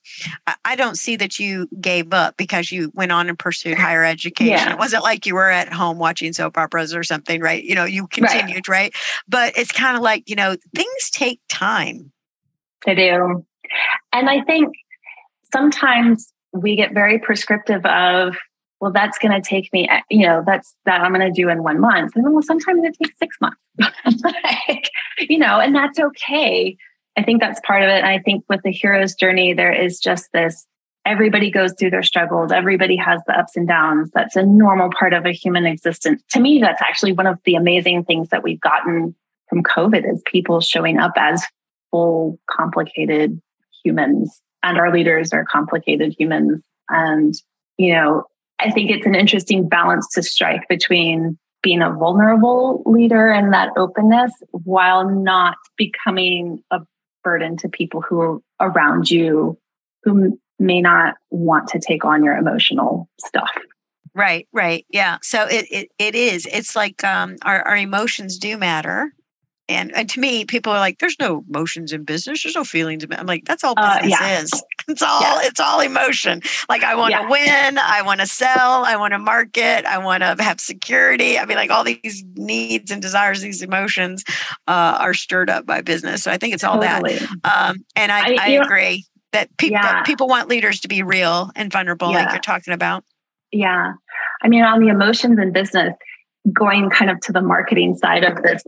I 0.67 0.77
don't 0.77 0.97
see 0.97 1.17
that 1.17 1.39
you 1.39 1.67
gave 1.81 2.13
up 2.13 2.37
because 2.37 2.71
you 2.71 2.93
went 2.95 3.13
on 3.13 3.31
and 3.31 3.39
pursued 3.39 3.79
higher 3.79 4.05
education 4.05 4.53
yeah. 4.53 4.73
it 4.73 4.79
wasn't 4.79 5.03
like 5.03 5.25
you 5.25 5.35
were 5.35 5.51
at 5.51 5.73
home 5.73 5.97
watching 5.97 6.35
soap 6.35 6.59
operas 6.59 6.95
or 6.95 7.05
something 7.05 7.41
right 7.41 7.65
you 7.65 7.75
know 7.75 7.87
you 7.87 8.07
continued 8.09 8.69
right, 8.69 8.93
right? 8.93 8.95
but 9.29 9.57
it's 9.57 9.73
kind 9.73 9.97
of 9.97 10.03
like 10.03 10.29
you 10.29 10.37
know 10.37 10.57
things 10.75 11.11
take 11.11 11.41
time 11.49 12.13
they 12.85 12.95
do 12.95 13.47
and 14.13 14.29
I 14.29 14.43
think 14.43 14.75
sometimes 15.53 16.33
we 16.53 16.77
get 16.77 16.93
very 16.93 17.19
prescriptive 17.19 17.85
of, 17.87 18.37
well, 18.81 18.93
that's 18.93 19.19
going 19.19 19.33
to 19.33 19.47
take 19.47 19.73
me, 19.73 19.89
eh, 19.89 20.01
you 20.11 20.27
know, 20.27 20.43
that's 20.45 20.75
that 20.87 21.01
I'm 21.01 21.15
going 21.15 21.33
to 21.33 21.43
do 21.43 21.49
in 21.49 21.63
one 21.63 21.81
month. 21.81 22.13
And 22.15 22.25
then, 22.25 22.33
well, 22.33 22.43
sometimes 22.43 22.83
it 22.85 22.97
takes 23.01 23.19
six 23.19 23.37
months, 23.41 23.65
like, 24.69 24.91
you 25.21 25.39
know, 25.39 25.61
and 25.61 25.75
that's 25.75 25.99
okay. 25.99 26.77
I 27.17 27.23
think 27.23 27.41
that's 27.41 27.61
part 27.67 27.83
of 27.83 27.89
it. 27.89 27.99
And 27.99 28.07
I 28.07 28.19
think 28.19 28.45
with 28.49 28.61
the 28.65 28.73
hero's 28.73 29.15
journey, 29.15 29.53
there 29.55 29.73
is 29.73 30.01
just 30.01 30.33
this 30.33 30.67
everybody 31.05 31.51
goes 31.51 31.75
through 31.79 31.91
their 31.91 32.03
struggles, 32.03 32.53
everybody 32.53 32.97
has 32.97 33.21
the 33.27 33.39
ups 33.39 33.57
and 33.57 33.67
downs. 33.67 34.11
That's 34.15 34.37
a 34.37 34.45
normal 34.45 34.91
part 34.97 35.13
of 35.13 35.27
a 35.27 35.33
human 35.33 35.67
existence. 35.67 36.23
To 36.31 36.41
me, 36.41 36.61
that's 36.61 36.81
actually 36.81 37.13
one 37.13 37.27
of 37.27 37.39
the 37.45 37.55
amazing 37.55 38.05
things 38.05 38.29
that 38.29 38.43
we've 38.43 38.61
gotten 38.61 39.15
from 39.49 39.63
COVID 39.63 40.11
is 40.11 40.23
people 40.27 40.61
showing 40.61 40.99
up 40.99 41.13
as 41.17 41.45
full, 41.91 42.39
complicated 42.51 43.41
humans 43.85 44.41
and 44.63 44.79
our 44.79 44.93
leaders 44.93 45.33
are 45.33 45.45
complicated 45.45 46.15
humans. 46.19 46.63
And, 46.89 47.35
you 47.79 47.95
know, 47.95 48.25
I 48.61 48.71
think 48.71 48.91
it's 48.91 49.07
an 49.07 49.15
interesting 49.15 49.69
balance 49.69 50.09
to 50.15 50.23
strike 50.23 50.69
between 50.69 51.39
being 51.63 51.83
a 51.83 51.93
vulnerable 51.93 52.83
leader 52.87 53.29
and 53.29 53.53
that 53.53 53.71
openness 53.77 54.33
while 54.51 55.09
not 55.09 55.57
becoming 55.77 56.63
a 56.71 56.81
burden 57.23 57.57
to 57.57 57.69
people 57.69 58.01
who 58.01 58.21
are 58.21 58.41
around 58.61 59.11
you 59.11 59.57
who 60.03 60.39
may 60.59 60.81
not 60.81 61.15
want 61.31 61.69
to 61.69 61.79
take 61.79 62.05
on 62.05 62.25
your 62.25 62.37
emotional 62.37 63.09
stuff. 63.21 63.51
Right, 64.15 64.47
right. 64.53 64.85
Yeah. 64.91 65.19
So 65.23 65.47
it 65.47 65.67
it, 65.71 65.89
it 65.99 66.15
is. 66.15 66.47
It's 66.47 66.77
like 66.77 67.03
um 67.05 67.37
our, 67.43 67.63
our 67.63 67.77
emotions 67.77 68.39
do 68.39 68.59
matter. 68.59 69.13
And, 69.69 69.95
and 69.95 70.09
to 70.11 70.21
me, 70.21 70.45
people 70.45 70.73
are 70.73 70.81
like, 70.81 70.99
"There's 70.99 71.17
no 71.21 71.45
emotions 71.49 71.93
in 71.93 72.05
business. 72.05 72.43
There's 72.43 72.55
no 72.55 72.65
feelings." 72.65 73.05
I'm 73.11 73.27
like, 73.27 73.45
"That's 73.45 73.63
all 73.63 73.75
uh, 73.77 74.01
business 74.01 74.21
uh, 74.21 74.25
yeah. 74.25 74.41
is. 74.41 74.65
It's 74.89 75.01
all 75.01 75.21
yeah. 75.21 75.39
it's 75.43 75.61
all 75.61 75.79
emotion. 75.79 76.43
Like 76.69 76.83
I 76.83 76.97
want 76.97 77.15
to 77.15 77.21
yeah. 77.21 77.29
win. 77.29 77.79
I 77.79 78.03
want 78.03 78.19
to 78.19 78.27
sell. 78.27 78.85
I 78.85 78.97
want 78.97 79.13
to 79.13 79.19
market. 79.21 79.87
I 79.87 79.99
want 79.99 80.25
to 80.25 80.35
have 80.43 80.61
security. 80.61 81.39
I 81.39 81.45
mean, 81.45 81.57
like 81.57 81.71
all 81.71 81.85
these 81.85 82.25
needs 82.35 82.91
and 82.91 83.01
desires, 83.01 83.43
these 83.43 83.63
emotions 83.63 84.25
uh, 84.67 84.99
are 84.99 85.15
stirred 85.15 85.49
up 85.49 85.67
by 85.67 85.83
business. 85.83 86.25
So 86.25 86.33
I 86.33 86.37
think 86.37 86.55
it's 86.55 86.65
all 86.65 86.81
totally. 86.81 87.15
that. 87.15 87.29
Um, 87.45 87.77
and 87.95 88.11
I, 88.11 88.33
I, 88.33 88.37
I 88.41 88.49
agree 88.49 88.97
know, 88.97 89.39
that, 89.39 89.57
pe- 89.57 89.71
that 89.71 90.05
people 90.05 90.27
want 90.27 90.49
leaders 90.49 90.81
to 90.81 90.89
be 90.89 91.05
real 91.05 91.53
and 91.55 91.73
vulnerable, 91.73 92.11
like 92.11 92.31
you're 92.31 92.41
talking 92.41 92.75
about. 92.75 93.05
Yeah, 93.53 93.93
I 94.43 94.49
mean, 94.49 94.65
on 94.65 94.81
the 94.81 94.89
emotions 94.89 95.39
in 95.39 95.53
business, 95.53 95.95
going 96.53 96.91
kind 96.91 97.11
of 97.11 97.21
to 97.21 97.33
the 97.33 97.43
marketing 97.43 97.95
side 97.95 98.25
of 98.25 98.43
this 98.43 98.65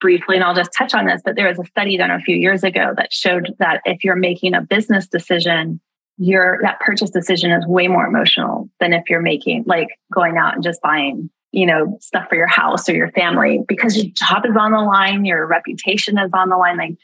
briefly, 0.00 0.36
and 0.36 0.44
I'll 0.44 0.54
just 0.54 0.72
touch 0.76 0.94
on 0.94 1.06
this, 1.06 1.22
but 1.24 1.36
there 1.36 1.48
was 1.48 1.58
a 1.58 1.64
study 1.64 1.96
done 1.96 2.10
a 2.10 2.20
few 2.20 2.36
years 2.36 2.62
ago 2.62 2.92
that 2.96 3.12
showed 3.12 3.54
that 3.58 3.80
if 3.84 4.04
you're 4.04 4.16
making 4.16 4.54
a 4.54 4.60
business 4.60 5.06
decision, 5.06 5.80
your 6.18 6.58
that 6.62 6.80
purchase 6.80 7.10
decision 7.10 7.50
is 7.50 7.66
way 7.66 7.88
more 7.88 8.06
emotional 8.06 8.68
than 8.80 8.92
if 8.92 9.04
you're 9.08 9.22
making 9.22 9.64
like 9.66 9.88
going 10.12 10.36
out 10.36 10.54
and 10.54 10.62
just 10.62 10.80
buying 10.80 11.28
you 11.50 11.66
know 11.66 11.98
stuff 12.00 12.28
for 12.28 12.36
your 12.36 12.46
house 12.46 12.88
or 12.88 12.94
your 12.94 13.10
family 13.12 13.60
because 13.66 13.96
your 13.96 14.12
job 14.14 14.44
is 14.46 14.56
on 14.56 14.72
the 14.72 14.78
line 14.78 15.24
your 15.24 15.46
reputation 15.46 16.18
is 16.18 16.30
on 16.32 16.50
the 16.50 16.56
line 16.56 16.76
like 16.76 16.96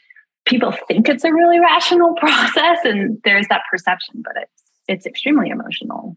people 0.45 0.73
think 0.87 1.09
it's 1.09 1.23
a 1.23 1.33
really 1.33 1.59
rational 1.59 2.13
process 2.19 2.77
and 2.85 3.19
there's 3.25 3.47
that 3.47 3.63
perception 3.69 4.21
but 4.23 4.33
it's 4.37 4.63
it's 4.87 5.05
extremely 5.05 5.49
emotional 5.49 6.15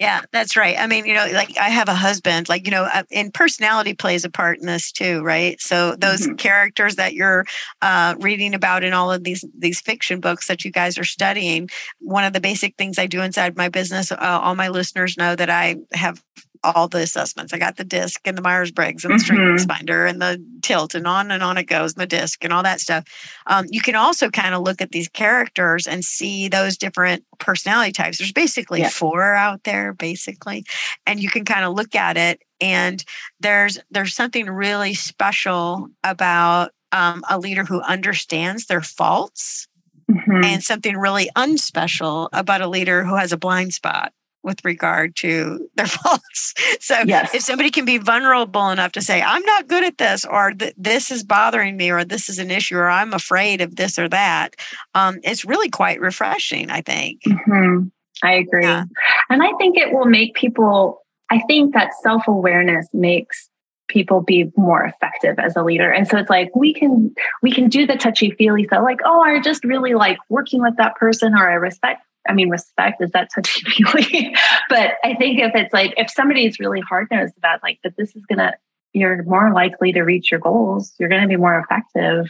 yeah, 0.00 0.22
that's 0.32 0.56
right. 0.56 0.76
I 0.76 0.88
mean, 0.88 1.06
you 1.06 1.14
know, 1.14 1.28
like 1.32 1.56
I 1.56 1.68
have 1.68 1.88
a 1.88 1.94
husband, 1.94 2.48
like, 2.48 2.66
you 2.66 2.72
know, 2.72 2.82
uh, 2.82 3.04
and 3.12 3.32
personality 3.32 3.94
plays 3.94 4.24
a 4.24 4.30
part 4.30 4.58
in 4.58 4.66
this 4.66 4.90
too, 4.90 5.22
right? 5.22 5.60
So 5.60 5.94
those 5.94 6.22
mm-hmm. 6.22 6.34
characters 6.34 6.96
that 6.96 7.14
you're 7.14 7.44
uh, 7.80 8.16
reading 8.18 8.54
about 8.54 8.82
in 8.82 8.92
all 8.92 9.12
of 9.12 9.22
these 9.22 9.44
these 9.56 9.80
fiction 9.80 10.18
books 10.18 10.48
that 10.48 10.64
you 10.64 10.72
guys 10.72 10.98
are 10.98 11.04
studying, 11.04 11.70
one 12.00 12.24
of 12.24 12.32
the 12.32 12.40
basic 12.40 12.76
things 12.76 12.98
I 12.98 13.06
do 13.06 13.22
inside 13.22 13.56
my 13.56 13.68
business, 13.68 14.10
uh, 14.10 14.16
all 14.20 14.56
my 14.56 14.68
listeners 14.68 15.16
know 15.16 15.36
that 15.36 15.48
I 15.48 15.76
have 15.92 16.20
all 16.64 16.88
the 16.88 16.98
assessments. 16.98 17.52
I 17.52 17.58
got 17.58 17.76
the 17.76 17.84
disc 17.84 18.20
and 18.24 18.36
the 18.36 18.42
Myers 18.42 18.70
Briggs 18.70 19.04
and 19.04 19.12
the 19.12 19.18
mm-hmm. 19.18 19.34
Strengths 19.34 19.64
Finder 19.66 20.06
and 20.06 20.20
the 20.20 20.42
tilt 20.62 20.94
and 20.94 21.06
on 21.06 21.30
and 21.30 21.42
on 21.42 21.58
it 21.58 21.64
goes, 21.64 21.92
and 21.92 22.00
the 22.00 22.06
disc 22.06 22.42
and 22.42 22.52
all 22.52 22.62
that 22.62 22.80
stuff. 22.80 23.04
Um, 23.46 23.66
you 23.70 23.80
can 23.80 23.94
also 23.94 24.30
kind 24.30 24.54
of 24.54 24.62
look 24.62 24.80
at 24.80 24.90
these 24.90 25.08
characters 25.08 25.86
and 25.86 26.04
see 26.04 26.48
those 26.48 26.76
different 26.76 27.24
personality 27.38 27.92
types. 27.92 28.18
There's 28.18 28.32
basically 28.32 28.80
yeah. 28.80 28.88
four 28.88 29.34
out 29.34 29.64
there, 29.64 29.92
basically, 29.92 30.64
and 31.06 31.22
you 31.22 31.28
can 31.28 31.44
kind 31.44 31.64
of 31.64 31.74
look 31.74 31.94
at 31.94 32.16
it. 32.16 32.40
And 32.60 33.04
there's 33.40 33.78
there's 33.90 34.14
something 34.14 34.46
really 34.46 34.94
special 34.94 35.88
about 36.02 36.70
um, 36.92 37.22
a 37.28 37.38
leader 37.38 37.64
who 37.64 37.80
understands 37.82 38.66
their 38.66 38.82
faults. 38.82 39.68
Mm-hmm. 40.10 40.44
And 40.44 40.62
something 40.62 40.98
really 40.98 41.30
unspecial 41.34 42.28
about 42.34 42.60
a 42.60 42.68
leader 42.68 43.04
who 43.04 43.16
has 43.16 43.32
a 43.32 43.38
blind 43.38 43.72
spot 43.72 44.12
with 44.44 44.64
regard 44.64 45.16
to 45.16 45.68
their 45.74 45.86
faults. 45.86 46.54
So 46.80 47.00
yes. 47.04 47.34
if 47.34 47.42
somebody 47.42 47.70
can 47.70 47.84
be 47.84 47.98
vulnerable 47.98 48.70
enough 48.70 48.92
to 48.92 49.02
say, 49.02 49.22
I'm 49.22 49.42
not 49.42 49.66
good 49.66 49.82
at 49.82 49.98
this, 49.98 50.24
or 50.24 50.52
this 50.76 51.10
is 51.10 51.24
bothering 51.24 51.76
me, 51.76 51.90
or 51.90 52.04
this 52.04 52.28
is 52.28 52.38
an 52.38 52.50
issue, 52.50 52.76
or 52.76 52.88
I'm 52.88 53.12
afraid 53.12 53.60
of 53.60 53.76
this 53.76 53.98
or 53.98 54.08
that, 54.10 54.54
um, 54.94 55.18
it's 55.24 55.44
really 55.44 55.70
quite 55.70 56.00
refreshing, 56.00 56.70
I 56.70 56.82
think. 56.82 57.22
Mm-hmm. 57.22 57.88
I 58.22 58.34
agree. 58.34 58.62
Yeah. 58.62 58.84
And 59.30 59.42
I 59.42 59.52
think 59.58 59.76
it 59.76 59.92
will 59.92 60.06
make 60.06 60.34
people, 60.34 61.02
I 61.30 61.40
think 61.48 61.74
that 61.74 61.90
self 62.02 62.28
awareness 62.28 62.86
makes 62.92 63.48
people 63.88 64.22
be 64.22 64.50
more 64.56 64.84
effective 64.84 65.38
as 65.38 65.56
a 65.56 65.62
leader 65.62 65.90
and 65.90 66.08
so 66.08 66.16
it's 66.16 66.30
like 66.30 66.50
we 66.56 66.72
can 66.72 67.14
we 67.42 67.52
can 67.52 67.68
do 67.68 67.86
the 67.86 67.96
touchy 67.96 68.30
feely 68.30 68.64
stuff 68.64 68.82
like 68.82 69.00
oh 69.04 69.20
i 69.20 69.38
just 69.42 69.62
really 69.62 69.92
like 69.92 70.16
working 70.30 70.62
with 70.62 70.74
that 70.78 70.94
person 70.96 71.34
or 71.34 71.50
i 71.50 71.52
respect 71.52 72.00
I 72.28 72.32
mean, 72.32 72.48
respect 72.48 73.02
is 73.02 73.10
that 73.12 73.28
touchy 73.34 73.60
feely. 73.70 74.34
but 74.68 74.92
I 75.04 75.14
think 75.14 75.40
if 75.40 75.54
it's 75.54 75.72
like, 75.72 75.94
if 75.96 76.10
somebody 76.10 76.46
is 76.46 76.58
really 76.58 76.80
hard 76.80 77.08
nosed 77.10 77.36
about 77.36 77.62
like, 77.62 77.78
but 77.82 77.96
this 77.96 78.14
is 78.16 78.22
to, 78.38 78.52
you're 78.92 79.22
more 79.24 79.52
likely 79.52 79.92
to 79.92 80.02
reach 80.02 80.30
your 80.30 80.40
goals, 80.40 80.94
you're 80.98 81.08
to 81.22 81.28
be 81.28 81.36
more 81.36 81.58
effective. 81.58 82.26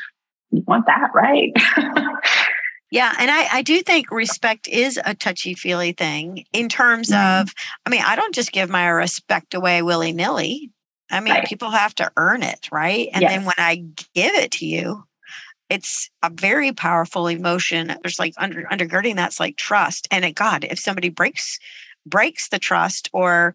You 0.51 0.63
want 0.67 0.87
that, 0.87 1.11
right? 1.15 1.53
Yeah, 2.95 3.13
and 3.19 3.29
I, 3.29 3.49
I 3.51 3.63
do 3.63 3.83
think 3.83 4.13
respect 4.13 4.69
is 4.69 5.01
a 5.05 5.17
touchy 5.17 5.55
feely 5.55 5.91
thing 5.91 6.45
in 6.53 6.69
terms 6.69 7.11
mm-hmm. 7.11 7.43
of, 7.43 7.53
I 7.85 7.91
mean, 7.91 8.03
I 8.07 8.15
don't 8.15 8.33
just 8.33 8.53
give 8.53 8.71
my 8.71 8.87
respect 8.87 9.55
away 9.55 9.83
willy 9.83 10.13
nilly. 10.13 10.71
I 11.11 11.19
mean, 11.19 11.35
right. 11.35 11.45
people 11.45 11.71
have 11.71 11.93
to 11.97 12.13
earn 12.17 12.45
it, 12.45 12.69
right? 12.71 13.09
And 13.13 13.23
yes. 13.23 13.33
then 13.33 13.45
when 13.47 13.57
I 13.59 13.85
give 14.15 14.35
it 14.37 14.53
to 14.53 14.67
you, 14.67 15.03
it's 15.71 16.11
a 16.23 16.31
very 16.31 16.73
powerful 16.73 17.27
emotion 17.27 17.97
there's 18.03 18.19
like 18.19 18.35
under 18.39 18.63
undergirding 18.65 19.17
that's 19.17 19.41
like 19.41 19.57
trust 19.57 20.07
and 20.11 20.25
it 20.25 20.35
god 20.35 20.65
if 20.65 20.79
somebody 20.79 21.09
breaks 21.09 21.59
breaks 22.07 22.49
the 22.49 22.59
trust 22.59 23.09
or 23.13 23.55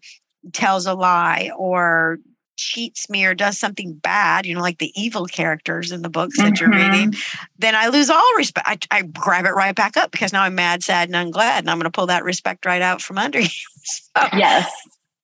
tells 0.52 0.86
a 0.86 0.94
lie 0.94 1.50
or 1.56 2.18
cheats 2.60 3.08
me 3.08 3.24
or 3.24 3.34
does 3.34 3.58
something 3.58 3.94
bad, 3.94 4.44
you 4.44 4.54
know, 4.54 4.60
like 4.60 4.78
the 4.78 4.92
evil 4.94 5.26
characters 5.26 5.90
in 5.90 6.02
the 6.02 6.10
books 6.10 6.36
that 6.36 6.52
mm-hmm. 6.52 6.72
you're 6.72 6.90
reading, 6.90 7.14
then 7.58 7.74
I 7.74 7.88
lose 7.88 8.10
all 8.10 8.34
respect. 8.36 8.86
I, 8.90 8.98
I, 8.98 9.02
grab 9.02 9.46
it 9.46 9.52
right 9.52 9.74
back 9.74 9.96
up 9.96 10.10
because 10.10 10.32
now 10.32 10.42
I'm 10.42 10.54
mad, 10.54 10.84
sad, 10.84 11.08
and 11.08 11.32
unglad, 11.32 11.60
and 11.60 11.70
I'm 11.70 11.78
going 11.78 11.84
to 11.84 11.90
pull 11.90 12.06
that 12.06 12.22
respect 12.22 12.66
right 12.66 12.82
out 12.82 13.00
from 13.00 13.18
under 13.18 13.40
you. 13.40 13.48
so, 13.82 14.28
yes. 14.36 14.70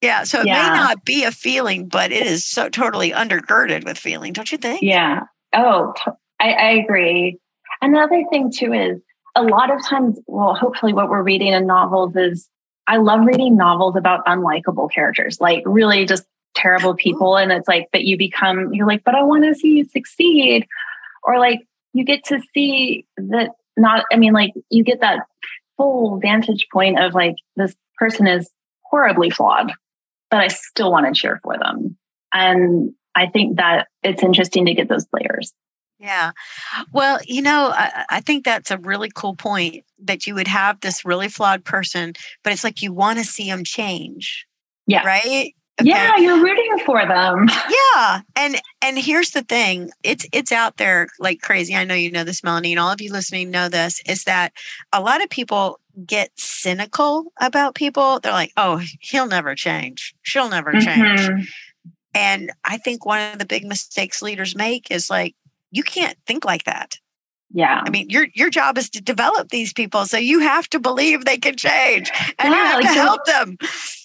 Yeah. 0.01 0.25
So 0.25 0.41
it 0.41 0.47
yeah. 0.47 0.71
may 0.71 0.77
not 0.77 1.05
be 1.05 1.25
a 1.25 1.31
feeling, 1.31 1.89
but 1.89 2.11
it 2.11 2.27
is 2.27 2.47
so 2.47 2.69
totally 2.69 3.11
undergirded 3.11 3.85
with 3.85 3.99
feeling, 3.99 4.33
don't 4.33 4.51
you 4.51 4.59
think? 4.59 4.81
Yeah. 4.83 5.21
Oh, 5.55 5.93
I, 6.41 6.53
I 6.53 6.71
agree. 6.73 7.39
Another 7.83 8.25
thing 8.31 8.51
too 8.51 8.73
is 8.73 9.01
a 9.35 9.43
lot 9.43 9.71
of 9.71 9.85
times, 9.87 10.19
well, 10.27 10.55
hopefully 10.55 10.93
what 10.93 11.11
we're 11.11 11.23
reading 11.23 11.53
in 11.53 11.67
novels 11.67 12.17
is 12.17 12.49
I 12.87 12.99
love 12.99 13.27
reading 13.27 13.57
novels 13.57 13.97
about 13.97 14.25
unlikable 14.27 14.91
characters, 14.91 15.41
like 15.41 15.63
really 15.67 16.07
just 16.07 16.25
terrible 16.55 16.95
people. 16.95 17.37
And 17.37 17.53
it's 17.53 17.69
like, 17.69 17.89
but 17.93 18.05
you 18.05 18.17
become, 18.17 18.73
you're 18.73 18.87
like, 18.87 19.05
but 19.05 19.15
I 19.15 19.23
want 19.23 19.45
to 19.45 19.55
see 19.55 19.77
you 19.79 19.85
succeed. 19.85 20.67
Or 21.23 21.39
like 21.39 21.61
you 21.93 22.05
get 22.05 22.25
to 22.27 22.41
see 22.55 23.07
that 23.17 23.51
not, 23.77 24.05
I 24.13 24.17
mean, 24.17 24.33
like 24.33 24.53
you 24.71 24.85
get 24.85 25.01
that 25.01 25.27
full 25.77 26.19
vantage 26.19 26.67
point 26.73 26.99
of 26.99 27.13
like, 27.13 27.35
this 27.57 27.75
person 27.99 28.27
is 28.27 28.51
horribly 28.83 29.31
flawed, 29.31 29.73
but 30.31 30.41
I 30.41 30.49
still 30.49 30.91
want 30.91 31.07
to 31.07 31.21
cheer 31.21 31.41
for 31.43 31.59
them. 31.59 31.97
And 32.33 32.93
I 33.15 33.27
think 33.27 33.57
that 33.57 33.89
it's 34.03 34.23
interesting 34.23 34.67
to 34.67 34.75
get 34.75 34.89
those 34.89 35.07
layers. 35.13 35.53
Yeah. 35.99 36.33
Well, 36.93 37.19
you 37.27 37.41
know, 37.41 37.73
I, 37.75 38.05
I, 38.11 38.21
think 38.21 38.45
that's 38.45 38.71
a 38.71 38.79
really 38.79 39.11
cool 39.15 39.35
point 39.35 39.83
that 39.99 40.27
you 40.27 40.35
would 40.35 40.49
have 40.49 40.81
this 40.81 41.07
really 41.07 41.29
flawed 41.29 41.65
person, 41.65 42.13
but 42.45 42.53
it's 42.53 42.65
like 42.65 42.83
you 42.83 42.93
want 42.93 43.19
to 43.19 43.25
see 43.25 43.51
them 43.51 43.65
change. 43.65 44.47
Yeah. 44.87 45.07
Right. 45.07 45.55
Okay. 45.79 45.91
Yeah, 45.91 46.17
you're 46.17 46.43
rooting 46.43 46.79
for 46.85 47.07
them. 47.07 47.49
Yeah. 47.97 48.21
And 48.35 48.61
and 48.83 48.99
here's 48.99 49.31
the 49.31 49.43
thing. 49.43 49.91
It's 50.03 50.27
it's 50.33 50.53
out 50.53 50.77
there 50.77 51.09
like 51.19 51.41
crazy. 51.41 51.75
I 51.75 51.85
know 51.85 51.95
you 51.95 52.11
know 52.11 52.25
this, 52.25 52.45
Melanie, 52.45 52.73
and 52.73 52.79
all 52.79 52.91
of 52.91 53.01
you 53.01 53.11
listening 53.11 53.51
know 53.51 53.71
this, 53.71 54.01
is 54.07 54.25
that 54.25 54.53
a 54.93 55.01
lot 55.01 55.23
of 55.23 55.31
people 55.31 55.81
get 56.05 56.31
cynical 56.37 57.33
about 57.41 57.75
people. 57.75 58.21
They're 58.21 58.33
like, 58.33 58.53
oh, 58.59 58.83
he'll 59.01 59.27
never 59.27 59.55
change. 59.55 60.15
She'll 60.23 60.51
never 60.51 60.73
change. 60.73 61.21
Mm-hmm. 61.21 61.43
And 62.15 62.53
I 62.65 62.77
think 62.77 63.07
one 63.07 63.33
of 63.33 63.39
the 63.39 63.47
big 63.47 63.65
mistakes 63.65 64.21
leaders 64.21 64.55
make 64.55 64.91
is 64.91 65.09
like, 65.09 65.35
you 65.71 65.83
can't 65.83 66.17
think 66.27 66.45
like 66.45 66.65
that. 66.65 66.99
Yeah. 67.53 67.83
I 67.85 67.91
mean, 67.91 68.11
your 68.11 68.27
your 68.35 68.51
job 68.51 68.77
is 68.77 68.91
to 68.91 69.01
develop 69.01 69.51
these 69.51 69.73
people. 69.73 70.05
So 70.07 70.17
you 70.17 70.41
have 70.41 70.69
to 70.71 70.81
believe 70.81 71.25
they 71.25 71.39
can 71.39 71.57
change 71.57 72.11
and 72.39 72.53
yeah, 72.53 72.59
you 72.59 72.65
have 72.65 72.83
like 72.83 72.95
to 72.95 73.01
help 73.01 73.25
them. 73.25 73.57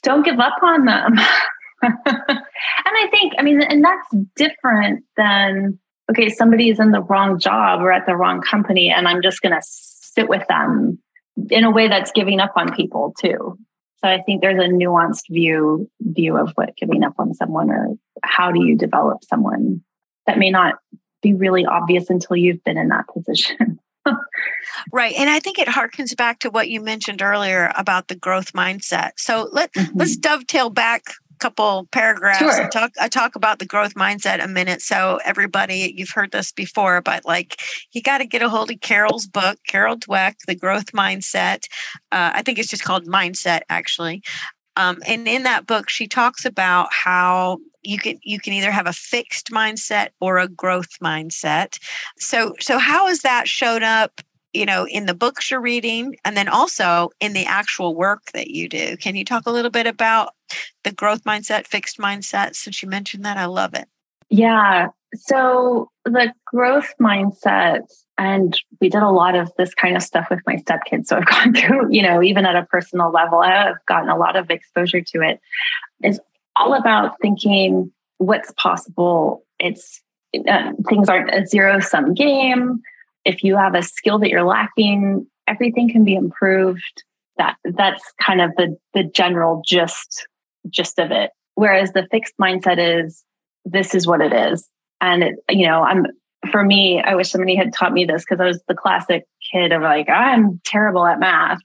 Don't 0.04 0.24
give 0.24 0.40
up 0.40 0.58
on 0.62 0.86
them. 0.86 1.18
and 1.82 1.96
I 1.98 3.08
think, 3.10 3.34
I 3.40 3.42
mean, 3.42 3.62
and 3.62 3.84
that's 3.84 4.26
different 4.36 5.04
than 5.18 5.80
okay, 6.10 6.30
somebody 6.30 6.70
is 6.70 6.80
in 6.80 6.92
the 6.92 7.02
wrong 7.02 7.40
job 7.40 7.82
or 7.82 7.92
at 7.92 8.06
the 8.06 8.16
wrong 8.16 8.42
company, 8.42 8.92
and 8.92 9.08
I'm 9.08 9.22
just 9.22 9.42
gonna 9.42 9.62
sit 9.62 10.30
with 10.30 10.48
them 10.48 11.00
in 11.50 11.64
a 11.64 11.72
way 11.72 11.88
that's 11.88 12.12
giving 12.12 12.40
up 12.40 12.54
on 12.56 12.76
people 12.76 13.14
too. 13.20 13.58
So 14.04 14.10
I 14.10 14.22
think 14.22 14.42
there's 14.42 14.64
a 14.64 14.68
nuanced 14.68 15.30
view 15.30 15.90
view 16.02 16.38
of 16.38 16.52
what 16.56 16.76
giving 16.76 17.04
up 17.04 17.14
on 17.18 17.34
someone 17.34 17.70
or 17.70 17.96
how 18.24 18.52
do 18.52 18.64
you 18.64 18.78
develop 18.78 19.24
someone 19.24 19.82
that 20.28 20.38
may 20.38 20.52
not 20.52 20.76
be 21.22 21.34
really 21.34 21.66
obvious 21.66 22.10
until 22.10 22.36
you've 22.36 22.64
been 22.64 22.78
in 22.78 22.90
that 22.90 23.08
position. 23.08 23.80
right 24.92 25.14
and 25.16 25.30
i 25.30 25.40
think 25.40 25.60
it 25.60 25.68
harkens 25.68 26.16
back 26.16 26.40
to 26.40 26.50
what 26.50 26.70
you 26.70 26.82
mentioned 26.82 27.22
earlier 27.22 27.72
about 27.76 28.08
the 28.08 28.16
growth 28.16 28.54
mindset 28.54 29.12
so 29.18 29.48
let 29.52 29.72
mm-hmm. 29.74 29.98
let's 29.98 30.16
dovetail 30.16 30.72
back 30.72 31.04
a 31.10 31.38
couple 31.38 31.88
paragraphs 31.92 32.40
sure. 32.40 32.62
and 32.62 32.72
talk 32.72 32.92
I 33.00 33.08
talk 33.08 33.36
about 33.36 33.60
the 33.60 33.66
growth 33.66 33.94
mindset 33.94 34.44
a 34.44 34.48
minute 34.48 34.82
so 34.82 35.20
everybody 35.24 35.94
you've 35.96 36.10
heard 36.10 36.32
this 36.32 36.52
before 36.52 37.02
but 37.02 37.26
like 37.26 37.62
you 37.92 38.02
got 38.02 38.20
to 38.20 38.26
get 38.26 38.42
a 38.42 38.50
hold 38.50 38.72
of 38.72 38.82
carol's 38.82 39.28
book 39.28 39.60
carol 39.68 39.98
dweck 39.98 40.36
the 40.48 40.56
growth 40.56 40.94
mindset 40.94 41.66
uh, 42.12 42.32
i 42.34 42.42
think 42.42 42.58
it's 42.58 42.70
just 42.70 42.84
called 42.84 43.06
mindset 43.06 43.62
actually 43.70 44.24
um, 44.76 45.00
and 45.08 45.28
in 45.28 45.44
that 45.44 45.68
book 45.68 45.90
she 45.90 46.08
talks 46.08 46.46
about 46.46 46.92
how 46.92 47.58
you 47.84 47.98
can 47.98 48.20
you 48.24 48.40
can 48.40 48.54
either 48.54 48.72
have 48.72 48.88
a 48.88 48.94
fixed 48.94 49.52
mindset 49.52 50.10
or 50.20 50.38
a 50.38 50.48
growth 50.48 51.00
mindset. 51.04 51.80
So 52.18 52.56
so 52.60 52.78
how 52.78 53.08
has 53.08 53.20
that 53.22 53.48
showed 53.48 53.84
up 53.84 54.22
you 54.54 54.66
know 54.66 54.86
in 54.88 55.06
the 55.06 55.14
books 55.14 55.52
you're 55.52 55.62
reading 55.62 56.16
and 56.26 56.36
then 56.38 56.48
also 56.48 57.10
in 57.20 57.34
the 57.34 57.46
actual 57.46 57.96
work 57.96 58.32
that 58.34 58.50
you 58.50 58.70
do? 58.70 58.98
Can 58.98 59.16
you 59.16 59.26
talk 59.26 59.44
a 59.46 59.52
little 59.52 59.72
bit 59.72 59.88
about 59.88 60.34
the 60.84 60.92
growth 60.92 61.24
mindset 61.24 61.68
fixed 61.68 61.98
mindset 61.98 62.56
since 62.56 62.82
you 62.82 62.90
mentioned 62.90 63.26
that? 63.26 63.38
I 63.38 63.46
love 63.46 63.74
it. 63.74 63.88
Yeah. 64.30 64.88
So 65.16 65.90
the 66.06 66.34
growth 66.46 66.94
mindset 67.02 67.82
and 68.22 68.62
we 68.80 68.88
did 68.88 69.02
a 69.02 69.10
lot 69.10 69.36
of 69.36 69.52
this 69.58 69.74
kind 69.74 69.96
of 69.96 70.04
stuff 70.04 70.28
with 70.30 70.40
my 70.46 70.56
stepkids 70.58 71.08
so 71.08 71.18
i've 71.18 71.26
gone 71.36 71.54
through 71.54 71.92
you 71.92 72.02
know 72.02 72.22
even 72.22 72.46
at 72.46 72.56
a 72.56 72.66
personal 72.66 73.12
level 73.12 73.40
i've 73.40 73.84
gotten 73.88 74.10
a 74.10 74.18
lot 74.18 74.36
of 74.36 74.50
exposure 74.50 75.02
to 75.02 75.22
it. 75.22 75.40
it 76.02 76.10
is 76.10 76.20
all 76.56 76.74
about 76.74 77.16
thinking 77.22 77.92
what's 78.22 78.52
possible. 78.52 79.44
It's 79.60 80.02
uh, 80.48 80.72
things 80.88 81.10
aren't 81.10 81.34
a 81.34 81.46
zero 81.46 81.80
sum 81.80 82.14
game. 82.14 82.80
If 83.26 83.44
you 83.44 83.58
have 83.58 83.76
a 83.76 83.84
skill 83.84 84.20
that 84.20 84.30
you're 84.30 84.44
lacking, 84.44 85.28
everything 85.48 85.90
can 85.90 86.04
be 86.04 86.16
improved. 86.16 87.04
That 87.38 87.56
that's 87.64 88.04
kind 88.22 88.42
of 88.42 88.52
the 88.58 88.78
the 88.94 89.04
general 89.04 89.64
gist 89.66 90.28
gist 90.70 91.00
of 91.00 91.12
it. 91.12 91.32
Whereas 91.56 91.94
the 91.94 92.08
fixed 92.12 92.36
mindset 92.40 92.78
is 92.78 93.24
this 93.66 93.94
is 93.94 94.08
what 94.08 94.22
it 94.22 94.34
is, 94.34 94.68
and 95.00 95.24
it, 95.24 95.36
you 95.50 95.68
know 95.68 95.84
I'm 95.84 96.06
for 96.52 96.64
me. 96.64 97.02
I 97.02 97.16
wish 97.16 97.30
somebody 97.30 97.56
had 97.56 97.74
taught 97.74 97.94
me 97.94 98.06
this 98.06 98.24
because 98.24 98.40
I 98.40 98.46
was 98.46 98.62
the 98.68 98.76
classic 98.76 99.26
kid 99.52 99.72
of 99.72 99.82
like 99.82 100.10
I'm 100.10 100.60
terrible 100.66 101.06
at 101.06 101.20
math 101.20 101.60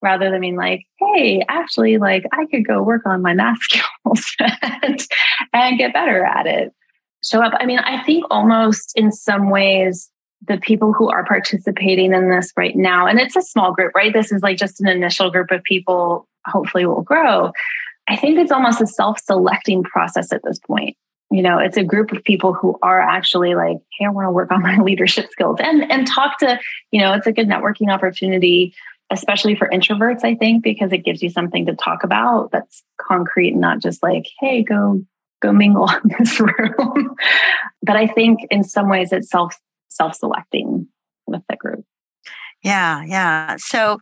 rather 0.00 0.30
than 0.30 0.40
being 0.40 0.56
like, 0.56 0.84
hey, 0.98 1.42
actually, 1.48 1.98
like 1.98 2.24
I 2.32 2.46
could 2.46 2.66
go 2.66 2.82
work 2.82 3.02
on 3.06 3.22
my 3.22 3.34
math 3.34 3.58
skills 3.60 4.24
and, 4.82 5.06
and 5.52 5.78
get 5.78 5.94
better 5.94 6.24
at 6.24 6.46
it. 6.46 6.72
Show 7.24 7.40
up. 7.40 7.52
I 7.58 7.66
mean, 7.66 7.78
I 7.78 8.02
think 8.02 8.24
almost 8.30 8.92
in 8.96 9.12
some 9.12 9.48
ways, 9.48 10.10
the 10.48 10.58
people 10.58 10.92
who 10.92 11.08
are 11.08 11.24
participating 11.24 12.12
in 12.12 12.30
this 12.30 12.52
right 12.56 12.76
now, 12.76 13.06
and 13.06 13.20
it's 13.20 13.36
a 13.36 13.42
small 13.42 13.72
group, 13.72 13.92
right? 13.94 14.12
This 14.12 14.32
is 14.32 14.42
like 14.42 14.58
just 14.58 14.80
an 14.80 14.88
initial 14.88 15.30
group 15.30 15.52
of 15.52 15.62
people, 15.62 16.26
hopefully 16.46 16.84
will 16.84 17.02
grow. 17.02 17.52
I 18.08 18.16
think 18.16 18.38
it's 18.38 18.50
almost 18.50 18.80
a 18.80 18.86
self 18.88 19.20
selecting 19.20 19.84
process 19.84 20.32
at 20.32 20.42
this 20.42 20.58
point. 20.58 20.96
You 21.32 21.42
know, 21.42 21.58
it's 21.58 21.76
a 21.76 21.84
group 21.84 22.12
of 22.12 22.22
people 22.24 22.52
who 22.52 22.78
are 22.82 23.00
actually 23.00 23.54
like, 23.54 23.78
hey, 23.98 24.06
I 24.06 24.10
want 24.10 24.26
to 24.26 24.30
work 24.30 24.50
on 24.52 24.62
my 24.62 24.78
leadership 24.82 25.30
skills 25.30 25.58
and 25.60 25.90
and 25.90 26.06
talk 26.06 26.38
to, 26.38 26.60
you 26.90 27.00
know, 27.00 27.14
it's 27.14 27.26
a 27.26 27.32
good 27.32 27.48
networking 27.48 27.92
opportunity 27.92 28.74
especially 29.12 29.54
for 29.54 29.68
introverts, 29.68 30.24
I 30.24 30.34
think, 30.34 30.64
because 30.64 30.90
it 30.90 31.04
gives 31.04 31.22
you 31.22 31.28
something 31.28 31.66
to 31.66 31.74
talk 31.74 32.02
about 32.02 32.50
that's 32.50 32.82
concrete 32.98 33.50
and 33.50 33.60
not 33.60 33.80
just 33.80 34.02
like, 34.02 34.26
hey, 34.40 34.62
go 34.62 35.04
go 35.40 35.52
mingle 35.52 35.88
in 36.04 36.16
this 36.18 36.40
room. 36.40 37.14
but 37.82 37.96
I 37.96 38.06
think 38.06 38.40
in 38.50 38.64
some 38.64 38.88
ways 38.88 39.12
it's 39.12 39.30
self 39.30 39.56
self 39.88 40.14
selecting 40.16 40.88
with 41.26 41.42
the 41.48 41.56
group. 41.56 41.84
Yeah, 42.62 43.02
yeah. 43.04 43.56
So, 43.58 43.98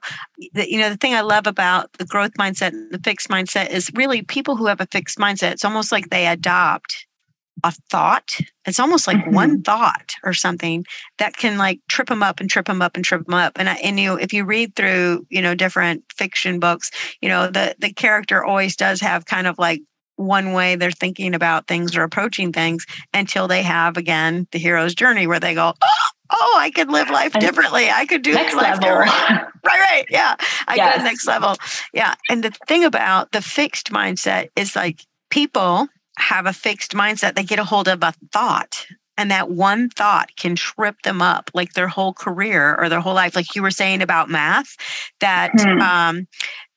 the, 0.52 0.70
you 0.70 0.78
know, 0.78 0.90
the 0.90 0.98
thing 0.98 1.14
I 1.14 1.22
love 1.22 1.46
about 1.46 1.90
the 1.94 2.04
growth 2.04 2.34
mindset 2.38 2.68
and 2.68 2.92
the 2.92 2.98
fixed 2.98 3.28
mindset 3.30 3.70
is 3.70 3.90
really 3.94 4.20
people 4.22 4.54
who 4.54 4.66
have 4.66 4.82
a 4.82 4.86
fixed 4.92 5.18
mindset. 5.18 5.52
It's 5.52 5.64
almost 5.64 5.92
like 5.92 6.10
they 6.10 6.26
adopt 6.26 7.06
a 7.64 7.72
thought. 7.90 8.38
It's 8.66 8.80
almost 8.80 9.06
like 9.06 9.18
mm-hmm. 9.18 9.34
one 9.34 9.62
thought 9.62 10.14
or 10.24 10.32
something 10.32 10.84
that 11.18 11.36
can 11.36 11.58
like 11.58 11.80
trip 11.88 12.08
them 12.08 12.22
up 12.22 12.40
and 12.40 12.48
trip 12.48 12.66
them 12.66 12.82
up 12.82 12.96
and 12.96 13.04
trip 13.04 13.24
them 13.24 13.34
up. 13.34 13.52
And 13.56 13.68
I, 13.68 13.74
and 13.74 13.98
you, 13.98 14.18
if 14.18 14.32
you 14.32 14.44
read 14.44 14.74
through, 14.74 15.26
you 15.30 15.42
know, 15.42 15.54
different 15.54 16.04
fiction 16.14 16.60
books, 16.60 16.90
you 17.20 17.28
know, 17.28 17.48
the 17.48 17.74
the 17.78 17.92
character 17.92 18.44
always 18.44 18.76
does 18.76 19.00
have 19.00 19.26
kind 19.26 19.46
of 19.46 19.58
like 19.58 19.82
one 20.20 20.52
way 20.52 20.76
they're 20.76 20.90
thinking 20.90 21.34
about 21.34 21.66
things 21.66 21.96
or 21.96 22.02
approaching 22.02 22.52
things 22.52 22.84
until 23.14 23.48
they 23.48 23.62
have 23.62 23.96
again 23.96 24.46
the 24.52 24.58
hero's 24.58 24.94
journey 24.94 25.26
where 25.26 25.40
they 25.40 25.54
go, 25.54 25.72
oh, 25.82 26.08
oh 26.30 26.56
I 26.58 26.70
could 26.70 26.90
live 26.90 27.10
life 27.10 27.32
differently. 27.32 27.88
I 27.90 28.04
could 28.06 28.22
do 28.22 28.34
next 28.34 28.54
life 28.54 28.80
level. 28.82 28.98
right, 29.00 29.50
right. 29.64 30.04
Yeah. 30.10 30.36
I 30.68 30.74
yes. 30.76 30.98
go 30.98 31.04
next 31.04 31.26
level. 31.26 31.56
Yeah. 31.94 32.14
And 32.28 32.44
the 32.44 32.50
thing 32.68 32.84
about 32.84 33.32
the 33.32 33.42
fixed 33.42 33.90
mindset 33.90 34.50
is 34.56 34.76
like 34.76 35.04
people 35.30 35.88
have 36.20 36.46
a 36.46 36.52
fixed 36.52 36.92
mindset, 36.92 37.34
they 37.34 37.42
get 37.44 37.58
a 37.58 37.64
hold 37.64 37.88
of 37.88 38.02
a 38.02 38.14
thought. 38.32 38.86
And 39.16 39.30
that 39.30 39.50
one 39.50 39.90
thought 39.90 40.34
can 40.36 40.56
trip 40.56 41.02
them 41.02 41.20
up 41.20 41.50
like 41.52 41.74
their 41.74 41.88
whole 41.88 42.14
career 42.14 42.74
or 42.76 42.88
their 42.88 43.00
whole 43.00 43.14
life. 43.14 43.36
Like 43.36 43.54
you 43.54 43.60
were 43.60 43.70
saying 43.70 44.00
about 44.00 44.30
math, 44.30 44.76
that 45.20 45.52
hmm 45.52 45.80
um, 45.80 46.26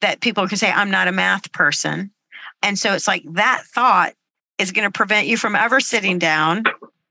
that 0.02 0.20
people 0.20 0.48
can 0.48 0.58
say, 0.58 0.70
I'm 0.70 0.92
not 0.92 1.08
a 1.08 1.14
math 1.14 1.52
person. 1.54 2.12
And 2.62 2.78
so 2.78 2.94
it's 2.94 3.08
like 3.08 3.24
that 3.34 3.64
thought 3.74 4.14
is 4.58 4.72
going 4.72 4.86
to 4.86 4.92
prevent 4.92 5.28
you 5.28 5.38
from 5.38 5.56
ever 5.56 5.80
sitting 5.80 6.20
down 6.20 6.64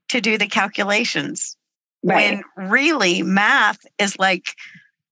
to 0.09 0.21
do 0.21 0.37
the 0.37 0.47
calculations. 0.47 1.57
Right. 2.03 2.39
When 2.57 2.69
really 2.69 3.23
math 3.23 3.79
is 3.97 4.19
like 4.19 4.53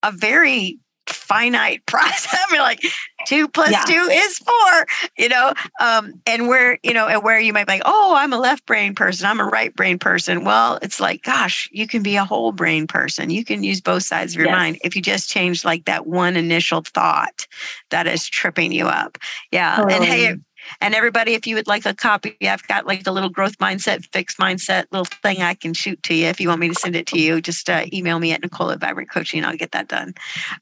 a 0.04 0.12
very 0.12 0.80
finite 1.08 1.86
process. 1.86 2.38
I 2.48 2.52
mean, 2.52 2.62
like 2.62 2.84
two 3.28 3.48
plus 3.48 3.72
yeah. 3.72 3.84
two 3.86 4.10
is 4.12 4.38
four, 4.40 4.86
you 5.18 5.30
know, 5.30 5.54
um, 5.80 6.14
and 6.26 6.48
where, 6.48 6.78
you 6.84 6.94
know, 6.94 7.08
and 7.08 7.24
where 7.24 7.40
you 7.40 7.54
might 7.54 7.68
be 7.68 7.74
like, 7.74 7.82
oh, 7.86 8.16
I'm 8.18 8.34
a 8.34 8.40
left 8.40 8.66
brain 8.66 8.96
person, 8.96 9.28
I'm 9.28 9.40
a 9.40 9.46
right 9.46 9.76
brain 9.76 10.00
person. 10.00 10.44
Well, 10.44 10.80
it's 10.82 11.00
like, 11.00 11.24
gosh, 11.24 11.70
you 11.72 11.88
can 11.88 12.04
be 12.04 12.16
a 12.16 12.26
whole 12.26 12.52
brain 12.52 12.88
person. 12.88 13.30
You 13.30 13.46
can 13.46 13.64
use 13.64 13.82
both 13.82 14.04
sides 14.04 14.34
of 14.34 14.38
your 14.38 14.48
yes. 14.48 14.56
mind 14.56 14.78
if 14.84 14.96
you 14.96 15.02
just 15.02 15.30
change 15.30 15.64
like 15.66 15.86
that 15.86 16.08
one 16.08 16.36
initial 16.36 16.82
thought 16.82 17.48
that 17.90 18.08
is 18.08 18.28
tripping 18.28 18.72
you 18.72 18.88
up. 18.88 19.18
Yeah. 19.52 19.78
Totally. 19.78 19.94
And 19.94 20.04
hey, 20.06 20.36
And 20.80 20.96
everybody, 20.96 21.34
if 21.34 21.46
you 21.46 21.56
would 21.56 21.68
like 21.68 21.86
a 21.86 21.94
copy, 21.94 22.38
I've 22.42 22.66
got 22.68 22.86
like 22.86 23.06
a 23.06 23.12
little 23.12 23.30
growth 23.30 23.58
mindset, 23.58 24.06
fixed 24.12 24.38
mindset 24.38 24.86
little 24.92 25.06
thing 25.06 25.42
I 25.42 25.54
can 25.54 25.74
shoot 25.74 26.02
to 26.04 26.14
you. 26.14 26.28
If 26.28 26.40
you 26.40 26.48
want 26.48 26.62
me 26.62 26.70
to 26.70 26.76
send 26.76 26.96
it 26.96 27.08
to 27.08 27.20
you, 27.20 27.42
just 27.42 27.70
uh, 27.70 27.86
email 27.92 28.20
me 28.20 28.32
at 28.32 28.42
Nicole 28.42 28.72
at 28.72 28.80
Vibrant 28.80 29.12
Coaching. 29.12 29.44
I'll 29.44 29.58
get 29.58 29.72
that 29.72 29.88
done. 29.88 30.14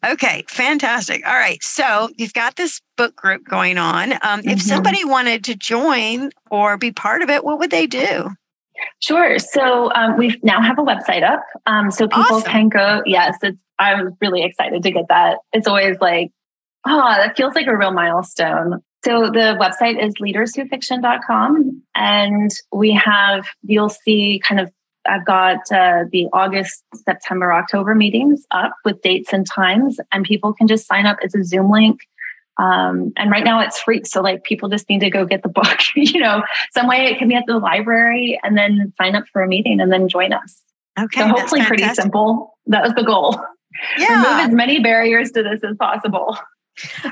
Okay, 0.05 0.43
fantastic. 0.47 1.25
All 1.25 1.33
right. 1.33 1.61
So 1.61 2.09
you've 2.17 2.33
got 2.33 2.55
this 2.55 2.81
book 2.97 3.15
group 3.15 3.45
going 3.45 3.77
on. 3.77 4.13
Um, 4.13 4.19
mm-hmm. 4.19 4.49
If 4.49 4.61
somebody 4.61 5.05
wanted 5.05 5.43
to 5.45 5.55
join 5.55 6.31
or 6.49 6.77
be 6.77 6.91
part 6.91 7.21
of 7.21 7.29
it, 7.29 7.43
what 7.43 7.59
would 7.59 7.71
they 7.71 7.87
do? 7.87 8.31
Sure. 8.99 9.39
So 9.39 9.91
um, 9.93 10.17
we 10.17 10.39
now 10.43 10.61
have 10.61 10.79
a 10.79 10.83
website 10.83 11.23
up, 11.23 11.43
um, 11.65 11.91
so 11.91 12.07
people 12.07 12.37
awesome. 12.37 12.51
can 12.51 12.69
go. 12.69 13.01
Yes, 13.05 13.37
it's. 13.41 13.61
I 13.77 14.01
was 14.01 14.13
really 14.19 14.43
excited 14.43 14.83
to 14.83 14.91
get 14.91 15.05
that. 15.07 15.37
It's 15.53 15.67
always 15.67 15.97
like, 16.01 16.31
oh, 16.85 17.13
that 17.17 17.37
feels 17.37 17.55
like 17.55 17.67
a 17.67 17.77
real 17.77 17.91
milestone. 17.91 18.81
So 19.03 19.27
the 19.27 19.57
website 19.59 20.03
is 20.03 20.13
leaderswhofiction.com, 20.15 21.81
and 21.95 22.51
we 22.71 22.91
have 22.93 23.45
you'll 23.63 23.89
see 23.89 24.41
kind 24.45 24.59
of. 24.59 24.71
I've 25.07 25.25
got 25.25 25.59
uh, 25.71 26.03
the 26.11 26.27
August, 26.33 26.83
September, 26.93 27.53
October 27.53 27.95
meetings 27.95 28.45
up 28.51 28.73
with 28.83 29.01
dates 29.01 29.31
and 29.31 29.47
times, 29.47 29.97
and 30.11 30.25
people 30.25 30.53
can 30.53 30.67
just 30.67 30.87
sign 30.87 31.05
up. 31.05 31.17
It's 31.21 31.33
a 31.33 31.43
Zoom 31.43 31.71
link 31.71 32.01
um, 32.59 33.13
and 33.15 33.31
right 33.31 33.43
now 33.43 33.61
it's 33.61 33.79
free. 33.79 34.03
So 34.03 34.21
like 34.21 34.43
people 34.43 34.67
just 34.67 34.89
need 34.89 34.99
to 34.99 35.09
go 35.09 35.25
get 35.25 35.41
the 35.43 35.49
book, 35.49 35.79
you 35.95 36.19
know, 36.19 36.43
some 36.73 36.87
way 36.87 37.05
it 37.05 37.17
can 37.17 37.29
be 37.29 37.35
at 37.35 37.45
the 37.47 37.57
library 37.57 38.39
and 38.43 38.57
then 38.57 38.93
sign 38.97 39.15
up 39.15 39.23
for 39.31 39.41
a 39.41 39.47
meeting 39.47 39.79
and 39.79 39.91
then 39.91 40.09
join 40.09 40.33
us. 40.33 40.61
Okay. 40.99 41.21
So 41.21 41.27
hopefully 41.27 41.63
pretty 41.63 41.87
simple. 41.93 42.57
That 42.67 42.83
was 42.83 42.93
the 42.93 43.03
goal. 43.03 43.39
Yeah. 43.97 44.23
Remove 44.23 44.49
as 44.49 44.51
many 44.51 44.79
barriers 44.81 45.31
to 45.31 45.43
this 45.43 45.63
as 45.63 45.77
possible 45.77 46.37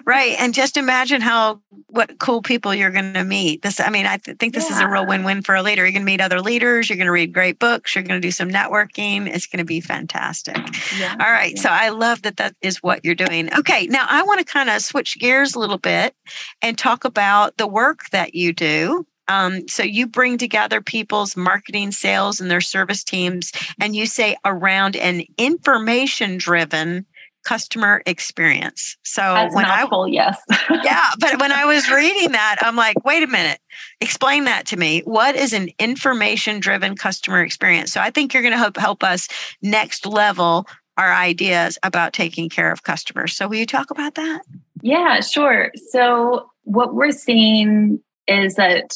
right 0.05 0.35
and 0.39 0.53
just 0.53 0.77
imagine 0.77 1.21
how 1.21 1.61
what 1.87 2.19
cool 2.19 2.41
people 2.41 2.73
you're 2.73 2.91
going 2.91 3.13
to 3.13 3.23
meet 3.23 3.61
this 3.61 3.79
i 3.79 3.89
mean 3.89 4.05
i 4.05 4.17
th- 4.17 4.37
think 4.37 4.53
this 4.53 4.69
yeah. 4.69 4.75
is 4.75 4.81
a 4.81 4.87
real 4.87 5.05
win-win 5.05 5.41
for 5.41 5.55
a 5.55 5.61
leader 5.61 5.83
you're 5.83 5.91
going 5.91 6.01
to 6.01 6.05
meet 6.05 6.21
other 6.21 6.41
leaders 6.41 6.89
you're 6.89 6.97
going 6.97 7.05
to 7.05 7.11
read 7.11 7.33
great 7.33 7.59
books 7.59 7.95
you're 7.95 8.03
going 8.03 8.19
to 8.19 8.25
do 8.25 8.31
some 8.31 8.49
networking 8.49 9.27
it's 9.27 9.47
going 9.47 9.59
to 9.59 9.65
be 9.65 9.81
fantastic 9.81 10.57
yeah. 10.97 11.15
all 11.19 11.31
right 11.31 11.53
yeah. 11.55 11.61
so 11.61 11.69
i 11.69 11.89
love 11.89 12.21
that 12.21 12.37
that 12.37 12.55
is 12.61 12.81
what 12.83 13.03
you're 13.03 13.15
doing 13.15 13.53
okay 13.57 13.87
now 13.87 14.05
i 14.09 14.23
want 14.23 14.39
to 14.39 14.45
kind 14.45 14.69
of 14.69 14.81
switch 14.81 15.17
gears 15.19 15.55
a 15.55 15.59
little 15.59 15.77
bit 15.77 16.15
and 16.61 16.77
talk 16.77 17.05
about 17.05 17.55
the 17.57 17.67
work 17.67 18.01
that 18.11 18.35
you 18.35 18.53
do 18.53 19.05
um, 19.27 19.67
so 19.67 19.83
you 19.83 20.07
bring 20.07 20.37
together 20.37 20.81
people's 20.81 21.35
marketing, 21.35 21.91
sales, 21.91 22.39
and 22.39 22.49
their 22.49 22.61
service 22.61 23.03
teams, 23.03 23.51
and 23.79 23.95
you 23.95 24.05
say 24.05 24.37
around 24.45 24.95
an 24.95 25.23
information 25.37 26.37
driven 26.37 27.05
customer 27.47 28.03
experience. 28.05 28.97
So 29.03 29.21
That's 29.21 29.55
when 29.55 29.63
I 29.63 29.87
yes. 30.09 30.37
yeah, 30.83 31.11
but 31.17 31.39
when 31.39 31.53
I 31.53 31.63
was 31.63 31.89
reading 31.89 32.33
that, 32.33 32.57
I'm 32.59 32.75
like, 32.75 33.05
wait 33.05 33.23
a 33.23 33.27
minute, 33.27 33.59
explain 34.01 34.43
that 34.43 34.65
to 34.67 34.77
me. 34.77 34.99
What 35.05 35.37
is 35.37 35.53
an 35.53 35.69
information 35.79 36.59
driven 36.59 36.97
customer 36.97 37.41
experience? 37.41 37.93
So 37.93 38.01
I 38.01 38.11
think 38.11 38.33
you're 38.33 38.43
going 38.43 38.51
to 38.51 38.57
help 38.57 38.75
help 38.75 39.01
us 39.01 39.29
next 39.61 40.05
level 40.05 40.67
our 40.97 41.13
ideas 41.13 41.79
about 41.83 42.11
taking 42.11 42.49
care 42.49 42.69
of 42.69 42.83
customers. 42.83 43.33
So 43.37 43.47
will 43.47 43.55
you 43.55 43.65
talk 43.65 43.91
about 43.91 44.15
that? 44.15 44.41
Yeah, 44.81 45.21
sure. 45.21 45.71
So 45.91 46.49
what 46.63 46.95
we're 46.95 47.11
seeing 47.11 48.01
is 48.27 48.55
that 48.55 48.93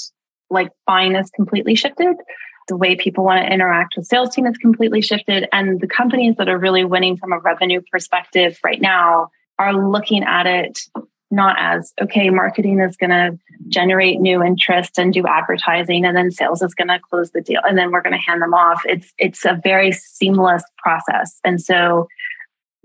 like 0.50 0.72
buying 0.86 1.16
is 1.16 1.30
completely 1.30 1.76
shifted 1.76 2.18
the 2.72 2.78
way 2.78 2.96
people 2.96 3.26
want 3.26 3.46
to 3.46 3.54
interact 3.54 3.98
with 3.98 4.06
sales 4.06 4.34
team 4.34 4.46
has 4.46 4.56
completely 4.58 5.02
shifted 5.02 5.46
and 5.52 5.82
the 5.82 5.88
companies 5.88 6.38
that 6.38 6.48
are 6.48 6.58
really 6.58 6.86
winning 6.86 7.18
from 7.18 7.34
a 7.34 7.40
revenue 7.40 7.82
perspective 7.92 8.58
right 8.64 8.80
now 8.80 9.30
are 9.60 9.74
looking 9.74 10.24
at 10.24 10.48
it 10.48 10.80
not 11.32 11.58
as 11.60 11.92
okay 12.02 12.30
marketing 12.30 12.80
is 12.80 12.96
going 12.96 13.10
to 13.10 13.38
generate 13.68 14.22
new 14.22 14.42
interest 14.42 14.98
and 14.98 15.14
do 15.14 15.28
advertising 15.28 16.06
and 16.06 16.16
then 16.16 16.32
sales 16.32 16.62
is 16.62 16.74
going 16.74 16.88
to 16.88 16.98
close 17.10 17.32
the 17.32 17.42
deal 17.42 17.60
and 17.68 17.78
then 17.78 17.92
we're 17.92 18.02
going 18.02 18.14
to 18.14 18.20
hand 18.26 18.42
them 18.42 18.54
off. 18.54 18.82
It's 18.86 19.14
it's 19.18 19.44
a 19.46 19.60
very 19.62 19.92
seamless 19.92 20.64
process 20.78 21.40
and 21.44 21.60
so 21.60 22.08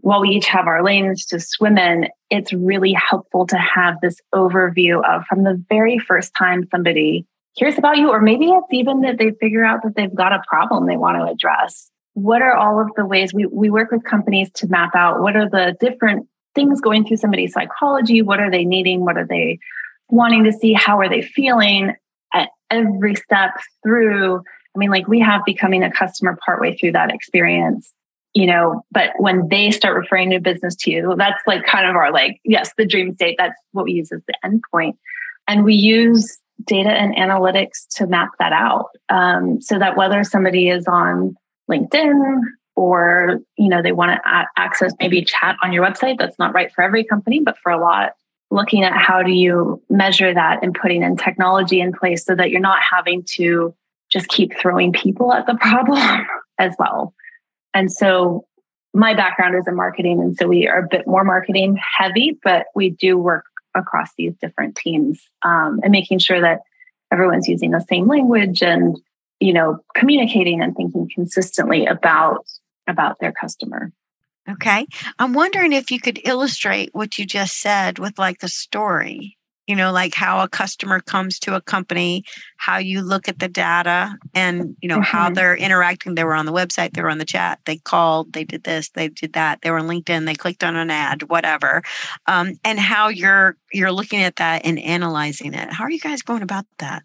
while 0.01 0.21
we 0.21 0.31
each 0.31 0.47
have 0.47 0.67
our 0.67 0.83
lanes 0.83 1.27
to 1.27 1.39
swim 1.39 1.79
in 1.79 2.09
it's 2.31 2.53
really 2.53 2.93
helpful 2.93 3.47
to 3.47 3.57
have 3.57 3.95
this 4.01 4.21
overview 4.35 5.05
of 5.05 5.25
from 5.27 5.45
the 5.45 5.63
very 5.69 5.99
first 5.99 6.35
time 6.35 6.67
somebody 6.71 7.25
hears 7.57 7.79
about 7.79 7.97
you, 7.97 8.11
or 8.11 8.21
maybe 8.21 8.47
it's 8.47 8.73
even 8.73 9.01
that 9.01 9.19
they 9.19 9.33
figure 9.33 9.65
out 9.65 9.83
that 9.83 9.97
they've 9.97 10.15
got 10.15 10.33
a 10.33 10.43
problem 10.47 10.87
they 10.87 10.97
want 10.97 11.19
to 11.19 11.25
address. 11.25 11.91
What 12.13 12.43
are 12.43 12.55
all 12.55 12.81
of 12.81 12.89
the 12.97 13.05
ways 13.05 13.35
we, 13.35 13.47
we 13.47 13.71
work 13.71 13.91
with 13.91 14.05
companies 14.05 14.51
to 14.53 14.69
map 14.69 14.95
out 14.95 15.21
what 15.21 15.37
are 15.37 15.49
the 15.49 15.77
different 15.81 16.29
things 16.55 16.81
going 16.81 17.05
through 17.05 17.17
somebody's 17.19 17.53
psychology? 17.53 18.23
What 18.23 18.41
are 18.41 18.51
they 18.51 18.65
needing? 18.65 19.05
What 19.05 19.19
are 19.19 19.27
they 19.27 19.59
wanting 20.09 20.45
to 20.45 20.53
see? 20.53 20.73
How 20.73 20.99
are 21.01 21.09
they 21.09 21.23
feeling 21.23 21.95
at 22.33 22.51
every 22.71 23.15
step 23.15 23.51
through? 23.83 24.37
I 24.37 24.79
mean, 24.79 24.91
like 24.91 25.09
we 25.09 25.21
have 25.21 25.43
becoming 25.45 25.83
a 25.83 25.93
customer 25.93 26.39
partway 26.45 26.77
through 26.77 26.93
that 26.93 27.13
experience 27.13 27.93
you 28.35 28.47
know 28.47 28.85
but 28.93 29.13
when 29.17 29.49
they 29.49 29.71
start 29.71 29.97
referring 29.97 30.31
to 30.31 30.39
business 30.39 30.77
to 30.77 30.91
you 30.91 31.15
that's 31.17 31.41
like 31.47 31.65
kind 31.65 31.89
of 31.89 31.97
our 31.97 32.13
like 32.13 32.39
yes 32.45 32.71
the 32.77 32.85
dream 32.85 33.15
state 33.15 33.35
that's 33.39 33.57
what 33.73 33.87
we 33.87 33.93
use 33.93 34.13
as 34.13 34.21
the 34.27 34.35
endpoint 34.45 34.93
and 35.49 35.65
we 35.65 35.75
use 35.75 36.39
data 36.65 36.91
and 36.91 37.15
analytics 37.17 37.87
to 37.91 38.07
map 38.07 38.31
that 38.39 38.53
out 38.53 38.89
um, 39.09 39.61
so 39.61 39.79
that 39.79 39.97
whether 39.97 40.25
somebody 40.25 40.69
is 40.69 40.87
on 40.87 41.35
linkedin 41.71 42.41
or 42.75 43.41
you 43.57 43.69
know 43.69 43.83
they 43.83 43.93
want 43.93 44.11
to 44.11 44.47
access 44.57 44.93
maybe 45.01 45.25
chat 45.25 45.57
on 45.63 45.73
your 45.73 45.85
website 45.85 46.19
that's 46.19 46.39
not 46.39 46.55
right 46.55 46.73
for 46.75 46.83
every 46.83 47.05
company 47.05 47.41
but 47.41 47.59
for 47.59 47.71
a 47.71 47.81
lot 47.81 48.13
looking 48.51 48.85
at 48.85 48.93
how 48.93 49.23
do 49.23 49.33
you 49.33 49.83
measure 49.91 50.33
that 50.33 50.63
and 50.63 50.75
putting 50.75 51.03
in 51.03 51.17
technology 51.17 51.81
in 51.81 51.93
place 51.93 52.25
so 52.25 52.35
that 52.35 52.51
you're 52.51 52.61
not 52.61 52.79
having 52.81 53.25
to 53.25 53.75
just 54.11 54.29
keep 54.29 54.57
throwing 54.57 54.93
people 54.93 55.33
at 55.33 55.47
the 55.47 55.55
problem 55.61 56.27
as 56.59 56.75
well. 56.79 57.13
And 57.75 57.93
so 57.93 58.47
my 58.95 59.15
background 59.15 59.57
is 59.57 59.67
in 59.69 59.77
marketing 59.77 60.21
and 60.21 60.37
so 60.37 60.47
we 60.47 60.67
are 60.67 60.79
a 60.79 60.89
bit 60.89 61.07
more 61.07 61.23
marketing 61.23 61.79
heavy 61.99 62.39
but 62.43 62.65
we 62.75 62.89
do 62.89 63.19
work 63.19 63.45
across 63.77 64.11
these 64.17 64.35
different 64.41 64.77
teams 64.77 65.23
um, 65.45 65.81
and 65.83 65.93
making 65.93 66.19
sure 66.19 66.41
that 66.41 66.61
everyone's 67.13 67.49
using 67.49 67.71
the 67.71 67.81
same 67.81 68.09
language 68.09 68.63
and 68.63 68.99
you 69.41 69.53
know 69.53 69.79
communicating 69.95 70.63
and 70.63 70.75
thinking 70.75 71.09
consistently 71.15 71.87
about 71.87 72.45
about 72.89 73.19
their 73.21 73.33
customer. 73.33 73.93
Okay. 74.49 74.87
I'm 75.19 75.33
wondering 75.33 75.73
if 75.73 75.91
you 75.91 75.99
could 75.99 76.21
illustrate 76.25 76.91
what 76.93 77.19
you 77.19 77.27
just 77.27 77.61
said 77.61 77.99
with 77.99 78.17
like 78.17 78.39
the 78.39 78.49
story 78.49 79.36
you 79.67 79.77
know 79.77 79.93
like 79.93 80.15
how 80.15 80.43
a 80.43 80.49
customer 80.49 81.01
comes 81.01 81.39
to 81.39 81.55
a 81.55 81.61
company 81.61 82.25
how 82.57 82.79
you 82.79 83.03
look 83.03 83.29
at 83.29 83.39
the 83.39 83.49
data 83.49 84.17
and 84.35 84.77
you 84.81 84.89
know 84.89 84.97
mm-hmm. 84.97 85.03
how 85.03 85.31
they're 85.31 85.57
interacting 85.57 86.15
they 86.15 86.25
were 86.25 86.35
on 86.35 86.47
the 86.47 86.53
website 86.53 86.93
they 86.93 87.03
were 87.03 87.11
on 87.11 87.19
the 87.19 87.25
chat 87.25 87.59
they 87.67 87.77
called 87.77 88.33
they 88.33 88.45
did 88.45 88.65
this 88.65 88.91
they 88.91 89.09
did 89.09 89.33
that 89.33 89.61
they 89.63 89.71
were 89.71 89.79
on 89.79 89.89
linkedin 89.89 90.27
they 90.27 90.35
clicked 90.35 90.65
on 90.65 90.77
an 90.77 90.91
ad 90.91 91.23
whatever 91.25 91.83
um, 92.27 92.55
and 92.65 92.79
how 92.79 93.09
you're 93.09 93.57
you're 93.73 93.93
looking 93.93 94.23
at 94.23 94.37
that 94.37 94.65
and 94.65 94.79
analyzing 94.79 95.55
it 95.55 95.73
how 95.73 95.85
are 95.85 95.91
you 95.91 96.01
guys 96.01 96.23
going 96.23 96.43
about 96.43 96.65
that 96.79 97.03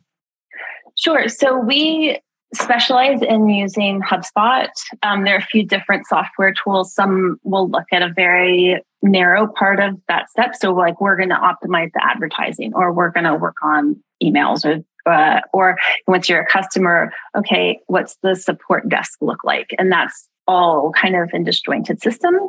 sure 0.95 1.27
so 1.27 1.57
we 1.57 2.19
specialize 2.53 3.21
in 3.21 3.47
using 3.47 4.01
HubSpot. 4.01 4.67
Um, 5.03 5.23
there 5.23 5.35
are 5.35 5.39
a 5.39 5.45
few 5.45 5.65
different 5.65 6.05
software 6.07 6.53
tools. 6.53 6.93
Some 6.93 7.39
will 7.43 7.69
look 7.69 7.85
at 7.93 8.01
a 8.01 8.11
very 8.13 8.83
narrow 9.01 9.47
part 9.47 9.79
of 9.79 9.99
that 10.07 10.29
step. 10.29 10.55
So, 10.55 10.73
like, 10.73 10.99
we're 11.01 11.17
going 11.17 11.29
to 11.29 11.35
optimize 11.35 11.91
the 11.93 12.03
advertising, 12.03 12.73
or 12.73 12.93
we're 12.93 13.11
going 13.11 13.25
to 13.25 13.35
work 13.35 13.57
on 13.63 14.01
emails, 14.23 14.65
or 14.65 14.83
uh, 15.11 15.41
or 15.51 15.77
once 16.07 16.29
you're 16.29 16.41
a 16.41 16.47
customer, 16.47 17.11
okay, 17.35 17.79
what's 17.87 18.17
the 18.21 18.35
support 18.35 18.87
desk 18.87 19.17
look 19.21 19.43
like? 19.43 19.73
And 19.79 19.91
that's 19.91 20.29
all 20.47 20.91
kind 20.91 21.15
of 21.15 21.31
in 21.33 21.43
disjointed 21.43 22.01
systems. 22.01 22.41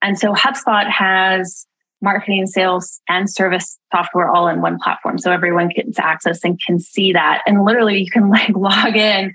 And 0.00 0.18
so, 0.18 0.32
HubSpot 0.32 0.88
has 0.90 1.66
marketing, 2.02 2.46
sales, 2.46 3.00
and 3.08 3.30
service 3.30 3.78
software 3.94 4.28
all 4.28 4.48
in 4.48 4.60
one 4.60 4.78
platform. 4.78 5.18
So 5.18 5.30
everyone 5.30 5.68
gets 5.68 5.98
access 5.98 6.44
and 6.44 6.60
can 6.60 6.80
see 6.80 7.12
that. 7.12 7.42
And 7.46 7.64
literally, 7.64 8.00
you 8.00 8.10
can 8.10 8.28
like 8.28 8.50
log 8.56 8.96
in 8.96 9.32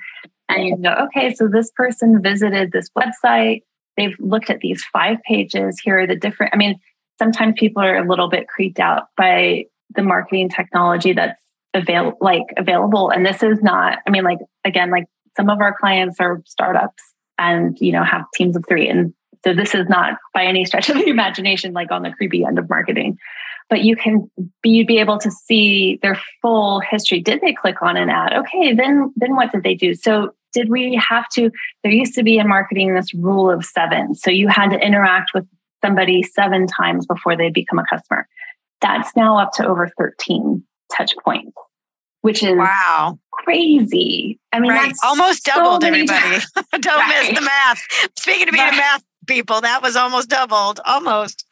and 0.49 0.65
you 0.65 0.77
go, 0.77 0.93
okay, 1.05 1.33
so 1.33 1.47
this 1.47 1.71
person 1.71 2.21
visited 2.21 2.71
this 2.71 2.89
website. 2.89 3.61
They've 3.97 4.15
looked 4.19 4.49
at 4.49 4.59
these 4.59 4.83
five 4.93 5.17
pages. 5.23 5.79
Here 5.83 5.99
are 5.99 6.07
the 6.07 6.15
different, 6.15 6.53
I 6.53 6.57
mean, 6.57 6.79
sometimes 7.19 7.55
people 7.57 7.81
are 7.81 7.97
a 7.97 8.07
little 8.07 8.29
bit 8.29 8.47
creeped 8.47 8.79
out 8.79 9.07
by 9.17 9.65
the 9.95 10.03
marketing 10.03 10.49
technology 10.49 11.13
that's 11.13 11.41
available 11.73 12.17
like 12.21 12.43
available 12.57 13.09
and 13.09 13.25
this 13.25 13.43
is 13.43 13.61
not 13.61 13.99
i 14.07 14.09
mean 14.09 14.23
like 14.23 14.39
again 14.63 14.89
like 14.89 15.05
some 15.35 15.49
of 15.49 15.59
our 15.59 15.75
clients 15.77 16.19
are 16.19 16.41
startups 16.45 17.03
and 17.37 17.77
you 17.79 17.91
know 17.91 18.03
have 18.03 18.23
teams 18.35 18.55
of 18.55 18.63
three 18.67 18.87
and 18.87 19.13
so 19.43 19.53
this 19.53 19.75
is 19.75 19.87
not 19.87 20.17
by 20.33 20.43
any 20.43 20.65
stretch 20.65 20.89
of 20.89 20.97
the 20.97 21.05
imagination 21.07 21.73
like 21.73 21.91
on 21.91 22.03
the 22.03 22.11
creepy 22.11 22.43
end 22.45 22.59
of 22.59 22.69
marketing. 22.69 23.17
But 23.69 23.81
you 23.83 23.95
can 23.95 24.31
be 24.61 24.83
be 24.83 24.99
able 24.99 25.17
to 25.19 25.29
see 25.29 25.99
their 26.01 26.17
full 26.41 26.79
history. 26.79 27.19
Did 27.19 27.41
they 27.41 27.53
click 27.53 27.81
on 27.81 27.97
an 27.97 28.09
ad? 28.09 28.33
Okay, 28.33 28.73
then 28.73 29.13
then 29.17 29.35
what 29.35 29.51
did 29.51 29.63
they 29.63 29.75
do? 29.75 29.93
So 29.93 30.33
did 30.57 30.69
we 30.69 30.95
have 30.95 31.27
to 31.33 31.51
there 31.83 31.91
used 31.91 32.15
to 32.15 32.23
be 32.23 32.37
in 32.37 32.47
marketing 32.47 32.95
this 32.95 33.13
rule 33.13 33.49
of 33.49 33.63
seven. 33.63 34.15
So 34.15 34.31
you 34.31 34.47
had 34.47 34.69
to 34.71 34.79
interact 34.79 35.31
with 35.33 35.45
somebody 35.83 36.23
seven 36.23 36.67
times 36.67 37.05
before 37.05 37.37
they 37.37 37.49
become 37.49 37.79
a 37.79 37.85
customer. 37.89 38.27
That's 38.81 39.15
now 39.15 39.37
up 39.37 39.51
to 39.53 39.67
over 39.67 39.89
13. 39.97 40.63
touch 40.95 41.13
points, 41.23 41.57
which 42.21 42.43
is 42.43 42.55
wow 42.57 43.17
crazy. 43.43 44.39
I 44.51 44.59
mean, 44.59 44.71
right. 44.71 44.93
almost 45.03 45.45
doubled 45.45 45.81
so 45.81 45.87
everybody. 45.87 46.37
Don't 46.79 46.85
right. 46.85 47.27
miss 47.29 47.39
the 47.39 47.45
math. 47.45 47.81
Speaking 48.17 48.49
of 48.49 48.53
being 48.53 48.65
right. 48.65 48.77
math 48.77 49.03
people, 49.25 49.61
that 49.61 49.81
was 49.81 49.95
almost 49.95 50.29
doubled, 50.29 50.79
almost. 50.85 51.45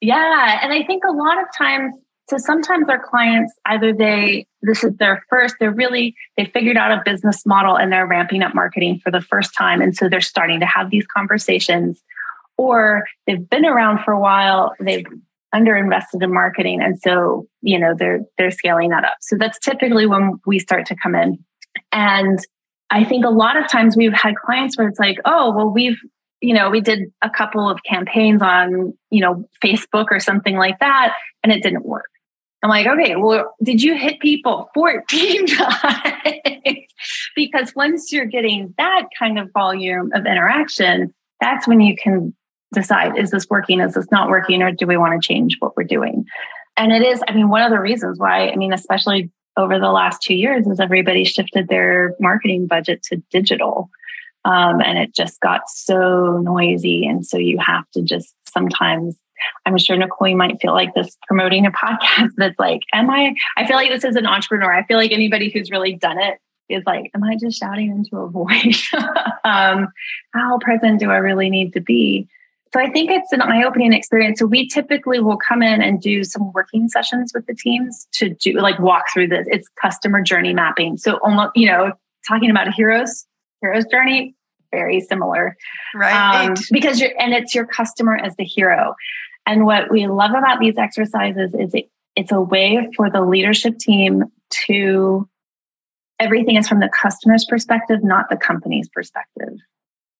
Yeah. 0.00 0.60
And 0.62 0.72
I 0.72 0.84
think 0.84 1.04
a 1.04 1.12
lot 1.12 1.40
of 1.40 1.46
times, 1.56 1.94
so 2.28 2.36
sometimes 2.36 2.88
our 2.88 3.02
clients 3.02 3.54
either 3.66 3.92
they, 3.92 4.46
this 4.60 4.84
is 4.84 4.94
their 4.96 5.24
first, 5.30 5.56
they're 5.58 5.70
really, 5.70 6.14
they 6.36 6.44
figured 6.44 6.76
out 6.76 6.92
a 6.92 7.02
business 7.04 7.46
model 7.46 7.76
and 7.76 7.90
they're 7.90 8.06
ramping 8.06 8.42
up 8.42 8.54
marketing 8.54 9.00
for 9.02 9.10
the 9.10 9.22
first 9.22 9.54
time. 9.56 9.80
And 9.80 9.96
so 9.96 10.08
they're 10.08 10.20
starting 10.20 10.60
to 10.60 10.66
have 10.66 10.90
these 10.90 11.06
conversations, 11.06 12.02
or 12.58 13.04
they've 13.26 13.48
been 13.48 13.64
around 13.64 14.04
for 14.04 14.12
a 14.12 14.20
while, 14.20 14.74
they've 14.78 15.06
underinvested 15.54 16.22
in 16.22 16.32
marketing. 16.32 16.82
And 16.82 17.00
so, 17.00 17.46
you 17.62 17.78
know, 17.78 17.94
they're, 17.96 18.20
they're 18.36 18.50
scaling 18.50 18.90
that 18.90 19.04
up. 19.04 19.16
So 19.22 19.36
that's 19.38 19.58
typically 19.58 20.06
when 20.06 20.38
we 20.44 20.58
start 20.58 20.84
to 20.86 20.96
come 20.96 21.14
in. 21.14 21.42
And 21.92 22.38
I 22.90 23.04
think 23.04 23.24
a 23.24 23.30
lot 23.30 23.56
of 23.56 23.70
times 23.70 23.96
we've 23.96 24.12
had 24.12 24.34
clients 24.36 24.76
where 24.76 24.88
it's 24.88 25.00
like, 25.00 25.16
oh, 25.24 25.54
well, 25.56 25.70
we've 25.70 25.98
you 26.40 26.54
know, 26.54 26.70
we 26.70 26.80
did 26.80 27.12
a 27.22 27.28
couple 27.28 27.68
of 27.68 27.82
campaigns 27.82 28.42
on, 28.42 28.96
you 29.10 29.20
know, 29.20 29.44
Facebook 29.64 30.06
or 30.10 30.20
something 30.20 30.56
like 30.56 30.78
that, 30.78 31.14
and 31.42 31.52
it 31.52 31.62
didn't 31.62 31.84
work. 31.84 32.08
I'm 32.62 32.70
like, 32.70 32.86
okay, 32.86 33.14
well, 33.16 33.54
did 33.62 33.82
you 33.82 33.96
hit 33.96 34.20
people 34.20 34.68
14 34.74 35.46
times? 35.48 36.82
because 37.36 37.74
once 37.76 38.12
you're 38.12 38.24
getting 38.24 38.74
that 38.78 39.04
kind 39.18 39.38
of 39.38 39.50
volume 39.52 40.10
of 40.12 40.26
interaction, 40.26 41.14
that's 41.40 41.68
when 41.68 41.80
you 41.80 41.96
can 41.96 42.34
decide 42.74 43.16
is 43.16 43.30
this 43.30 43.46
working, 43.48 43.80
is 43.80 43.94
this 43.94 44.10
not 44.10 44.28
working, 44.28 44.62
or 44.62 44.72
do 44.72 44.86
we 44.86 44.96
want 44.96 45.20
to 45.20 45.26
change 45.26 45.56
what 45.60 45.76
we're 45.76 45.84
doing? 45.84 46.24
And 46.76 46.92
it 46.92 47.02
is, 47.02 47.22
I 47.28 47.32
mean, 47.32 47.48
one 47.48 47.62
of 47.62 47.70
the 47.70 47.80
reasons 47.80 48.18
why, 48.18 48.50
I 48.50 48.56
mean, 48.56 48.72
especially 48.72 49.30
over 49.56 49.78
the 49.78 49.90
last 49.90 50.22
two 50.22 50.34
years, 50.34 50.66
is 50.66 50.78
everybody 50.78 51.24
shifted 51.24 51.68
their 51.68 52.14
marketing 52.20 52.66
budget 52.66 53.02
to 53.04 53.16
digital. 53.30 53.90
Um, 54.44 54.80
and 54.80 54.98
it 54.98 55.14
just 55.14 55.40
got 55.40 55.68
so 55.68 56.38
noisy. 56.38 57.06
And 57.06 57.26
so 57.26 57.36
you 57.36 57.58
have 57.58 57.84
to 57.94 58.02
just 58.02 58.34
sometimes, 58.48 59.18
I'm 59.66 59.78
sure 59.78 59.96
Nicole, 59.96 60.28
you 60.28 60.36
might 60.36 60.60
feel 60.60 60.72
like 60.72 60.94
this 60.94 61.16
promoting 61.26 61.66
a 61.66 61.70
podcast 61.70 62.30
that's 62.36 62.58
like, 62.58 62.80
am 62.92 63.10
I, 63.10 63.34
I 63.56 63.66
feel 63.66 63.76
like 63.76 63.90
this 63.90 64.04
is 64.04 64.16
an 64.16 64.26
entrepreneur. 64.26 64.72
I 64.72 64.84
feel 64.84 64.96
like 64.96 65.12
anybody 65.12 65.50
who's 65.50 65.70
really 65.70 65.94
done 65.94 66.18
it 66.18 66.38
is 66.68 66.82
like, 66.86 67.10
am 67.14 67.24
I 67.24 67.36
just 67.36 67.58
shouting 67.58 67.90
into 67.90 68.16
a 68.18 68.28
voice? 68.28 68.90
um, 69.44 69.88
how 70.34 70.58
present 70.60 71.00
do 71.00 71.10
I 71.10 71.16
really 71.16 71.50
need 71.50 71.72
to 71.74 71.80
be? 71.80 72.28
So 72.74 72.80
I 72.80 72.90
think 72.90 73.10
it's 73.10 73.32
an 73.32 73.40
eye-opening 73.40 73.94
experience. 73.94 74.38
So 74.38 74.46
we 74.46 74.68
typically 74.68 75.20
will 75.20 75.38
come 75.38 75.62
in 75.62 75.80
and 75.80 76.00
do 76.00 76.22
some 76.22 76.52
working 76.52 76.88
sessions 76.88 77.32
with 77.34 77.46
the 77.46 77.54
teams 77.54 78.06
to 78.12 78.28
do 78.28 78.52
like 78.60 78.78
walk 78.78 79.04
through 79.12 79.28
this. 79.28 79.46
It's 79.50 79.68
customer 79.80 80.22
journey 80.22 80.52
mapping. 80.52 80.98
So 80.98 81.14
almost, 81.22 81.52
you 81.54 81.66
know, 81.66 81.92
talking 82.28 82.50
about 82.50 82.68
a 82.68 82.72
hero's 82.72 83.26
hero's 83.62 83.86
journey, 83.86 84.34
very 84.70 85.00
similar. 85.00 85.56
Right. 85.94 86.46
Um, 86.46 86.54
because 86.70 87.00
you're, 87.00 87.10
and 87.18 87.32
it's 87.32 87.54
your 87.54 87.66
customer 87.66 88.16
as 88.16 88.36
the 88.36 88.44
hero. 88.44 88.94
And 89.48 89.64
what 89.64 89.90
we 89.90 90.06
love 90.06 90.32
about 90.32 90.60
these 90.60 90.76
exercises 90.76 91.54
is 91.54 91.74
it, 91.74 91.90
it's 92.14 92.30
a 92.30 92.40
way 92.40 92.86
for 92.94 93.10
the 93.10 93.22
leadership 93.22 93.78
team 93.78 94.24
to, 94.66 95.26
everything 96.20 96.56
is 96.56 96.68
from 96.68 96.80
the 96.80 96.90
customer's 96.90 97.46
perspective, 97.46 98.04
not 98.04 98.26
the 98.28 98.36
company's 98.36 98.90
perspective. 98.90 99.54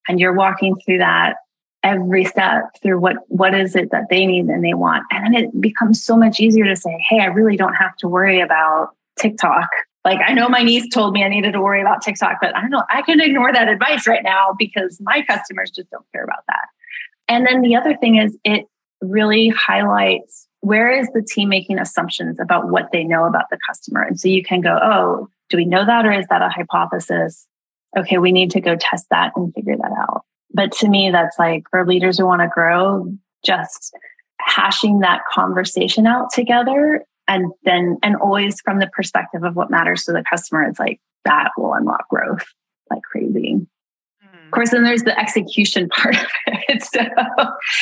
And 0.09 0.19
you're 0.19 0.35
walking 0.35 0.77
through 0.85 0.99
that 0.99 1.37
every 1.85 2.25
step 2.25 2.65
through 2.83 2.99
what 2.99 3.17
what 3.29 3.55
is 3.55 3.77
it 3.77 3.91
that 3.93 4.07
they 4.11 4.27
need 4.27 4.47
and 4.47 4.65
they 4.65 4.75
want 4.75 5.05
and 5.13 5.33
then 5.33 5.45
it 5.45 5.61
becomes 5.61 6.03
so 6.03 6.17
much 6.17 6.41
easier 6.41 6.65
to 6.65 6.75
say 6.75 6.91
hey 7.09 7.21
i 7.21 7.27
really 7.27 7.57
don't 7.57 7.75
have 7.75 7.95
to 7.95 8.09
worry 8.09 8.41
about 8.41 8.89
tiktok 9.17 9.69
like 10.05 10.21
I 10.27 10.33
know 10.33 10.49
my 10.49 10.63
niece 10.63 10.89
told 10.89 11.13
me 11.13 11.23
I 11.23 11.29
needed 11.29 11.53
to 11.53 11.61
worry 11.61 11.83
about 11.83 12.03
TikTok, 12.03 12.39
but 12.41 12.57
I 12.57 12.63
don't 12.63 12.71
know. 12.71 12.85
I 12.89 13.03
can 13.03 13.21
ignore 13.21 13.53
that 13.53 13.69
advice 13.69 14.07
right 14.07 14.23
now 14.23 14.55
because 14.59 14.99
my 15.03 15.23
customers 15.29 15.71
just 15.71 15.91
don't 15.91 16.07
care 16.13 16.25
about 16.25 16.45
that. 16.47 16.67
And 17.29 17.47
then 17.47 17.61
the 17.61 17.77
other 17.77 17.95
thing 17.95 18.17
is 18.17 18.39
it 18.43 18.65
really 19.01 19.49
highlights 19.49 20.47
where 20.61 20.91
is 20.91 21.09
the 21.15 21.23
team 21.23 21.49
making 21.49 21.79
assumptions 21.79 22.41
about 22.41 22.69
what 22.69 22.91
they 22.93 23.05
know 23.05 23.27
about 23.27 23.45
the 23.51 23.59
customer. 23.69 24.03
And 24.03 24.19
so 24.19 24.29
you 24.29 24.43
can 24.43 24.61
go, 24.61 24.79
oh, 24.83 25.29
do 25.51 25.57
we 25.57 25.65
know 25.65 25.87
that 25.87 26.05
or 26.05 26.13
is 26.13 26.27
that 26.29 26.43
a 26.43 26.49
hypothesis? 26.49 27.47
Okay, 27.97 28.19
we 28.19 28.33
need 28.33 28.51
to 28.51 28.61
go 28.61 28.77
test 28.77 29.07
that 29.11 29.33
and 29.37 29.55
figure 29.55 29.77
that 29.77 29.93
out. 29.97 30.25
But 30.53 30.73
to 30.73 30.89
me, 30.89 31.11
that's 31.11 31.39
like 31.39 31.65
for 31.71 31.87
leaders 31.87 32.19
who 32.19 32.27
want 32.27 32.43
to 32.43 32.49
grow, 32.49 33.07
just 33.45 33.95
hashing 34.41 35.01
that 35.01 35.21
conversation 35.33 36.07
out 36.07 36.33
together 36.33 37.05
and 37.27 37.53
then 37.65 37.99
and 38.03 38.17
always 38.17 38.61
from 38.61 38.79
the 38.79 38.89
perspective 38.89 39.45
of 39.45 39.57
what 39.57 39.71
matters 39.71 40.05
to 40.05 40.13
the 40.13 40.25
customer 40.29 40.63
it's 40.63 40.79
like 40.79 41.01
that 41.25 41.51
will 41.59 41.75
unlock 41.75 42.09
growth 42.09 42.47
like 42.91 43.03
crazy. 43.03 43.67
Of 44.49 44.53
course 44.53 44.71
then 44.71 44.85
there's 44.85 45.03
the 45.03 45.19
execution 45.19 45.89
part 45.97 46.17
of 46.17 46.27
it 46.47 46.83
so 46.83 47.01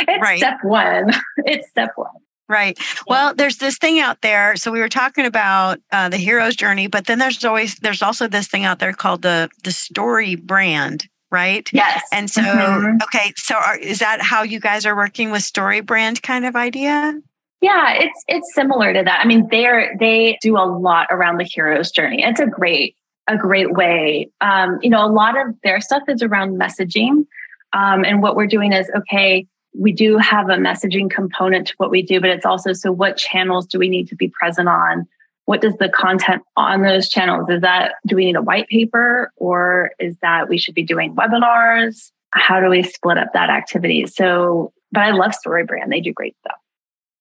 it's 0.00 0.22
right. 0.22 0.38
step 0.38 0.58
one 0.62 1.12
it's 1.38 1.68
step 1.68 1.90
one 1.96 2.10
Right. 2.48 2.78
Well, 3.08 3.34
there's 3.34 3.56
this 3.56 3.76
thing 3.76 3.98
out 3.98 4.20
there. 4.22 4.54
So 4.56 4.70
we 4.70 4.78
were 4.78 4.88
talking 4.88 5.26
about 5.26 5.80
uh, 5.90 6.08
the 6.08 6.16
hero's 6.16 6.54
journey, 6.54 6.86
but 6.86 7.06
then 7.06 7.18
there's 7.18 7.44
always 7.44 7.74
there's 7.76 8.02
also 8.02 8.28
this 8.28 8.46
thing 8.46 8.64
out 8.64 8.78
there 8.78 8.92
called 8.92 9.22
the 9.22 9.50
the 9.64 9.70
StoryBrand, 9.70 11.08
right? 11.32 11.68
Yes. 11.72 12.04
And 12.12 12.30
so, 12.30 12.42
mm-hmm. 12.42 12.98
okay, 13.02 13.32
so 13.36 13.56
are, 13.56 13.76
is 13.76 13.98
that 13.98 14.22
how 14.22 14.44
you 14.44 14.60
guys 14.60 14.86
are 14.86 14.94
working 14.94 15.32
with 15.32 15.42
StoryBrand 15.42 16.22
kind 16.22 16.46
of 16.46 16.54
idea? 16.54 17.20
Yeah, 17.60 17.94
it's 17.94 18.24
it's 18.28 18.54
similar 18.54 18.92
to 18.92 19.02
that. 19.02 19.20
I 19.24 19.26
mean, 19.26 19.48
they're 19.50 19.96
they 19.98 20.38
do 20.40 20.56
a 20.56 20.66
lot 20.66 21.08
around 21.10 21.38
the 21.38 21.48
hero's 21.50 21.90
journey. 21.90 22.22
It's 22.22 22.38
a 22.38 22.46
great 22.46 22.96
a 23.28 23.36
great 23.36 23.72
way. 23.72 24.30
Um, 24.40 24.78
you 24.82 24.90
know, 24.90 25.04
a 25.04 25.10
lot 25.10 25.40
of 25.40 25.54
their 25.62 25.80
stuff 25.80 26.02
is 26.08 26.22
around 26.22 26.58
messaging, 26.58 27.26
um, 27.72 28.04
and 28.04 28.22
what 28.22 28.36
we're 28.36 28.46
doing 28.46 28.72
is 28.72 28.90
okay. 28.96 29.46
We 29.78 29.92
do 29.92 30.16
have 30.16 30.48
a 30.48 30.56
messaging 30.56 31.10
component 31.10 31.66
to 31.68 31.74
what 31.76 31.90
we 31.90 32.02
do, 32.02 32.20
but 32.20 32.30
it's 32.30 32.46
also 32.46 32.72
so 32.72 32.90
what 32.90 33.18
channels 33.18 33.66
do 33.66 33.78
we 33.78 33.90
need 33.90 34.08
to 34.08 34.16
be 34.16 34.28
present 34.28 34.68
on? 34.68 35.06
What 35.44 35.60
does 35.60 35.76
the 35.76 35.90
content 35.90 36.42
on 36.56 36.82
those 36.82 37.08
channels? 37.08 37.48
Is 37.50 37.60
that 37.60 37.96
do 38.06 38.16
we 38.16 38.24
need 38.24 38.36
a 38.36 38.42
white 38.42 38.68
paper 38.68 39.30
or 39.36 39.90
is 39.98 40.16
that 40.22 40.48
we 40.48 40.58
should 40.58 40.74
be 40.74 40.82
doing 40.82 41.14
webinars? 41.14 42.10
How 42.30 42.60
do 42.60 42.68
we 42.68 42.82
split 42.82 43.18
up 43.18 43.32
that 43.34 43.50
activity? 43.50 44.06
So, 44.06 44.72
but 44.92 45.02
I 45.02 45.10
love 45.10 45.32
StoryBrand. 45.46 45.90
They 45.90 46.00
do 46.00 46.12
great 46.12 46.36
stuff. 46.38 46.58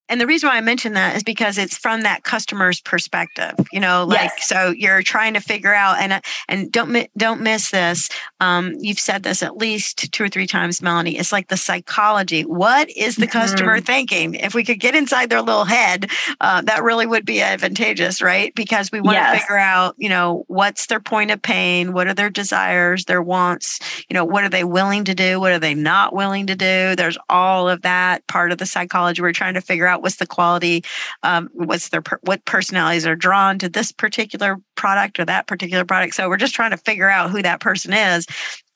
And 0.10 0.22
the 0.22 0.28
reason 0.28 0.49
why 0.49 0.58
I 0.58 0.62
mention 0.62 0.93
that 0.93 1.16
is 1.16 1.24
because 1.24 1.58
it's 1.58 1.78
from 1.78 2.01
that 2.01 2.24
customer's 2.24 2.82
perspective. 2.82 3.53
You 3.72 3.80
know, 3.80 4.06
like 4.06 4.32
yes. 4.38 4.47
so 4.47 4.70
you're 4.70 5.01
trying 5.01 5.34
to 5.34 5.39
figure 5.39 5.74
out 5.74 5.97
and 5.99 6.22
and 6.47 6.72
don't 6.72 7.08
don't 7.18 7.41
miss 7.41 7.72
this. 7.72 8.10
Um, 8.39 8.74
you've 8.80 8.99
said 8.99 9.24
this 9.24 9.41
at 9.41 9.58
least 9.58 10.12
two 10.12 10.24
or 10.24 10.30
three 10.30 10.47
times, 10.47 10.82
Melanie. 10.82 11.18
It's 11.18 11.32
like 11.32 11.47
the 11.47 11.58
psychology. 11.58 12.43
What 12.43 12.89
is 12.95 13.16
the 13.16 13.24
mm-hmm. 13.24 13.32
customer 13.32 13.80
thinking? 13.82 14.36
If 14.36 14.53
we 14.53 14.64
could 14.64 14.80
get 14.80 14.95
inside 14.95 15.30
their 15.30 15.41
little 15.41 15.66
head, 15.66 16.10
uh, 16.41 16.62
that 16.62 16.84
really 16.84 17.06
would 17.06 17.26
be 17.26 17.41
advantageous, 17.41 18.22
right? 18.22 18.53
Because 18.56 18.91
we 18.91 19.01
want 19.01 19.16
yes. 19.16 19.34
to 19.34 19.39
figure 19.41 19.58
out, 19.58 19.95
you 19.97 20.10
know, 20.10 20.43
what's 20.47 20.88
their 20.88 20.99
point 20.99 21.32
of 21.32 21.41
pain, 21.41 21.93
what 21.93 22.08
are 22.08 22.14
their 22.14 22.30
desires, 22.30 23.06
their 23.06 23.22
wants, 23.22 23.80
you 24.10 24.14
know, 24.14 24.26
what 24.26 24.43
are 24.43 24.49
they 24.49 24.64
willing 24.64 25.06
to 25.06 25.16
do, 25.16 25.39
what 25.39 25.51
are 25.51 25.60
they 25.60 25.74
not 25.74 26.14
willing 26.14 26.47
to 26.47 26.56
do. 26.56 26.95
There's 26.95 27.18
all 27.30 27.70
of 27.70 27.82
that 27.82 28.26
part 28.28 28.51
of 28.51 28.58
the 28.58 28.66
psychology 28.66 29.22
we're 29.22 29.34
trying 29.34 29.53
to 29.56 29.62
figure 29.62 29.88
out 29.88 29.95
out 29.96 30.02
what's 30.02 30.18
the 30.18 30.28
quality, 30.28 30.84
um, 31.24 31.50
what's 31.54 31.89
their 31.89 32.04
what 32.22 32.43
personalities 32.46 33.08
are 33.08 33.16
drawn 33.16 33.58
to 33.60 33.70
this 33.70 33.91
particular 33.91 34.58
product 34.76 35.20
or 35.20 35.26
that 35.26 35.48
particular 35.48 35.86
product. 35.86 36.16
So 36.16 36.30
we're 36.30 36.38
just 36.38 36.56
trying 36.56 36.72
to 36.72 36.78
figure 36.78 37.10
out 37.10 37.32
who 37.32 37.41
that 37.41 37.60
person 37.60 37.93
is, 37.93 38.28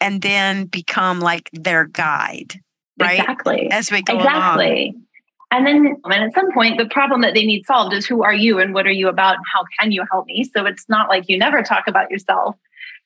and 0.01 0.21
then 0.21 0.65
become 0.65 1.19
like 1.19 1.49
their 1.53 1.85
guide, 1.85 2.59
right? 2.99 3.19
Exactly. 3.19 3.69
As 3.71 3.91
we 3.91 4.01
go 4.01 4.17
exactly. 4.17 4.89
Along. 4.89 5.05
And 5.51 5.65
then 5.65 5.95
and 6.05 6.23
at 6.23 6.33
some 6.33 6.53
point, 6.53 6.77
the 6.77 6.85
problem 6.85 7.21
that 7.21 7.33
they 7.33 7.45
need 7.45 7.65
solved 7.65 7.93
is 7.93 8.05
who 8.05 8.23
are 8.23 8.33
you 8.33 8.59
and 8.59 8.73
what 8.73 8.85
are 8.85 8.91
you 8.91 9.07
about 9.07 9.35
and 9.35 9.45
how 9.51 9.63
can 9.79 9.91
you 9.91 10.03
help 10.11 10.27
me? 10.27 10.43
So 10.43 10.65
it's 10.65 10.87
not 10.87 11.09
like 11.09 11.27
you 11.27 11.37
never 11.37 11.63
talk 11.63 11.85
about 11.87 12.11
yourself, 12.11 12.55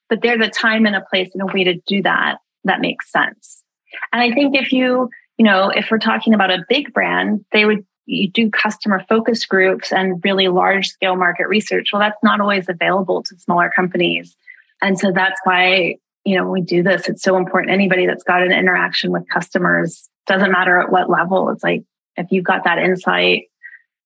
but 0.09 0.21
there's 0.21 0.45
a 0.45 0.49
time 0.49 0.85
and 0.85 0.95
a 0.95 1.01
place 1.01 1.29
and 1.33 1.41
a 1.41 1.45
way 1.45 1.63
to 1.63 1.75
do 1.87 2.01
that 2.01 2.39
that 2.65 2.81
makes 2.81 3.11
sense. 3.11 3.63
And 4.11 4.21
I 4.21 4.33
think 4.33 4.55
if 4.55 4.71
you, 4.71 5.09
you 5.37 5.45
know, 5.45 5.69
if 5.69 5.89
we're 5.91 5.99
talking 5.99 6.33
about 6.33 6.51
a 6.51 6.65
big 6.67 6.93
brand, 6.93 7.45
they 7.51 7.65
would 7.65 7.85
you 8.05 8.29
do 8.29 8.49
customer 8.49 9.03
focus 9.07 9.45
groups 9.45 9.91
and 9.91 10.23
really 10.23 10.47
large 10.47 10.89
scale 10.89 11.15
market 11.15 11.47
research. 11.47 11.89
Well, 11.91 12.01
that's 12.01 12.21
not 12.23 12.41
always 12.41 12.67
available 12.67 13.23
to 13.23 13.35
smaller 13.37 13.71
companies. 13.73 14.35
And 14.81 14.99
so 14.99 15.11
that's 15.11 15.39
why, 15.45 15.97
you 16.25 16.37
know, 16.37 16.49
we 16.49 16.61
do 16.61 16.83
this, 16.83 17.07
it's 17.07 17.23
so 17.23 17.37
important. 17.37 17.71
Anybody 17.71 18.05
that's 18.05 18.23
got 18.23 18.43
an 18.43 18.51
interaction 18.51 19.11
with 19.11 19.27
customers, 19.29 20.09
doesn't 20.25 20.51
matter 20.51 20.79
at 20.79 20.91
what 20.91 21.09
level, 21.09 21.49
it's 21.49 21.63
like 21.63 21.83
if 22.15 22.27
you've 22.31 22.45
got 22.45 22.63
that 22.65 22.79
insight, 22.79 23.45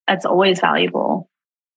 that's 0.07 0.25
always 0.25 0.59
valuable. 0.59 1.29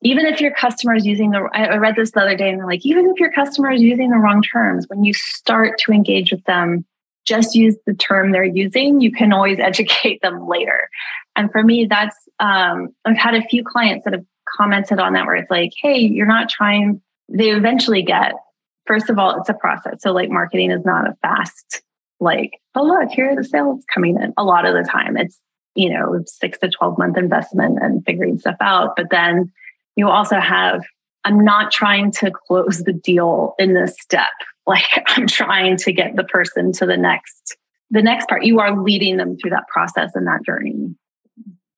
Even 0.03 0.25
if 0.25 0.41
your 0.41 0.53
customer 0.53 0.95
is 0.95 1.05
using 1.05 1.31
the, 1.31 1.47
I 1.53 1.77
read 1.77 1.97
this 1.97 2.13
the 2.13 2.21
other 2.21 2.37
day 2.37 2.49
and 2.49 2.59
they're 2.59 2.67
like, 2.67 2.87
even 2.87 3.11
if 3.11 3.21
your 3.21 3.33
customer 3.33 3.71
is 3.71 3.83
using 3.83 4.11
the 4.11 4.17
wrong 4.17 4.43
terms, 4.43 4.87
when 4.89 5.05
you 5.05 5.13
start 5.13 5.79
to 5.81 5.93
engage 5.93 6.31
with 6.31 6.43
them, 6.45 6.87
just 7.27 7.55
use 7.55 7.77
the 7.87 7.95
term 7.95 8.33
they're 8.33 8.45
using, 8.45 9.01
you 9.01 9.13
can 9.13 9.33
always 9.33 9.59
educate 9.61 10.23
them 10.23 10.49
later. 10.49 10.89
And 11.37 11.51
for 11.51 11.63
me, 11.63 11.87
that's, 11.89 12.17
um, 12.39 12.89
I've 13.05 13.17
had 13.17 13.35
a 13.35 13.43
few 13.43 13.65
clients 13.65 14.05
that 14.05 14.13
have 14.13 14.25
commented 14.57 14.99
on 14.99 15.13
that 15.15 15.27
where 15.27 15.37
it's 15.37 15.51
like, 15.51 15.71
hey, 15.81 15.99
you're 15.99 16.27
not 16.27 16.49
trying, 16.49 17.01
they 17.29 17.51
eventually 17.51 18.03
get, 18.03 18.33
first 18.87 19.09
of 19.09 19.19
all, 19.19 19.39
it's 19.39 19.49
a 19.49 19.55
process. 19.55 19.99
So 20.01 20.13
like 20.13 20.31
marketing 20.31 20.71
is 20.71 20.85
not 20.85 21.09
a 21.09 21.15
fast, 21.23 21.83
like, 22.21 22.53
oh, 22.75 22.83
look, 22.83 23.11
here 23.11 23.31
are 23.31 23.37
the 23.37 23.45
sales 23.45 23.85
coming 23.93 24.21
in. 24.21 24.33
A 24.37 24.45
lot 24.45 24.67
of 24.67 24.75
the 24.75 24.89
time 24.89 25.17
it's, 25.17 25.41
you 25.75 25.91
know, 25.91 26.23
six 26.27 26.59
to 26.59 26.69
12 26.69 26.99
month 26.99 27.17
investment 27.17 27.79
and 27.81 28.05
figuring 28.05 28.39
stuff 28.39 28.57
out. 28.61 28.95
But 28.97 29.07
then 29.11 29.51
you 29.97 30.09
also 30.09 30.39
have, 30.39 30.83
I'm 31.25 31.45
not 31.45 31.73
trying 31.73 32.13
to 32.13 32.31
close 32.47 32.83
the 32.85 32.93
deal 32.93 33.55
in 33.59 33.75
this 33.75 33.97
step. 34.01 34.29
Like 34.67 34.85
I'm 35.07 35.27
trying 35.27 35.77
to 35.79 35.93
get 35.93 36.17
the 36.17 36.25
person 36.25 36.73
to 36.73 36.87
the 36.87 36.97
next, 36.97 37.57
the 37.91 38.03
next 38.03 38.29
part. 38.29 38.45
You 38.45 38.61
are 38.61 38.81
leading 38.81 39.17
them 39.17 39.37
through 39.37 39.51
that 39.51 39.67
process 39.69 40.13
and 40.15 40.27
that 40.27 40.45
journey. 40.45 40.95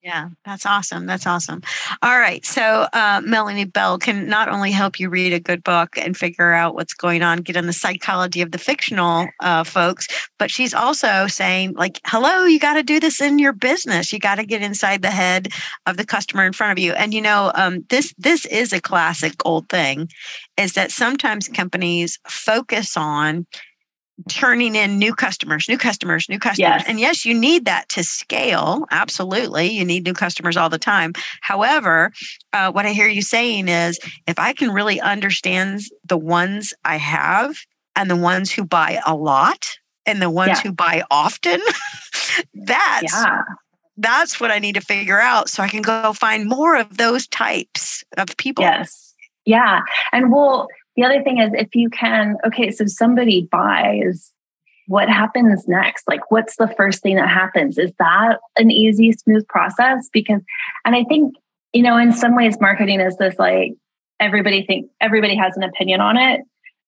Yeah, 0.03 0.29
that's 0.43 0.65
awesome. 0.65 1.05
That's 1.05 1.25
awesome. 1.25 1.61
All 2.01 2.19
right. 2.19 2.45
So, 2.45 2.87
uh, 2.91 3.21
Melanie 3.23 3.63
Bell 3.63 3.97
can 3.97 4.27
not 4.27 4.49
only 4.49 4.69
help 4.69 4.99
you 4.99 5.09
read 5.09 5.31
a 5.31 5.39
good 5.39 5.63
book 5.63 5.97
and 5.97 6.17
figure 6.17 6.51
out 6.51 6.75
what's 6.75 6.93
going 6.93 7.21
on, 7.23 7.37
get 7.37 7.55
in 7.55 7.67
the 7.67 7.73
psychology 7.73 8.41
of 8.41 8.51
the 8.51 8.57
fictional 8.57 9.29
uh, 9.39 9.63
folks, 9.63 10.07
but 10.37 10.51
she's 10.51 10.73
also 10.73 11.27
saying, 11.27 11.75
like, 11.75 12.01
hello, 12.05 12.43
you 12.43 12.59
got 12.59 12.73
to 12.73 12.83
do 12.83 12.99
this 12.99 13.21
in 13.21 13.39
your 13.39 13.53
business. 13.53 14.11
You 14.11 14.19
got 14.19 14.35
to 14.35 14.45
get 14.45 14.61
inside 14.61 15.03
the 15.03 15.09
head 15.09 15.47
of 15.85 15.95
the 15.95 16.05
customer 16.05 16.45
in 16.45 16.51
front 16.51 16.73
of 16.77 16.83
you. 16.83 16.91
And 16.91 17.13
you 17.13 17.21
know, 17.21 17.53
um, 17.55 17.85
this 17.89 18.13
this 18.17 18.45
is 18.47 18.73
a 18.73 18.81
classic 18.81 19.33
old 19.45 19.69
thing, 19.69 20.09
is 20.57 20.73
that 20.73 20.91
sometimes 20.91 21.47
companies 21.47 22.19
focus 22.27 22.97
on 22.97 23.45
turning 24.29 24.75
in 24.75 24.99
new 24.99 25.13
customers, 25.13 25.67
new 25.67 25.77
customers, 25.77 26.29
new 26.29 26.39
customers. 26.39 26.59
Yes. 26.59 26.85
And 26.87 26.99
yes, 26.99 27.25
you 27.25 27.33
need 27.33 27.65
that 27.65 27.89
to 27.89 28.03
scale. 28.03 28.85
Absolutely. 28.91 29.67
You 29.67 29.83
need 29.83 30.05
new 30.05 30.13
customers 30.13 30.55
all 30.55 30.69
the 30.69 30.77
time. 30.77 31.13
However, 31.41 32.11
uh, 32.53 32.71
what 32.71 32.85
I 32.85 32.91
hear 32.91 33.07
you 33.07 33.21
saying 33.21 33.67
is 33.67 33.99
if 34.27 34.37
I 34.37 34.53
can 34.53 34.71
really 34.71 35.01
understand 35.01 35.81
the 36.05 36.17
ones 36.17 36.73
I 36.85 36.97
have 36.97 37.57
and 37.95 38.09
the 38.09 38.15
ones 38.15 38.51
who 38.51 38.63
buy 38.63 38.99
a 39.05 39.15
lot 39.15 39.67
and 40.05 40.21
the 40.21 40.29
ones 40.29 40.57
yeah. 40.57 40.61
who 40.61 40.71
buy 40.71 41.03
often, 41.09 41.61
that's. 42.53 43.13
Yeah. 43.13 43.41
That's 43.95 44.41
what 44.41 44.49
I 44.49 44.57
need 44.57 44.73
to 44.73 44.81
figure 44.81 45.19
out 45.19 45.49
so 45.49 45.61
I 45.61 45.67
can 45.67 45.83
go 45.83 46.13
find 46.13 46.49
more 46.49 46.75
of 46.75 46.97
those 46.97 47.27
types 47.27 48.03
of 48.17 48.35
people. 48.37 48.63
Yes. 48.63 49.13
Yeah. 49.45 49.81
And 50.11 50.31
we'll, 50.31 50.67
the 50.95 51.03
other 51.03 51.23
thing 51.23 51.39
is 51.39 51.51
if 51.53 51.75
you 51.75 51.89
can, 51.89 52.37
okay, 52.45 52.71
so 52.71 52.85
somebody 52.85 53.47
buys, 53.51 54.31
what 54.87 55.09
happens 55.09 55.67
next? 55.67 56.07
Like, 56.07 56.29
what's 56.29 56.57
the 56.57 56.73
first 56.77 57.01
thing 57.01 57.15
that 57.15 57.29
happens? 57.29 57.77
Is 57.77 57.91
that 57.99 58.39
an 58.57 58.69
easy, 58.69 59.11
smooth 59.11 59.47
process? 59.47 60.09
Because, 60.11 60.41
and 60.85 60.95
I 60.95 61.03
think, 61.05 61.35
you 61.71 61.81
know, 61.81 61.97
in 61.97 62.11
some 62.11 62.35
ways, 62.35 62.57
marketing 62.59 62.99
is 62.99 63.17
this 63.17 63.35
like 63.39 63.73
everybody 64.19 64.65
think 64.65 64.89
everybody 65.01 65.35
has 65.35 65.55
an 65.57 65.63
opinion 65.63 66.01
on 66.01 66.17
it. 66.17 66.41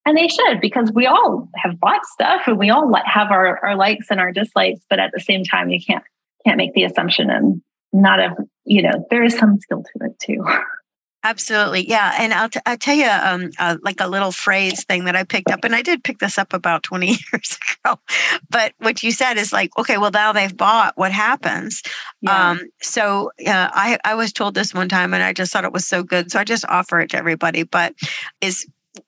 And 0.07 0.15
they 0.15 0.27
should, 0.27 0.61
because 0.61 0.91
we 0.91 1.07
all 1.07 1.49
have 1.55 1.79
bought 1.79 2.05
stuff 2.05 2.43
and 2.45 2.59
we 2.59 2.69
all 2.69 2.93
have 3.05 3.31
our, 3.31 3.57
our 3.65 3.75
likes 3.75 4.11
and 4.11 4.19
our 4.19 4.31
dislikes, 4.31 4.81
but 4.87 4.99
at 4.99 5.11
the 5.11 5.19
same 5.19 5.43
time, 5.43 5.69
you 5.69 5.79
can't 5.83 6.03
can't 6.45 6.57
make 6.57 6.73
the 6.73 6.83
assumption 6.83 7.31
and 7.31 7.59
not 7.91 8.19
a 8.19 8.35
you 8.65 8.83
know, 8.83 9.05
there 9.09 9.23
is 9.23 9.35
some 9.35 9.59
skill 9.59 9.83
to 9.83 10.05
it 10.05 10.19
too. 10.19 10.45
Absolutely. 11.25 11.89
Yeah. 11.89 12.15
And 12.19 12.35
I'll, 12.35 12.49
t- 12.49 12.59
I'll 12.67 12.77
tell 12.77 12.95
you 12.95 13.07
um, 13.09 13.49
uh, 13.57 13.77
like 13.81 13.99
a 13.99 14.07
little 14.07 14.31
phrase 14.31 14.83
thing 14.85 15.05
that 15.05 15.15
I 15.15 15.23
picked 15.23 15.49
up, 15.49 15.63
and 15.63 15.75
I 15.75 15.81
did 15.81 16.03
pick 16.03 16.19
this 16.19 16.37
up 16.37 16.53
about 16.53 16.83
20 16.83 17.07
years 17.33 17.57
ago. 17.83 17.99
But 18.51 18.73
what 18.77 19.01
you 19.01 19.11
said 19.11 19.37
is 19.37 19.51
like, 19.51 19.75
okay, 19.75 19.97
well, 19.97 20.11
now 20.11 20.33
they've 20.33 20.55
bought, 20.55 20.95
what 20.97 21.11
happens? 21.11 21.81
Yeah. 22.21 22.51
Um, 22.51 22.59
so 22.79 23.31
uh, 23.39 23.69
I, 23.73 23.97
I 24.05 24.13
was 24.13 24.31
told 24.31 24.53
this 24.53 24.71
one 24.71 24.87
time, 24.87 25.15
and 25.15 25.23
I 25.23 25.33
just 25.33 25.51
thought 25.51 25.65
it 25.65 25.73
was 25.73 25.87
so 25.87 26.03
good. 26.03 26.31
So 26.31 26.39
I 26.39 26.43
just 26.43 26.63
offer 26.69 26.99
it 26.99 27.09
to 27.09 27.17
everybody. 27.17 27.63
But 27.63 27.95
is 28.39 28.67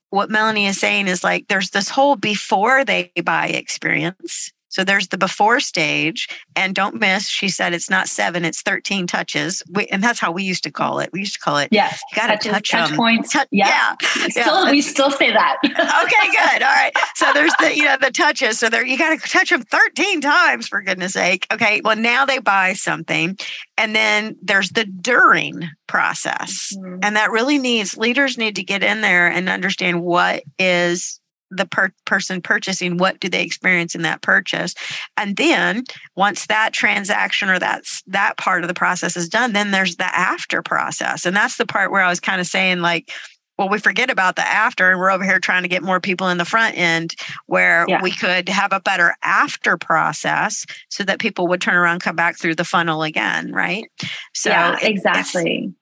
what 0.10 0.32
Melanie 0.32 0.66
is 0.66 0.80
saying 0.80 1.08
is 1.08 1.24
like, 1.24 1.48
there's 1.50 1.70
this 1.70 1.88
whole 1.88 2.16
before 2.16 2.84
they 2.84 3.12
buy 3.24 3.46
experience 3.50 4.52
so 4.78 4.84
there's 4.84 5.08
the 5.08 5.18
before 5.18 5.60
stage, 5.60 6.28
and 6.56 6.76
don't 6.76 7.00
miss. 7.00 7.28
She 7.28 7.50
said 7.50 7.74
it's 7.74 7.90
not 7.90 8.08
seven; 8.08 8.46
it's 8.46 8.62
thirteen 8.62 9.08
touches, 9.08 9.64
we, 9.72 9.88
and 9.88 10.04
that's 10.04 10.20
how 10.20 10.32
we 10.32 10.44
used 10.44 10.64
to 10.66 10.72
call 10.72 11.00
it. 11.00 11.10
We 11.12 11.22
used 11.22 11.34
to 11.34 11.40
call 11.40 11.58
it. 11.58 11.70
Yes, 11.72 12.00
you 12.12 12.16
got 12.16 12.28
to 12.40 12.50
touch, 12.50 12.70
touch 12.70 12.94
points. 12.94 13.34
Touch, 13.34 13.48
yeah, 13.50 13.96
yeah. 14.00 14.28
Still, 14.28 14.66
yeah. 14.66 14.70
we 14.70 14.82
still 14.84 15.10
say 15.10 15.32
that. 15.32 15.58
okay, 15.66 15.72
good. 15.72 16.62
All 16.62 16.70
right. 16.70 16.92
So 17.16 17.34
there's 17.34 17.54
the 17.60 17.76
you 17.76 17.86
know 17.86 17.98
the 18.00 18.12
touches. 18.12 18.60
So 18.60 18.70
there 18.70 18.86
you 18.86 19.00
got 19.00 19.20
to 19.20 19.28
touch 19.28 19.50
them 19.50 19.64
thirteen 19.64 20.22
times 20.22 20.68
for 20.68 20.80
goodness 20.84 21.14
sake. 21.14 21.48
Okay. 21.52 21.82
Well, 21.84 21.96
now 21.96 22.24
they 22.24 22.38
buy 22.38 22.74
something, 22.74 23.36
and 23.80 23.96
then 23.96 24.36
there's 24.44 24.70
the 24.70 24.86
during 24.86 25.68
process, 25.88 26.72
mm-hmm. 26.78 27.00
and 27.02 27.16
that 27.16 27.32
really 27.32 27.58
needs 27.58 27.98
leaders 27.98 28.38
need 28.38 28.58
to 28.58 28.64
get 28.64 28.84
in 28.84 29.02
there 29.02 29.28
and 29.28 29.50
understand 29.50 30.04
what 30.04 30.44
is 30.60 31.20
the 31.50 31.66
per- 31.66 31.94
person 32.06 32.42
purchasing 32.42 32.98
what 32.98 33.20
do 33.20 33.30
they 33.30 33.44
experience 33.44 33.96
in 33.96 34.02
that 34.02 34.22
purchase? 34.22 34.74
And 35.16 35.38
then 35.38 35.84
once 36.16 36.48
that 36.48 36.74
transaction 36.74 37.50
or 37.50 37.60
that's 37.60 38.02
that 38.08 38.38
part 38.38 38.64
of 38.64 38.68
the 38.68 38.74
process 38.74 39.16
is 39.16 39.30
done 39.30 39.54
then 39.54 39.72
there's 39.72 39.96
the 39.96 40.18
after 40.18 40.62
process. 40.62 41.26
And 41.26 41.36
that's 41.36 41.58
the 41.58 41.66
part 41.66 41.92
where 41.92 42.02
i 42.02 42.10
was 42.10 42.20
kind 42.20 42.42
of 42.42 42.48
saying 42.48 42.80
like 42.82 43.12
well 43.58 43.70
we 43.70 43.80
forget 43.80 44.10
about 44.10 44.36
the 44.36 44.48
after 44.48 44.90
and 44.90 45.00
we're 45.00 45.12
over 45.12 45.24
here 45.24 45.40
trying 45.40 45.64
to 45.64 45.68
get 45.68 45.84
more 45.84 46.00
people 46.00 46.30
in 46.30 46.38
the 46.38 46.46
front 46.46 46.78
end 46.78 47.16
where 47.48 47.86
yeah. 47.88 48.02
we 48.02 48.12
could 48.12 48.48
have 48.50 48.72
a 48.72 48.80
better 48.80 49.16
after 49.24 49.78
process 49.78 50.66
so 50.90 51.04
that 51.04 51.20
people 51.20 51.48
would 51.48 51.62
turn 51.62 51.76
around 51.76 52.00
come 52.00 52.16
back 52.16 52.38
through 52.38 52.56
the 52.56 52.66
funnel 52.66 53.04
again 53.04 53.52
right? 53.52 53.86
So 54.34 54.50
yeah, 54.50 54.78
exactly. 54.82 55.74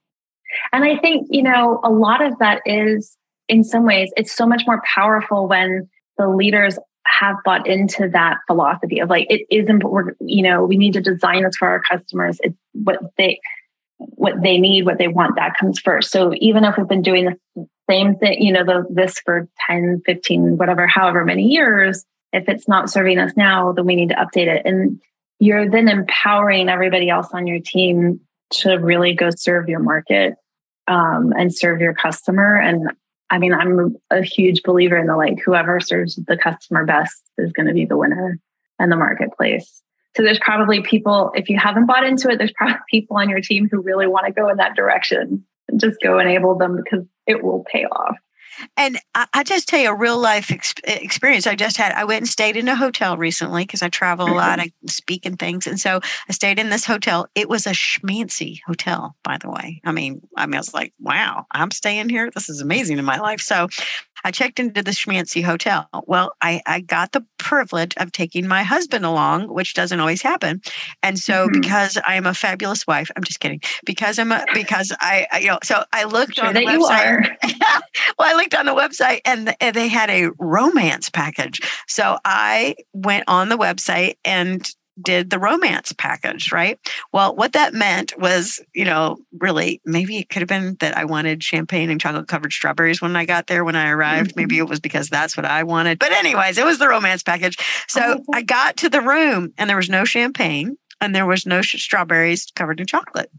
And 0.71 0.83
i 0.83 0.97
think 0.97 1.27
you 1.29 1.43
know 1.43 1.79
a 1.83 1.89
lot 1.89 2.23
of 2.23 2.37
that 2.39 2.61
is 2.65 3.17
in 3.47 3.63
some 3.63 3.85
ways, 3.85 4.11
it's 4.17 4.31
so 4.31 4.45
much 4.45 4.63
more 4.65 4.81
powerful 4.93 5.47
when 5.47 5.89
the 6.17 6.27
leaders 6.27 6.77
have 7.07 7.35
bought 7.45 7.67
into 7.67 8.09
that 8.09 8.37
philosophy 8.47 8.99
of 8.99 9.09
like 9.09 9.27
it 9.29 9.45
is 9.49 9.69
important. 9.69 10.17
You 10.19 10.43
know, 10.43 10.63
we 10.63 10.77
need 10.77 10.93
to 10.93 11.01
design 11.01 11.43
this 11.43 11.55
for 11.57 11.67
our 11.67 11.81
customers. 11.81 12.39
It's 12.43 12.57
what 12.73 12.99
they 13.17 13.39
what 13.97 14.41
they 14.41 14.57
need, 14.57 14.85
what 14.85 14.97
they 14.97 15.07
want. 15.07 15.35
That 15.35 15.57
comes 15.57 15.79
first. 15.79 16.11
So 16.11 16.33
even 16.37 16.63
if 16.63 16.77
we've 16.77 16.87
been 16.87 17.01
doing 17.01 17.25
the 17.25 17.67
same 17.89 18.15
thing, 18.15 18.41
you 18.41 18.51
know, 18.51 18.65
the, 18.65 18.85
this 18.89 19.19
for 19.19 19.47
10, 19.67 20.01
15, 20.05 20.57
whatever, 20.57 20.85
however 20.87 21.23
many 21.23 21.43
years, 21.43 22.03
if 22.33 22.49
it's 22.49 22.67
not 22.67 22.89
serving 22.89 23.19
us 23.19 23.31
now, 23.37 23.71
then 23.71 23.85
we 23.85 23.95
need 23.95 24.09
to 24.09 24.15
update 24.15 24.47
it. 24.47 24.63
And 24.65 24.99
you're 25.39 25.69
then 25.69 25.87
empowering 25.87 26.67
everybody 26.67 27.09
else 27.09 27.29
on 27.31 27.47
your 27.47 27.59
team 27.59 28.19
to 28.51 28.75
really 28.75 29.13
go 29.13 29.29
serve 29.35 29.69
your 29.69 29.79
market 29.79 30.35
um, 30.87 31.33
and 31.37 31.53
serve 31.53 31.79
your 31.79 31.93
customer. 31.93 32.59
And 32.59 32.91
I 33.29 33.39
mean, 33.39 33.53
I'm 33.53 33.95
a 34.11 34.21
huge 34.21 34.63
believer 34.63 34.97
in 34.97 35.07
the 35.07 35.17
like 35.17 35.39
whoever 35.43 35.79
serves 35.79 36.15
the 36.15 36.37
customer 36.37 36.85
best 36.85 37.23
is 37.37 37.51
going 37.51 37.67
to 37.67 37.73
be 37.73 37.85
the 37.85 37.97
winner 37.97 38.39
in 38.79 38.89
the 38.89 38.95
marketplace. 38.95 39.81
So 40.15 40.23
there's 40.23 40.39
probably 40.39 40.81
people, 40.81 41.31
if 41.35 41.49
you 41.49 41.57
haven't 41.57 41.87
bought 41.87 42.05
into 42.05 42.29
it, 42.29 42.37
there's 42.37 42.53
probably 42.53 42.77
people 42.89 43.17
on 43.17 43.29
your 43.29 43.41
team 43.41 43.67
who 43.69 43.81
really 43.81 44.07
want 44.07 44.25
to 44.27 44.31
go 44.31 44.49
in 44.49 44.57
that 44.57 44.75
direction. 44.75 45.45
Just 45.75 45.97
go 46.01 46.19
enable 46.19 46.57
them 46.57 46.77
because 46.77 47.05
it 47.25 47.43
will 47.43 47.65
pay 47.71 47.85
off. 47.85 48.17
And 48.77 48.99
I, 49.13 49.27
I, 49.33 49.43
just 49.43 49.67
tell 49.67 49.79
you 49.79 49.89
a 49.89 49.95
real 49.95 50.17
life 50.17 50.51
ex- 50.51 50.73
experience 50.83 51.47
I 51.47 51.55
just 51.55 51.77
had. 51.77 51.93
I 51.93 52.03
went 52.03 52.21
and 52.21 52.29
stayed 52.29 52.57
in 52.57 52.67
a 52.67 52.75
hotel 52.75 53.17
recently 53.17 53.63
because 53.63 53.81
I 53.81 53.89
travel 53.89 54.27
a 54.27 54.33
lot, 54.33 54.59
mm-hmm. 54.59 54.69
I 54.85 54.87
speak 54.87 55.25
and 55.25 55.37
things, 55.37 55.67
and 55.67 55.79
so 55.79 55.99
I 56.29 56.33
stayed 56.33 56.59
in 56.59 56.69
this 56.69 56.85
hotel. 56.85 57.27
It 57.35 57.49
was 57.49 57.67
a 57.67 57.71
schmancy 57.71 58.59
hotel, 58.65 59.15
by 59.23 59.37
the 59.37 59.49
way. 59.49 59.81
I 59.85 59.91
mean, 59.91 60.21
I 60.37 60.45
mean, 60.45 60.55
I 60.55 60.59
was 60.59 60.73
like, 60.73 60.93
wow, 60.99 61.45
I'm 61.51 61.71
staying 61.71 62.09
here. 62.09 62.31
This 62.31 62.49
is 62.49 62.61
amazing 62.61 62.97
in 62.97 63.05
my 63.05 63.17
life. 63.17 63.41
So 63.41 63.67
I 64.23 64.31
checked 64.31 64.59
into 64.59 64.81
the 64.81 64.91
Schmancy 64.91 65.43
Hotel. 65.43 65.87
Well, 66.07 66.33
I, 66.41 66.61
I 66.65 66.81
got 66.81 67.11
the 67.11 67.25
privilege 67.37 67.93
of 67.97 68.11
taking 68.11 68.47
my 68.47 68.63
husband 68.63 69.05
along, 69.05 69.53
which 69.53 69.73
doesn't 69.73 69.99
always 69.99 70.21
happen. 70.21 70.61
And 71.03 71.19
so 71.19 71.47
mm-hmm. 71.47 71.61
because 71.61 71.97
I 72.07 72.15
am 72.15 72.25
a 72.25 72.33
fabulous 72.33 72.87
wife, 72.87 73.09
I'm 73.15 73.23
just 73.23 73.39
kidding. 73.39 73.61
Because 73.85 74.17
I'm 74.17 74.31
a, 74.31 74.45
because 74.53 74.91
I, 74.99 75.27
I 75.31 75.39
you 75.39 75.47
know, 75.47 75.59
so 75.63 75.83
I 75.93 76.05
looked 76.05 76.35
sure 76.35 76.45
on 76.45 76.53
the 76.53 76.61
website. 76.61 77.35
well, 78.17 78.33
I 78.33 78.33
looked 78.35 78.55
on 78.55 78.65
the 78.65 78.75
website 78.75 79.21
and 79.25 79.55
they 79.59 79.87
had 79.87 80.09
a 80.09 80.29
romance 80.39 81.09
package. 81.09 81.61
So 81.87 82.17
I 82.25 82.75
went 82.93 83.25
on 83.27 83.49
the 83.49 83.57
website 83.57 84.15
and 84.23 84.69
did 85.01 85.29
the 85.29 85.39
romance 85.39 85.93
package, 85.93 86.51
right? 86.51 86.79
Well, 87.11 87.35
what 87.35 87.53
that 87.53 87.73
meant 87.73 88.17
was, 88.17 88.59
you 88.73 88.85
know, 88.85 89.17
really 89.39 89.81
maybe 89.85 90.17
it 90.17 90.29
could 90.29 90.41
have 90.41 90.49
been 90.49 90.77
that 90.79 90.97
I 90.97 91.05
wanted 91.05 91.43
champagne 91.43 91.89
and 91.89 91.99
chocolate 91.99 92.27
covered 92.27 92.53
strawberries 92.53 93.01
when 93.01 93.15
I 93.15 93.25
got 93.25 93.47
there 93.47 93.63
when 93.63 93.75
I 93.75 93.89
arrived. 93.89 94.31
Mm-hmm. 94.31 94.39
Maybe 94.39 94.57
it 94.57 94.69
was 94.69 94.79
because 94.79 95.09
that's 95.09 95.35
what 95.35 95.45
I 95.45 95.63
wanted. 95.63 95.99
But, 95.99 96.11
anyways, 96.11 96.57
it 96.57 96.65
was 96.65 96.79
the 96.79 96.87
romance 96.87 97.23
package. 97.23 97.57
So 97.87 98.01
oh, 98.19 98.23
I 98.33 98.41
got 98.41 98.77
to 98.77 98.89
the 98.89 99.01
room 99.01 99.53
and 99.57 99.69
there 99.69 99.77
was 99.77 99.89
no 99.89 100.05
champagne 100.05 100.77
and 101.01 101.13
there 101.13 101.25
was 101.25 101.45
no 101.45 101.61
strawberries 101.61 102.47
covered 102.55 102.79
in 102.79 102.85
chocolate. 102.85 103.29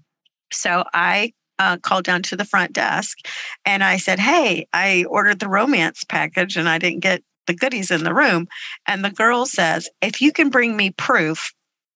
So 0.52 0.84
I 0.92 1.32
uh, 1.58 1.78
called 1.78 2.04
down 2.04 2.22
to 2.22 2.36
the 2.36 2.44
front 2.44 2.72
desk 2.72 3.18
and 3.64 3.82
I 3.82 3.96
said, 3.96 4.18
Hey, 4.18 4.68
I 4.72 5.04
ordered 5.08 5.38
the 5.38 5.48
romance 5.48 6.04
package 6.04 6.56
and 6.56 6.68
I 6.68 6.78
didn't 6.78 7.00
get 7.00 7.22
the 7.46 7.54
goodies 7.54 7.90
in 7.90 8.04
the 8.04 8.14
room. 8.14 8.48
And 8.86 9.04
the 9.04 9.10
girl 9.10 9.46
says, 9.46 9.88
if 10.00 10.20
you 10.20 10.32
can 10.32 10.50
bring 10.50 10.76
me 10.76 10.90
proof 10.90 11.52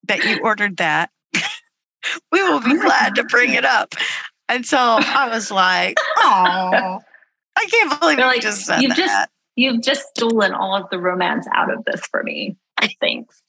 that 0.08 0.24
you 0.24 0.40
ordered 0.42 0.78
that, 0.78 1.10
we 2.32 2.42
will 2.42 2.60
be 2.60 2.78
glad 2.78 3.14
to 3.16 3.24
bring 3.24 3.52
it 3.52 3.64
up. 3.64 3.94
And 4.48 4.66
so 4.66 4.78
I 4.78 5.28
was 5.32 5.50
like, 5.50 5.96
oh, 6.18 7.00
I 7.56 7.66
can't 7.70 8.00
believe 8.00 8.18
you 8.18 8.24
like, 8.24 8.40
just 8.40 8.64
said 8.64 8.82
you've 8.82 8.96
that. 8.96 8.98
just 8.98 9.28
you've 9.54 9.82
just 9.82 10.08
stolen 10.16 10.52
all 10.52 10.74
of 10.74 10.90
the 10.90 10.98
romance 10.98 11.46
out 11.54 11.72
of 11.72 11.84
this 11.84 12.00
for 12.10 12.22
me. 12.22 12.56
Thanks. 13.00 13.42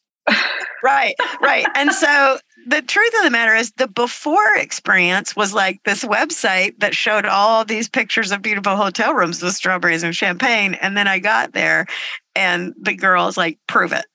Right, 0.84 1.16
right. 1.42 1.66
And 1.76 1.92
so 1.92 2.38
the 2.68 2.82
truth 2.82 3.14
of 3.18 3.24
the 3.24 3.32
matter 3.32 3.56
is 3.56 3.72
the 3.74 3.88
before 3.88 4.56
experience 4.56 5.36
was 5.36 5.54
like 5.54 5.82
this 5.84 6.04
website 6.04 6.78
that 6.80 6.96
showed 6.96 7.26
all 7.26 7.66
these 7.66 7.90
pictures 7.90 8.32
of 8.32 8.42
beautiful 8.42 8.76
hotel 8.76 9.14
rooms 9.14 9.42
with 9.42 9.56
strawberries 9.56 10.04
and 10.04 10.16
champagne. 10.16 10.76
And 10.76 10.96
then 10.96 11.08
I 11.08 11.20
got 11.20 11.54
there 11.54 11.88
and 12.36 12.74
the 12.80 12.94
girl's 12.94 13.38
like, 13.38 13.58
prove 13.68 13.94
it. 13.94 14.06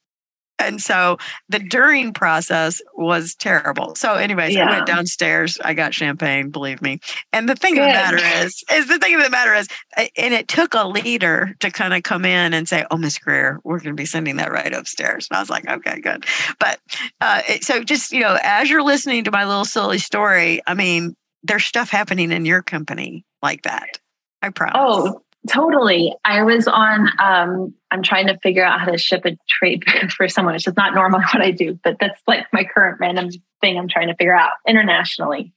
And 0.58 0.80
so 0.80 1.18
the 1.48 1.58
during 1.58 2.12
process 2.12 2.80
was 2.94 3.34
terrible. 3.34 3.94
So, 3.94 4.14
anyways, 4.14 4.56
I 4.56 4.70
went 4.70 4.86
downstairs. 4.86 5.58
I 5.62 5.74
got 5.74 5.92
champagne, 5.92 6.50
believe 6.50 6.80
me. 6.80 6.98
And 7.32 7.48
the 7.48 7.54
thing 7.54 7.78
of 7.78 7.84
the 7.84 7.92
matter 7.92 8.44
is, 8.46 8.64
is 8.72 8.88
the 8.88 8.98
thing 8.98 9.14
of 9.14 9.22
the 9.22 9.30
matter 9.30 9.52
is, 9.54 9.68
uh, 9.96 10.06
and 10.16 10.32
it 10.32 10.48
took 10.48 10.74
a 10.74 10.88
leader 10.88 11.54
to 11.60 11.70
kind 11.70 11.92
of 11.94 12.02
come 12.04 12.24
in 12.24 12.54
and 12.54 12.68
say, 12.68 12.84
"Oh, 12.90 12.96
Miss 12.96 13.18
Greer, 13.18 13.60
we're 13.64 13.78
going 13.78 13.94
to 13.96 14.00
be 14.00 14.06
sending 14.06 14.36
that 14.36 14.50
right 14.50 14.72
upstairs." 14.72 15.28
And 15.30 15.36
I 15.36 15.40
was 15.40 15.50
like, 15.50 15.68
"Okay, 15.68 16.00
good." 16.00 16.24
But 16.58 16.80
uh, 17.20 17.42
it- 17.48 17.64
so, 17.64 17.84
just 17.84 18.12
you 18.12 18.20
know, 18.20 18.38
as 18.42 18.70
you're 18.70 18.82
listening 18.82 19.24
to 19.24 19.30
my 19.30 19.44
little 19.44 19.64
silly 19.66 19.98
story, 19.98 20.60
I 20.66 20.74
mean, 20.74 21.14
there's 21.42 21.64
stuff 21.66 21.90
happening 21.90 22.32
in 22.32 22.44
your 22.46 22.62
company 22.62 23.24
like 23.42 23.62
that. 23.62 23.98
I 24.42 24.50
promise. 24.50 24.74
Oh, 24.78 25.22
totally. 25.48 26.14
I 26.24 26.42
was 26.42 26.66
on 26.68 27.08
um 27.18 27.74
I'm 27.90 28.02
trying 28.02 28.26
to 28.26 28.38
figure 28.38 28.64
out 28.64 28.80
how 28.80 28.86
to 28.86 28.98
ship 28.98 29.24
a 29.24 29.36
trade 29.48 29.84
for 30.16 30.28
someone. 30.28 30.54
It's 30.54 30.64
just 30.64 30.76
not 30.76 30.94
normally 30.94 31.24
what 31.32 31.42
I 31.42 31.50
do, 31.50 31.78
but 31.82 31.96
that's 32.00 32.20
like 32.26 32.46
my 32.52 32.64
current 32.64 33.00
random 33.00 33.30
thing 33.60 33.78
I'm 33.78 33.88
trying 33.88 34.08
to 34.08 34.14
figure 34.14 34.34
out 34.34 34.52
internationally. 34.66 35.52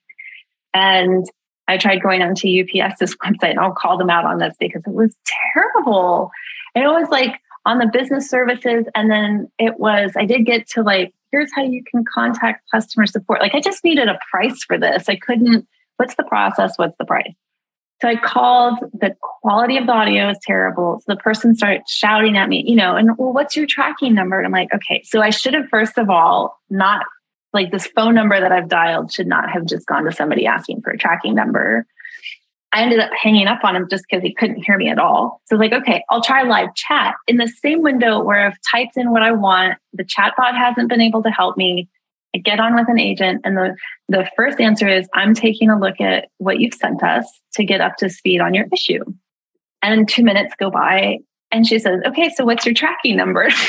And 0.74 1.26
I 1.68 1.78
tried 1.78 2.02
going 2.02 2.22
onto 2.22 2.48
UPS's 2.48 3.16
website 3.26 3.52
and 3.52 3.60
I'll 3.60 3.74
call 3.74 3.98
them 3.98 4.10
out 4.10 4.26
on 4.26 4.40
this 4.40 4.56
because 4.60 4.84
it 4.86 4.94
was 4.94 5.16
terrible. 5.54 6.32
And 6.76 6.84
it 6.84 6.88
was 6.88 7.10
like 7.10 7.40
on 7.66 7.78
the 7.78 7.90
business 7.92 8.30
services. 8.30 8.86
And 8.96 9.12
then 9.12 9.52
it 9.60 9.80
was, 9.80 10.14
I 10.18 10.26
did 10.26 10.46
get 10.46 10.68
to 10.72 10.82
like, 10.82 11.14
here's 11.32 11.52
how 11.56 11.62
you 11.62 11.84
can 11.84 12.04
contact 12.12 12.64
customer 12.74 13.06
support. 13.06 13.42
Like 13.42 13.54
I 13.54 13.62
just 13.62 13.84
needed 13.84 14.08
a 14.08 14.18
price 14.32 14.64
for 14.64 14.80
this. 14.80 15.08
I 15.08 15.16
couldn't, 15.16 15.68
what's 15.98 16.16
the 16.16 16.24
process? 16.24 16.74
What's 16.78 16.96
the 16.98 17.06
price? 17.06 17.36
So 18.02 18.08
I 18.08 18.16
called, 18.16 18.80
the 18.94 19.16
quality 19.22 19.78
of 19.78 19.86
the 19.86 19.92
audio 19.92 20.30
is 20.30 20.38
terrible. 20.44 21.00
So 21.00 21.14
the 21.14 21.20
person 21.20 21.56
started 21.56 21.82
shouting 21.88 22.38
at 22.38 22.48
me, 22.48 22.64
you 22.66 22.76
know, 22.76 22.96
and 22.96 23.18
well, 23.18 23.34
what's 23.34 23.56
your 23.56 23.66
tracking 23.68 24.14
number? 24.14 24.38
And 24.38 24.46
I'm 24.46 24.52
like, 24.52 24.74
okay, 24.74 25.04
so 25.04 25.22
I 25.22 25.32
should 25.32 25.54
have, 25.54 25.68
first 25.70 25.98
of 25.98 26.10
all, 26.10 26.58
not 26.70 27.06
like 27.54 27.72
this 27.72 27.88
phone 27.88 28.16
number 28.16 28.40
that 28.40 28.52
I've 28.52 28.70
dialed 28.70 29.12
should 29.12 29.28
not 29.28 29.50
have 29.50 29.66
just 29.66 29.86
gone 29.88 30.06
to 30.06 30.12
somebody 30.12 30.46
asking 30.46 30.82
for 30.82 30.92
a 30.92 30.98
tracking 30.98 31.36
number. 31.36 31.86
I 32.72 32.84
ended 32.84 33.00
up 33.00 33.10
hanging 33.20 33.48
up 33.48 33.64
on 33.64 33.76
him 33.76 33.88
just 33.90 34.06
because 34.10 34.24
he 34.24 34.34
couldn't 34.34 34.64
hear 34.64 34.78
me 34.78 34.90
at 34.90 35.00
all. 35.00 35.42
So 35.46 35.56
I 35.56 35.60
was 35.60 35.70
like, 35.70 35.82
okay, 35.82 36.04
I'll 36.10 36.22
try 36.22 36.44
live 36.44 36.74
chat 36.76 37.16
in 37.28 37.38
the 37.38 37.48
same 37.48 37.82
window 37.82 38.24
where 38.24 38.46
I've 38.46 38.58
typed 38.72 38.96
in 38.96 39.12
what 39.12 39.24
I 39.24 39.32
want. 39.32 39.78
The 39.94 40.04
chatbot 40.04 40.56
hasn't 40.56 40.88
been 40.88 41.02
able 41.02 41.24
to 41.24 41.32
help 41.32 41.58
me. 41.58 41.90
I 42.36 42.40
get 42.40 42.60
on 42.60 42.76
with 42.76 42.88
an 42.90 43.00
agent, 43.00 43.42
and 43.44 43.58
the 43.58 43.76
the 44.08 44.30
first 44.36 44.60
answer 44.60 44.88
is, 44.88 45.08
I'm 45.14 45.34
taking 45.34 45.70
a 45.70 45.80
look 45.80 46.00
at 46.00 46.30
what 46.38 46.60
you've 46.60 46.74
sent 46.74 47.04
us 47.04 47.26
to 47.54 47.64
get 47.64 47.82
up 47.82 47.98
to 47.98 48.10
speed 48.10 48.42
on 48.42 48.54
your 48.54 48.66
issue. 48.74 49.04
And 49.82 50.08
two 50.08 50.24
minutes 50.24 50.54
go 50.60 50.70
by, 50.70 51.20
and 51.52 51.66
she 51.66 51.80
says, 51.80 52.02
okay, 52.06 52.30
so 52.30 52.46
what's 52.46 52.66
your 52.66 52.76
tracking 52.76 53.16
number? 53.16 53.50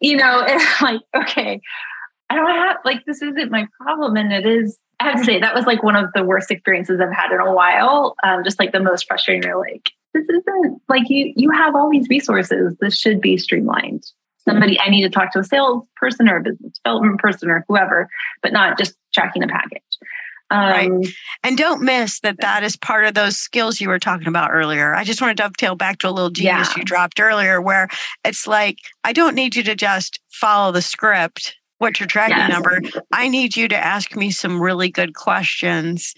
You 0.00 0.16
know, 0.16 0.44
I'm 0.46 0.60
like, 0.82 1.00
okay, 1.14 1.60
I 2.28 2.34
don't 2.34 2.50
have 2.50 2.76
like 2.84 3.04
this 3.06 3.22
isn't 3.22 3.50
my 3.50 3.66
problem, 3.80 4.16
and 4.16 4.32
it 4.32 4.46
is. 4.46 4.78
I 4.98 5.10
have 5.10 5.18
to 5.18 5.24
say 5.24 5.40
that 5.40 5.54
was 5.54 5.66
like 5.66 5.82
one 5.82 5.96
of 5.96 6.10
the 6.14 6.24
worst 6.24 6.50
experiences 6.50 7.00
I've 7.00 7.14
had 7.14 7.32
in 7.32 7.40
a 7.40 7.52
while. 7.52 8.16
Um, 8.24 8.42
just 8.44 8.58
like 8.58 8.72
the 8.72 8.80
most 8.80 9.06
frustrating. 9.06 9.42
You're 9.42 9.60
like, 9.60 9.90
this 10.14 10.26
isn't 10.28 10.82
like 10.88 11.08
you. 11.08 11.32
You 11.36 11.50
have 11.50 11.74
all 11.74 11.90
these 11.90 12.08
resources. 12.08 12.74
This 12.80 12.98
should 12.98 13.20
be 13.20 13.36
streamlined. 13.36 14.04
Somebody, 14.48 14.78
I 14.80 14.88
need 14.90 15.02
to 15.02 15.10
talk 15.10 15.32
to 15.32 15.40
a 15.40 15.44
salesperson 15.44 16.28
or 16.28 16.36
a 16.36 16.42
business 16.42 16.78
development 16.84 17.18
person 17.20 17.50
or 17.50 17.64
whoever, 17.68 18.08
but 18.42 18.52
not 18.52 18.78
just 18.78 18.94
tracking 19.14 19.42
a 19.42 19.48
package. 19.48 19.82
Um, 20.50 21.00
And 21.42 21.58
don't 21.58 21.82
miss 21.82 22.20
that 22.20 22.40
that 22.40 22.62
is 22.62 22.76
part 22.76 23.04
of 23.04 23.14
those 23.14 23.36
skills 23.36 23.80
you 23.80 23.88
were 23.88 23.98
talking 23.98 24.28
about 24.28 24.50
earlier. 24.52 24.94
I 24.94 25.02
just 25.02 25.20
want 25.20 25.36
to 25.36 25.42
dovetail 25.42 25.74
back 25.74 25.98
to 25.98 26.08
a 26.08 26.12
little 26.12 26.30
genius 26.30 26.68
Yeah. 26.68 26.74
you 26.80 26.84
dropped 26.84 27.18
earlier, 27.18 27.60
where 27.60 27.88
it's 28.24 28.46
like, 28.46 28.78
I 29.02 29.12
don't 29.12 29.34
need 29.34 29.56
you 29.56 29.64
to 29.64 29.74
just 29.74 30.20
follow 30.30 30.70
the 30.70 30.82
script, 30.82 31.56
what's 31.78 31.98
your 31.98 32.06
tracking 32.06 32.36
Yes. 32.36 32.48
number. 32.50 32.80
I 33.12 33.26
need 33.26 33.56
you 33.56 33.66
to 33.66 33.76
ask 33.76 34.14
me 34.14 34.30
some 34.30 34.60
really 34.62 34.88
good 34.88 35.14
questions 35.16 36.14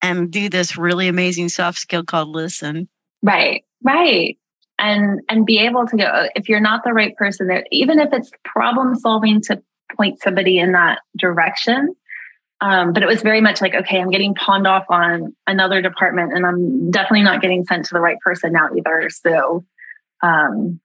and 0.00 0.30
do 0.30 0.48
this 0.48 0.76
really 0.76 1.08
amazing 1.08 1.48
soft 1.48 1.78
skill 1.78 2.04
called 2.04 2.28
listen. 2.28 2.88
Right, 3.22 3.64
right. 3.82 4.38
And 4.84 5.20
and 5.28 5.46
be 5.46 5.58
able 5.60 5.86
to 5.86 5.96
go 5.96 6.28
if 6.34 6.48
you're 6.48 6.60
not 6.60 6.82
the 6.84 6.92
right 6.92 7.16
person 7.16 7.46
there, 7.46 7.64
even 7.70 8.00
if 8.00 8.12
it's 8.12 8.32
problem 8.44 8.96
solving 8.96 9.40
to 9.42 9.62
point 9.96 10.20
somebody 10.20 10.58
in 10.58 10.72
that 10.72 10.98
direction. 11.16 11.94
Um, 12.60 12.92
but 12.92 13.02
it 13.02 13.06
was 13.06 13.22
very 13.22 13.40
much 13.40 13.60
like, 13.60 13.74
okay, 13.74 14.00
I'm 14.00 14.10
getting 14.10 14.34
pawned 14.34 14.66
off 14.66 14.84
on 14.88 15.34
another 15.46 15.82
department 15.82 16.32
and 16.32 16.44
I'm 16.44 16.90
definitely 16.90 17.22
not 17.22 17.40
getting 17.40 17.64
sent 17.64 17.86
to 17.86 17.94
the 17.94 18.00
right 18.00 18.18
person 18.20 18.52
now 18.52 18.68
either. 18.76 19.08
So 19.10 19.64
um 20.22 20.80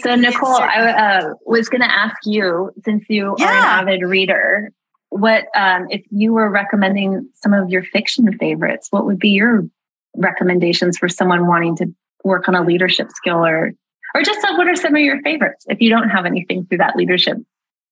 so 0.00 0.14
Nicole, 0.14 0.56
I 0.56 0.90
uh, 0.90 1.34
was 1.44 1.68
going 1.68 1.82
to 1.82 1.90
ask 1.90 2.16
you, 2.24 2.72
since 2.84 3.04
you 3.08 3.36
are 3.38 3.42
an 3.42 3.88
avid 3.88 4.02
reader, 4.02 4.72
what 5.10 5.44
um, 5.54 5.86
if 5.90 6.02
you 6.10 6.32
were 6.32 6.50
recommending 6.50 7.28
some 7.34 7.52
of 7.52 7.68
your 7.68 7.82
fiction 7.82 8.32
favorites? 8.38 8.88
What 8.90 9.04
would 9.06 9.18
be 9.18 9.30
your 9.30 9.68
recommendations 10.16 10.98
for 10.98 11.08
someone 11.08 11.46
wanting 11.46 11.76
to 11.76 11.94
work 12.24 12.48
on 12.48 12.54
a 12.54 12.62
leadership 12.62 13.08
skill, 13.10 13.44
or 13.44 13.72
or 14.14 14.22
just 14.22 14.40
what 14.56 14.66
are 14.68 14.76
some 14.76 14.94
of 14.94 15.00
your 15.02 15.20
favorites? 15.22 15.64
If 15.68 15.80
you 15.80 15.90
don't 15.90 16.08
have 16.08 16.26
anything 16.26 16.66
through 16.66 16.78
that 16.78 16.96
leadership 16.96 17.36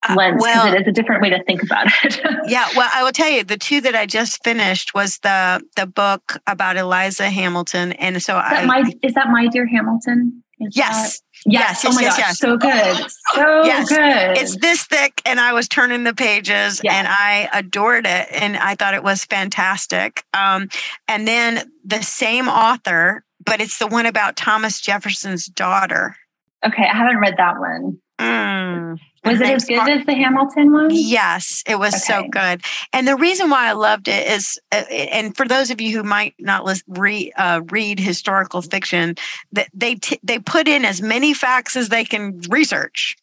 Uh, 0.08 0.14
lens, 0.16 0.36
because 0.42 0.56
well- 0.56 0.74
it 0.74 0.80
is 0.82 0.86
a 0.88 0.92
different 0.92 1.22
way 1.22 1.30
to 1.30 1.42
think 1.44 1.62
about 1.62 1.86
it. 2.04 2.20
Yeah, 2.48 2.66
well, 2.76 2.88
I 2.94 3.02
will 3.02 3.12
tell 3.12 3.30
you, 3.30 3.42
the 3.44 3.56
two 3.58 3.80
that 3.80 3.94
I 3.96 4.06
just 4.06 4.42
finished 4.44 4.94
was 4.94 5.18
the 5.18 5.62
the 5.76 5.86
book 5.86 6.38
about 6.46 6.76
Eliza 6.76 7.28
Hamilton, 7.30 7.92
and 7.92 8.22
so 8.22 8.36
is 8.38 8.44
I 8.46 8.64
my 8.66 8.92
is 9.02 9.14
that 9.14 9.28
my 9.30 9.46
dear 9.48 9.66
Hamilton? 9.66 10.42
Is 10.58 10.72
that- 10.74 10.78
yes, 10.78 11.22
Yes. 11.44 11.84
Yes, 11.84 11.84
oh 11.84 11.88
yes, 11.88 11.94
my 11.96 12.02
yes, 12.02 12.16
gosh. 12.16 12.26
yes. 12.26 12.38
So 12.38 12.56
good. 12.56 13.10
So 13.34 13.64
Yes. 13.64 13.88
good. 13.90 14.38
it's 14.38 14.56
this 14.56 14.84
thick 14.84 15.20
and 15.26 15.38
i 15.38 15.52
was 15.52 15.68
turning 15.68 16.02
the 16.04 16.14
pages 16.14 16.80
Yes. 16.82 16.94
and 16.94 17.06
i 17.08 17.48
adored 17.52 18.06
it 18.06 18.26
and 18.32 18.56
i 18.56 18.74
thought 18.74 18.94
it 18.94 19.02
was 19.04 19.24
fantastic 19.26 20.24
um, 20.32 20.68
and 21.08 21.28
then 21.28 21.70
the 21.84 22.02
same 22.02 22.48
author 22.48 23.22
but 23.44 23.60
it's 23.60 23.78
the 23.78 23.86
one 23.86 24.06
about 24.06 24.36
thomas 24.36 24.80
jefferson's 24.80 25.46
daughter 25.46 26.16
okay. 26.64 26.84
I 26.84 26.96
haven't 26.96 27.18
read 27.18 27.36
that 27.38 27.58
one. 27.58 27.98
Mm. 28.18 28.98
Was 29.24 29.40
it 29.40 29.48
as 29.48 29.64
good 29.66 29.76
Mar- 29.76 29.90
as 29.90 30.06
the 30.06 30.14
Hamilton 30.14 30.72
one? 30.72 30.88
Yes, 30.90 31.62
it 31.66 31.78
was 31.78 32.02
so 32.04 32.24
good. 32.30 32.62
And 32.92 33.06
the 33.06 33.16
reason 33.16 33.50
why 33.50 33.68
I 33.68 33.72
loved 33.72 34.08
it 34.08 34.26
is, 34.26 34.58
uh, 34.72 34.84
and 34.90 35.36
for 35.36 35.46
those 35.46 35.70
of 35.70 35.80
you 35.80 35.96
who 35.96 36.02
might 36.02 36.34
not 36.38 36.64
lis- 36.64 36.82
re, 36.88 37.32
uh, 37.36 37.60
read 37.70 37.98
historical 38.00 38.62
fiction, 38.62 39.16
that 39.52 39.68
they 39.74 39.96
t- 39.96 40.18
they 40.22 40.38
put 40.38 40.66
in 40.66 40.84
as 40.84 41.02
many 41.02 41.34
facts 41.34 41.76
as 41.76 41.88
they 41.88 42.04
can 42.04 42.40
research. 42.48 43.16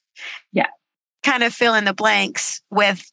Yeah. 0.52 0.68
kind 1.24 1.44
of 1.44 1.54
fill 1.54 1.74
in 1.74 1.86
the 1.86 1.94
blanks 1.94 2.62
with 2.70 3.10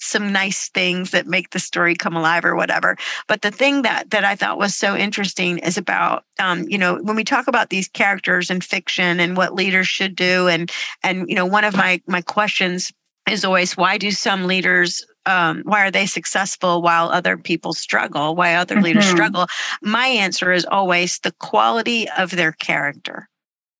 some 0.00 0.32
nice 0.32 0.68
things 0.70 1.10
that 1.10 1.26
make 1.26 1.50
the 1.50 1.58
story 1.58 1.94
come 1.94 2.16
alive 2.16 2.44
or 2.44 2.56
whatever. 2.56 2.96
But 3.28 3.42
the 3.42 3.50
thing 3.50 3.82
that 3.82 4.10
that 4.10 4.24
I 4.24 4.34
thought 4.36 4.58
was 4.58 4.74
so 4.74 4.96
interesting 4.96 5.58
is 5.58 5.76
about 5.78 6.24
um, 6.38 6.64
you 6.68 6.78
know 6.78 6.96
when 7.02 7.16
we 7.16 7.24
talk 7.24 7.46
about 7.48 7.70
these 7.70 7.88
characters 7.88 8.50
in 8.50 8.60
fiction 8.60 9.20
and 9.20 9.36
what 9.36 9.54
leaders 9.54 9.88
should 9.88 10.16
do, 10.16 10.48
and 10.48 10.70
and 11.02 11.28
you 11.28 11.34
know 11.34 11.46
one 11.46 11.64
of 11.64 11.76
my 11.76 12.00
my 12.06 12.22
questions 12.22 12.92
is 13.28 13.44
always 13.44 13.76
why 13.76 13.98
do 13.98 14.10
some 14.10 14.46
leaders 14.46 15.04
um, 15.26 15.62
why 15.64 15.84
are 15.86 15.90
they 15.90 16.06
successful 16.06 16.82
while 16.82 17.10
other 17.10 17.36
people 17.36 17.72
struggle 17.74 18.34
why 18.34 18.54
other 18.54 18.80
leaders 18.80 19.04
Mhm. 19.04 19.10
struggle 19.12 19.46
my 19.82 20.06
answer 20.06 20.50
is 20.52 20.64
always 20.64 21.18
the 21.20 21.32
quality 21.32 22.08
of 22.18 22.30
their 22.30 22.52
character 22.52 23.28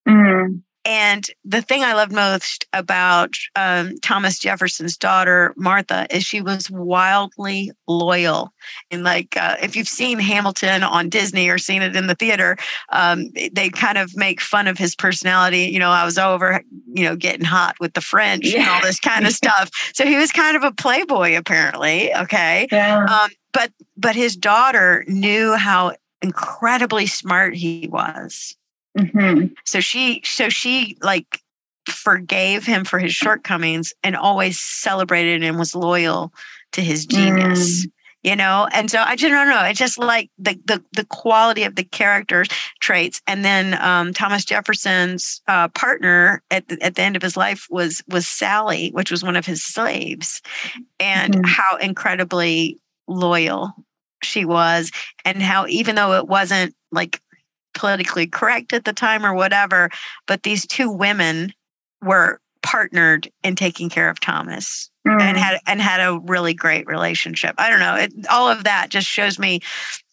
Mm, 0.09 0.63
and 0.91 1.25
the 1.45 1.63
thing 1.63 1.85
I 1.85 1.93
loved 1.93 2.11
most 2.11 2.67
about 2.73 3.37
um, 3.55 3.97
Thomas 4.01 4.41
Jefferson's 4.41 4.97
daughter, 4.97 5.55
Martha, 5.57 6.09
is 6.11 6.25
she 6.25 6.41
was 6.41 6.69
wildly 6.69 7.71
loyal. 7.87 8.53
And 8.91 9.05
like, 9.05 9.37
uh, 9.37 9.55
if 9.63 9.77
you've 9.77 9.87
seen 9.87 10.19
Hamilton 10.19 10.83
on 10.83 11.09
Disney 11.09 11.49
or 11.49 11.59
seen 11.59 11.83
it 11.83 11.95
in 11.95 12.09
the 12.09 12.17
theater, 12.17 12.57
um, 12.89 13.31
they- 13.53 13.71
kind 13.71 13.99
of 13.99 14.17
make 14.17 14.41
fun 14.41 14.67
of 14.67 14.79
his 14.79 14.97
personality. 14.97 15.67
You 15.67 15.79
know, 15.79 15.91
I 15.91 16.05
was 16.05 16.19
over, 16.19 16.61
you 16.93 17.05
know, 17.05 17.15
getting 17.15 17.45
hot 17.45 17.77
with 17.79 17.93
the 17.93 18.01
French 18.01 18.53
and 18.53 18.69
all 18.69 18.81
this 18.83 18.99
kind 18.99 19.29
of 19.29 19.33
stuff. 19.33 19.71
So 19.95 20.05
he 20.05 20.17
was 20.17 20.33
kind 20.33 20.57
of 20.57 20.65
a 20.65 20.73
playboy, 20.73 21.37
apparently. 21.37 22.13
Okay. 22.13 22.67
yeah. 22.73 23.05
Um, 23.05 23.31
but 23.53 23.71
but 23.97 24.17
his 24.17 24.37
daughter 24.37 25.05
knew 25.07 25.55
how 25.55 25.95
incredibly 26.21 27.07
smart 27.07 27.55
he 27.55 27.89
was 27.93 28.57
hmm 28.99 29.47
so 29.65 29.81
she 29.81 30.21
so 30.25 30.49
she 30.49 30.97
like 31.03 31.41
forgave 31.89 32.65
him 32.65 32.85
for 32.85 32.99
his 32.99 33.13
shortcomings 33.13 33.93
and 34.03 34.17
always 34.17 34.59
celebrated 34.59 35.43
and 35.43 35.59
was 35.59 35.75
loyal 35.75 36.33
to 36.73 36.83
his 36.83 37.07
genius 37.07 37.87
you 38.23 38.37
know? 38.37 38.69
And 38.73 38.91
so 38.91 39.01
i 39.01 39.17
just 39.17 39.31
don't 39.31 39.49
know 39.49 39.65
it's 39.65 39.79
just 39.79 39.99
like 39.99 40.31
the 40.39 40.59
the, 40.65 40.85
the 40.93 41.05
quality 41.07 41.63
of 41.63 41.77
the 41.77 41.85
character 41.85 42.45
traits. 42.81 43.21
And 43.27 43.45
then 43.45 43.81
um, 43.81 44.13
thomas 44.13 44.45
jefferson's 44.45 45.41
uh, 45.49 45.69
partner 45.69 46.43
at 46.51 46.69
the, 46.69 46.81
at 46.83 46.97
the 46.97 47.03
end 47.03 47.17
of 47.17 47.23
his 47.23 47.37
life 47.37 47.67
was 47.71 48.03
was 48.09 48.27
sally 48.27 48.91
which 48.91 49.11
was 49.11 49.25
one 49.25 49.37
of 49.37 49.47
his 49.47 49.65
slaves 49.65 50.43
and 50.99 51.35
mm-hmm. 51.35 51.45
how 51.45 51.77
incredibly 51.77 52.79
loyal 53.07 53.73
she 54.23 54.45
was 54.45 54.93
and 55.25 55.43
how 55.43 55.67
even 55.67 55.95
though 55.95 56.13
it 56.13 56.29
wasn't 56.29 56.75
like 56.93 57.21
politically 57.75 58.27
correct 58.27 58.73
at 58.73 58.85
the 58.85 58.93
time 58.93 59.25
or 59.25 59.35
whatever 59.35 59.91
but 60.27 60.43
these 60.43 60.67
two 60.67 60.91
women 60.91 61.53
were 62.03 62.41
partnered 62.63 63.31
in 63.43 63.57
taking 63.57 63.89
care 63.89 64.11
of 64.11 64.21
thomas 64.21 64.91
mm. 65.07 65.21
and 65.21 65.37
had 65.37 65.59
and 65.67 65.81
had 65.81 66.01
a 66.01 66.19
really 66.21 66.55
great 66.55 66.87
relationship. 66.87 67.55
I 67.59 67.71
don't 67.71 67.81
know. 67.81 67.97
It, 67.97 68.13
all 68.29 68.49
of 68.49 68.65
that 68.65 68.89
just 68.91 69.07
shows 69.07 69.39
me 69.39 69.61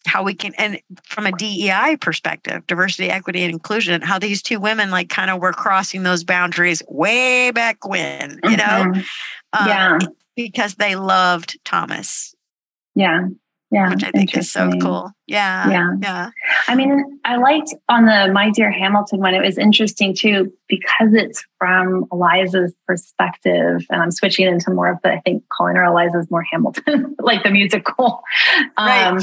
how 0.06 0.22
we 0.22 0.34
can 0.34 0.54
and 0.54 0.80
from 1.04 1.26
a 1.26 1.32
DEI 1.32 1.96
perspective, 2.00 2.66
diversity, 2.66 3.10
equity, 3.10 3.42
and 3.42 3.52
inclusion, 3.52 4.00
how 4.02 4.18
these 4.18 4.42
two 4.42 4.60
women 4.60 4.90
like 4.90 5.08
kind 5.08 5.30
of 5.30 5.40
were 5.40 5.52
crossing 5.52 6.02
those 6.02 6.24
boundaries 6.24 6.82
way 6.88 7.50
back 7.50 7.86
when, 7.86 8.40
you 8.42 8.50
mm-hmm. 8.50 8.92
know? 8.92 9.02
Um, 9.52 9.68
yeah. 9.68 9.98
Because 10.36 10.76
they 10.76 10.94
loved 10.94 11.58
Thomas. 11.64 12.34
Yeah. 12.94 13.26
Yeah. 13.70 13.90
Which 13.90 14.02
I 14.02 14.10
think 14.10 14.36
is 14.36 14.50
so 14.50 14.70
cool. 14.80 15.10
Yeah. 15.26 15.70
Yeah. 15.70 15.92
Yeah. 16.00 16.30
I 16.68 16.74
mean, 16.74 17.20
I 17.24 17.36
liked 17.36 17.74
on 17.88 18.06
the 18.06 18.32
My 18.32 18.50
Dear 18.50 18.70
Hamilton 18.70 19.20
one, 19.20 19.34
it 19.34 19.44
was 19.44 19.58
interesting 19.58 20.14
too, 20.14 20.52
because 20.68 21.12
it's 21.12 21.44
from 21.58 22.06
Eliza's 22.10 22.74
perspective. 22.86 23.84
And 23.90 24.02
I'm 24.02 24.10
switching 24.10 24.46
into 24.46 24.70
more 24.70 24.90
of 24.90 24.98
the, 25.02 25.12
I 25.12 25.20
think 25.20 25.44
calling 25.52 25.76
her 25.76 25.84
Eliza's 25.84 26.30
more 26.30 26.44
Hamilton, 26.50 27.14
like 27.20 27.42
the 27.42 27.50
musical. 27.50 28.22
Right. 28.78 29.06
Um, 29.06 29.18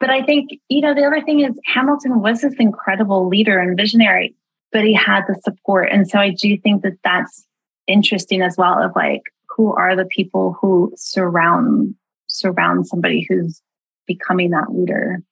but 0.00 0.10
I 0.10 0.22
think, 0.22 0.50
you 0.68 0.82
know, 0.82 0.94
the 0.94 1.04
other 1.04 1.22
thing 1.22 1.40
is 1.40 1.58
Hamilton 1.64 2.20
was 2.20 2.42
this 2.42 2.54
incredible 2.58 3.28
leader 3.28 3.58
and 3.58 3.76
visionary, 3.76 4.34
but 4.70 4.84
he 4.84 4.92
had 4.92 5.22
the 5.26 5.40
support. 5.42 5.88
And 5.90 6.10
so 6.10 6.18
I 6.18 6.30
do 6.30 6.58
think 6.58 6.82
that 6.82 6.98
that's 7.04 7.46
interesting 7.86 8.42
as 8.42 8.56
well 8.58 8.82
of 8.82 8.92
like, 8.94 9.22
who 9.56 9.74
are 9.74 9.94
the 9.94 10.06
people 10.06 10.56
who 10.60 10.92
surround 10.96 11.94
surround 12.42 12.86
somebody 12.86 13.26
who's 13.28 13.62
becoming 14.06 14.50
that 14.50 14.72
leader. 14.72 15.22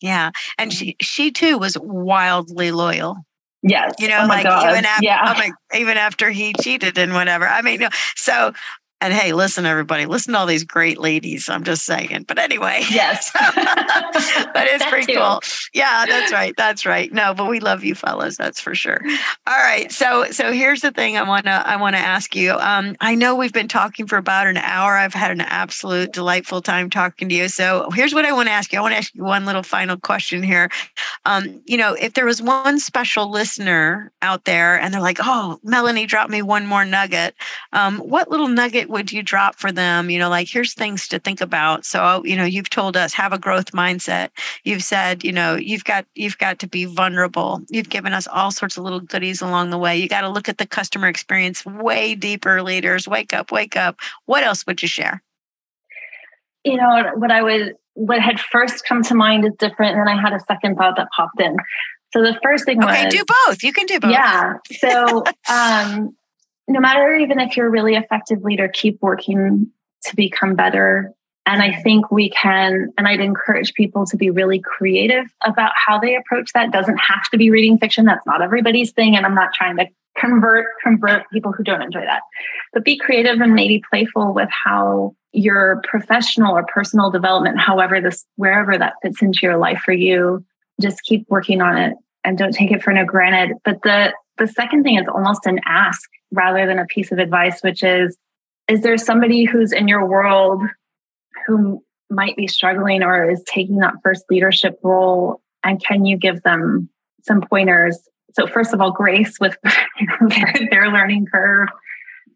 Yeah. 0.00 0.30
And 0.58 0.72
she 0.72 0.96
she 1.00 1.30
too 1.30 1.58
was 1.58 1.78
wildly 1.78 2.72
loyal. 2.72 3.16
Yes. 3.62 3.94
You 4.00 4.08
know, 4.08 4.22
oh 4.24 4.26
like 4.26 4.44
even 4.44 4.84
after 4.84 5.04
yeah. 5.04 5.20
Oh 5.24 5.38
like, 5.38 5.52
even 5.78 5.96
after 5.96 6.30
he 6.30 6.52
cheated 6.60 6.98
and 6.98 7.12
whatever. 7.12 7.46
I 7.46 7.62
mean, 7.62 7.86
so 8.16 8.52
and 9.02 9.12
hey, 9.12 9.32
listen, 9.32 9.66
everybody, 9.66 10.06
listen 10.06 10.32
to 10.32 10.38
all 10.38 10.46
these 10.46 10.62
great 10.62 10.98
ladies. 10.98 11.48
I'm 11.48 11.64
just 11.64 11.84
saying. 11.84 12.24
But 12.28 12.38
anyway. 12.38 12.84
Yes. 12.88 13.32
that 13.34 14.68
is 14.68 14.80
it's 14.80 14.90
pretty 14.90 15.12
too. 15.12 15.18
cool. 15.18 15.40
Yeah, 15.74 16.06
that's 16.06 16.32
right. 16.32 16.54
That's 16.56 16.86
right. 16.86 17.12
No, 17.12 17.34
but 17.34 17.48
we 17.48 17.58
love 17.58 17.82
you 17.82 17.96
fellas, 17.96 18.36
that's 18.36 18.60
for 18.60 18.76
sure. 18.76 19.00
All 19.46 19.56
right. 19.56 19.90
So 19.90 20.26
so 20.30 20.52
here's 20.52 20.82
the 20.82 20.92
thing 20.92 21.16
I 21.16 21.22
wanna 21.24 21.64
I 21.66 21.76
wanna 21.76 21.96
ask 21.96 22.36
you. 22.36 22.52
Um, 22.52 22.94
I 23.00 23.16
know 23.16 23.34
we've 23.34 23.52
been 23.52 23.66
talking 23.66 24.06
for 24.06 24.18
about 24.18 24.46
an 24.46 24.58
hour. 24.58 24.96
I've 24.96 25.14
had 25.14 25.32
an 25.32 25.40
absolute 25.40 26.12
delightful 26.12 26.62
time 26.62 26.88
talking 26.88 27.28
to 27.28 27.34
you. 27.34 27.48
So 27.48 27.90
here's 27.90 28.14
what 28.14 28.24
I 28.24 28.32
want 28.32 28.48
to 28.48 28.52
ask 28.52 28.72
you. 28.72 28.78
I 28.78 28.82
want 28.82 28.92
to 28.92 28.98
ask 28.98 29.12
you 29.14 29.24
one 29.24 29.44
little 29.44 29.64
final 29.64 29.96
question 29.96 30.44
here. 30.44 30.70
Um, 31.24 31.60
you 31.66 31.76
know, 31.76 31.94
if 31.94 32.14
there 32.14 32.24
was 32.24 32.40
one 32.40 32.78
special 32.78 33.30
listener 33.30 34.12
out 34.22 34.44
there 34.44 34.78
and 34.78 34.94
they're 34.94 35.00
like, 35.00 35.18
oh, 35.20 35.58
Melanie 35.64 36.06
dropped 36.06 36.30
me 36.30 36.42
one 36.42 36.66
more 36.66 36.84
nugget, 36.84 37.34
um, 37.72 37.98
what 37.98 38.30
little 38.30 38.48
nugget 38.48 38.91
would 38.92 39.10
you 39.10 39.22
drop 39.22 39.56
for 39.56 39.72
them? 39.72 40.10
You 40.10 40.18
know, 40.18 40.28
like 40.28 40.48
here's 40.48 40.74
things 40.74 41.08
to 41.08 41.18
think 41.18 41.40
about. 41.40 41.84
So, 41.84 42.22
you 42.24 42.36
know, 42.36 42.44
you've 42.44 42.70
told 42.70 42.96
us 42.96 43.12
have 43.14 43.32
a 43.32 43.38
growth 43.38 43.72
mindset. 43.72 44.28
You've 44.62 44.84
said, 44.84 45.24
you 45.24 45.32
know, 45.32 45.56
you've 45.56 45.84
got 45.84 46.06
you've 46.14 46.38
got 46.38 46.58
to 46.60 46.68
be 46.68 46.84
vulnerable. 46.84 47.62
You've 47.70 47.88
given 47.88 48.12
us 48.12 48.28
all 48.28 48.52
sorts 48.52 48.76
of 48.76 48.84
little 48.84 49.00
goodies 49.00 49.40
along 49.40 49.70
the 49.70 49.78
way. 49.78 49.96
You 49.96 50.08
got 50.08 50.20
to 50.20 50.28
look 50.28 50.48
at 50.48 50.58
the 50.58 50.66
customer 50.66 51.08
experience 51.08 51.66
way 51.66 52.14
deeper, 52.14 52.62
leaders. 52.62 53.08
Wake 53.08 53.32
up, 53.32 53.50
wake 53.50 53.76
up. 53.76 53.98
What 54.26 54.44
else 54.44 54.66
would 54.66 54.82
you 54.82 54.88
share? 54.88 55.22
You 56.62 56.76
know, 56.76 57.10
what 57.16 57.32
I 57.32 57.42
would 57.42 57.74
what 57.94 58.20
had 58.20 58.38
first 58.38 58.86
come 58.86 59.02
to 59.04 59.14
mind 59.14 59.44
is 59.44 59.52
different. 59.58 59.96
And 59.96 60.06
then 60.06 60.16
I 60.16 60.20
had 60.20 60.32
a 60.32 60.40
second 60.40 60.76
thought 60.76 60.96
that 60.96 61.08
popped 61.16 61.40
in. 61.40 61.56
So 62.12 62.20
the 62.20 62.38
first 62.42 62.66
thing 62.66 62.82
okay, 62.82 63.06
was 63.06 63.14
do 63.14 63.24
both. 63.46 63.62
You 63.62 63.72
can 63.72 63.86
do 63.86 63.98
both. 63.98 64.12
Yeah. 64.12 64.54
So 64.78 65.24
um 65.50 66.14
no 66.68 66.80
matter 66.80 67.14
even 67.14 67.40
if 67.40 67.56
you're 67.56 67.66
a 67.66 67.70
really 67.70 67.94
effective 67.94 68.42
leader, 68.42 68.68
keep 68.68 69.00
working 69.00 69.70
to 70.04 70.16
become 70.16 70.54
better. 70.54 71.12
And 71.44 71.60
I 71.60 71.80
think 71.82 72.10
we 72.10 72.30
can, 72.30 72.92
and 72.96 73.08
I'd 73.08 73.20
encourage 73.20 73.74
people 73.74 74.06
to 74.06 74.16
be 74.16 74.30
really 74.30 74.60
creative 74.60 75.26
about 75.44 75.72
how 75.74 75.98
they 75.98 76.14
approach 76.14 76.52
that. 76.52 76.70
Doesn't 76.70 76.98
have 76.98 77.24
to 77.32 77.36
be 77.36 77.50
reading 77.50 77.78
fiction. 77.78 78.04
That's 78.04 78.26
not 78.26 78.42
everybody's 78.42 78.92
thing. 78.92 79.16
And 79.16 79.26
I'm 79.26 79.34
not 79.34 79.52
trying 79.52 79.76
to 79.78 79.86
convert, 80.16 80.66
convert 80.82 81.28
people 81.30 81.52
who 81.52 81.64
don't 81.64 81.82
enjoy 81.82 82.02
that. 82.02 82.22
But 82.72 82.84
be 82.84 82.96
creative 82.96 83.40
and 83.40 83.54
maybe 83.54 83.82
playful 83.90 84.32
with 84.32 84.50
how 84.50 85.16
your 85.32 85.82
professional 85.88 86.56
or 86.56 86.64
personal 86.64 87.10
development, 87.10 87.58
however 87.58 88.00
this, 88.00 88.24
wherever 88.36 88.78
that 88.78 88.94
fits 89.02 89.20
into 89.20 89.40
your 89.42 89.56
life 89.56 89.80
for 89.84 89.92
you, 89.92 90.44
just 90.80 91.02
keep 91.02 91.26
working 91.28 91.60
on 91.60 91.76
it 91.76 91.96
and 92.24 92.38
don't 92.38 92.54
take 92.54 92.70
it 92.70 92.82
for 92.82 92.92
no 92.92 93.04
granted. 93.04 93.56
But 93.64 93.82
the 93.82 94.12
the 94.42 94.48
second 94.48 94.82
thing 94.82 94.98
is 94.98 95.06
almost 95.08 95.46
an 95.46 95.60
ask 95.64 96.10
rather 96.32 96.66
than 96.66 96.80
a 96.80 96.86
piece 96.86 97.12
of 97.12 97.18
advice, 97.18 97.62
which 97.62 97.82
is 97.82 98.18
Is 98.68 98.82
there 98.82 98.98
somebody 98.98 99.44
who's 99.44 99.72
in 99.72 99.86
your 99.86 100.04
world 100.06 100.62
who 101.46 101.82
might 102.10 102.36
be 102.36 102.48
struggling 102.48 103.02
or 103.02 103.30
is 103.30 103.42
taking 103.46 103.76
that 103.78 103.94
first 104.02 104.24
leadership 104.28 104.78
role? 104.82 105.40
And 105.64 105.82
can 105.82 106.04
you 106.04 106.16
give 106.16 106.42
them 106.42 106.88
some 107.22 107.40
pointers? 107.40 107.98
So, 108.32 108.46
first 108.46 108.74
of 108.74 108.80
all, 108.80 108.90
grace 108.90 109.38
with 109.40 109.56
their, 110.70 110.90
learning 110.90 111.26
curve. 111.32 111.68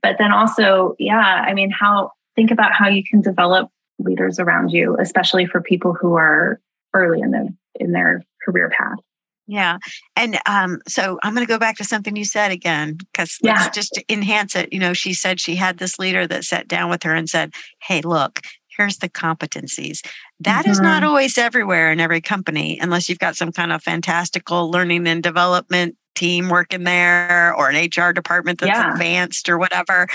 But 0.03 0.17
then 0.19 0.31
also, 0.31 0.95
yeah, 0.99 1.45
I 1.47 1.55
mean, 1.55 1.71
how 1.71 2.13
think 2.37 2.53
about 2.53 2.73
how 2.73 2.89
you 2.89 3.03
can 3.03 3.21
develop 3.21 3.69
leaders 3.99 4.39
around 4.39 4.69
you, 4.69 4.97
especially 5.01 5.47
for 5.47 5.61
people 5.61 5.93
who 5.93 6.15
are 6.15 6.61
early 6.95 7.21
in 7.21 7.33
the 7.33 7.49
in 7.81 7.91
their 7.93 8.23
career 8.45 8.71
path. 8.71 8.99
Yeah. 9.47 9.79
And 10.17 10.39
um, 10.47 10.81
so 10.89 11.19
I'm 11.23 11.35
going 11.35 11.47
to 11.47 11.53
go 11.53 11.59
back 11.59 11.77
to 11.77 11.85
something 11.85 12.17
you 12.17 12.25
said 12.25 12.51
again, 12.51 12.97
because 12.97 13.39
yeah. 13.43 13.71
just 13.71 13.93
to 13.95 14.05
enhance 14.13 14.57
it. 14.57 14.73
You 14.73 14.81
know, 14.81 14.93
she 14.93 15.15
said 15.15 15.41
she 15.41 15.55
had 15.55 15.79
this 15.79 15.99
leader 15.99 16.27
that 16.27 16.45
sat 16.45 16.67
down 16.67 16.91
with 16.91 17.03
her 17.05 17.15
and 17.15 17.29
said, 17.29 17.55
Hey, 17.81 18.01
look, 18.01 18.41
here's 18.77 18.99
the 18.99 19.09
competencies. 19.09 20.05
That 20.41 20.63
mm-hmm. 20.63 20.73
is 20.73 20.81
not 20.81 21.03
mm-hmm. 21.03 21.09
always 21.09 21.39
everywhere 21.39 21.93
in 21.93 22.01
every 22.01 22.21
company, 22.21 22.79
unless 22.81 23.09
you've 23.09 23.19
got 23.19 23.37
some 23.37 23.53
kind 23.53 23.73
of 23.73 23.83
fantastical 23.83 24.71
learning 24.71 25.07
and 25.07 25.23
development 25.23 25.97
team 26.15 26.49
working 26.49 26.85
there 26.85 27.55
or 27.55 27.71
an 27.71 27.89
HR 27.95 28.13
department 28.13 28.59
that's 28.59 28.71
yeah. 28.71 28.93
advanced 28.93 29.49
or 29.49 29.59
whatever. 29.59 30.09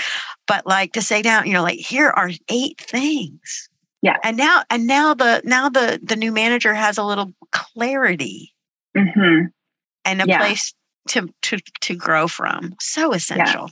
But 0.46 0.66
like 0.66 0.92
to 0.92 1.02
say 1.02 1.22
down, 1.22 1.46
you 1.46 1.52
know, 1.52 1.62
like 1.62 1.78
here 1.78 2.10
are 2.10 2.30
eight 2.48 2.78
things. 2.80 3.68
Yeah. 4.02 4.16
And 4.24 4.36
now 4.36 4.64
and 4.68 4.86
now 4.86 5.14
the 5.14 5.40
now 5.44 5.68
the 5.68 6.00
the 6.02 6.16
new 6.16 6.32
manager 6.32 6.74
has 6.74 6.98
a 6.98 7.04
little 7.04 7.32
clarity 7.52 8.52
mm-hmm. 8.96 9.46
and 10.04 10.22
a 10.22 10.24
yeah. 10.26 10.38
place 10.38 10.74
to 11.08 11.28
to 11.42 11.58
to 11.80 11.94
grow 11.94 12.28
from. 12.28 12.74
So 12.80 13.12
essential. 13.12 13.70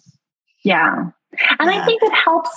Yeah. 0.65 1.13
yeah. 1.33 1.47
And 1.59 1.71
yeah. 1.71 1.83
I 1.83 1.85
think 1.85 2.03
it 2.03 2.13
helps 2.13 2.51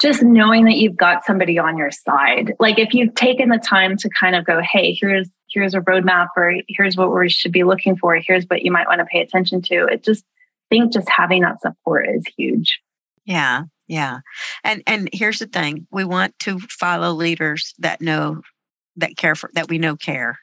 just 0.00 0.22
knowing 0.22 0.64
that 0.64 0.76
you've 0.76 0.96
got 0.96 1.24
somebody 1.24 1.58
on 1.58 1.76
your 1.76 1.90
side. 1.90 2.54
Like 2.60 2.78
if 2.78 2.94
you've 2.94 3.14
taken 3.14 3.48
the 3.48 3.58
time 3.58 3.96
to 3.98 4.08
kind 4.08 4.36
of 4.36 4.44
go, 4.44 4.60
hey, 4.60 4.96
here's 4.98 5.28
here's 5.50 5.74
a 5.74 5.80
roadmap 5.80 6.28
or 6.36 6.54
here's 6.68 6.96
what 6.96 7.12
we 7.12 7.28
should 7.28 7.52
be 7.52 7.64
looking 7.64 7.96
for, 7.96 8.16
here's 8.16 8.44
what 8.44 8.62
you 8.62 8.70
might 8.70 8.86
want 8.86 9.00
to 9.00 9.06
pay 9.06 9.20
attention 9.20 9.62
to. 9.62 9.86
It 9.86 10.04
just 10.04 10.24
think 10.70 10.92
just 10.92 11.08
having 11.08 11.42
that 11.42 11.60
support 11.60 12.08
is 12.08 12.24
huge. 12.36 12.80
Yeah. 13.24 13.64
Yeah. 13.86 14.18
And 14.64 14.82
and 14.86 15.08
here's 15.12 15.38
the 15.38 15.46
thing. 15.46 15.86
We 15.90 16.04
want 16.04 16.38
to 16.40 16.58
follow 16.58 17.12
leaders 17.12 17.74
that 17.78 18.00
know 18.00 18.42
that 18.96 19.16
care 19.16 19.34
for 19.34 19.50
that 19.54 19.68
we 19.68 19.78
know 19.78 19.96
care 19.96 20.38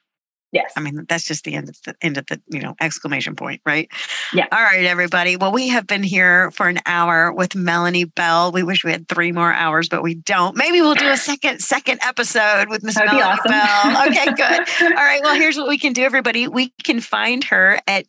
Yes. 0.55 0.71
I 0.77 0.79
mean, 0.79 1.05
that's 1.09 1.25
just 1.25 1.43
the 1.43 1.53
end 1.53 1.67
of 1.67 1.75
the 1.83 1.95
end 2.01 2.17
of 2.17 2.25
the, 2.27 2.41
you 2.47 2.61
know, 2.61 2.77
exclamation 2.79 3.35
point, 3.35 3.59
right? 3.65 3.89
Yeah. 4.33 4.47
All 4.53 4.63
right, 4.63 4.85
everybody. 4.85 5.35
Well, 5.35 5.51
we 5.51 5.67
have 5.67 5.85
been 5.85 6.01
here 6.01 6.49
for 6.51 6.69
an 6.69 6.79
hour 6.85 7.33
with 7.33 7.55
Melanie 7.55 8.05
Bell. 8.05 8.53
We 8.53 8.63
wish 8.63 8.85
we 8.85 8.91
had 8.93 9.09
three 9.09 9.33
more 9.33 9.51
hours, 9.51 9.89
but 9.89 10.01
we 10.01 10.15
don't. 10.15 10.55
Maybe 10.55 10.79
we'll 10.79 10.95
do 10.95 11.09
a 11.09 11.17
second 11.17 11.59
second 11.59 11.99
episode 12.03 12.69
with 12.69 12.83
Miss 12.83 12.95
Melanie 12.97 13.21
awesome. 13.21 13.51
Bell. 13.51 14.07
Okay, 14.07 14.25
good. 14.33 14.61
All 14.97 15.03
right. 15.03 15.19
Well, 15.21 15.35
here's 15.35 15.57
what 15.57 15.67
we 15.67 15.77
can 15.77 15.91
do, 15.91 16.03
everybody. 16.03 16.47
We 16.47 16.69
can 16.85 17.01
find 17.01 17.43
her 17.43 17.77
at 17.85 18.05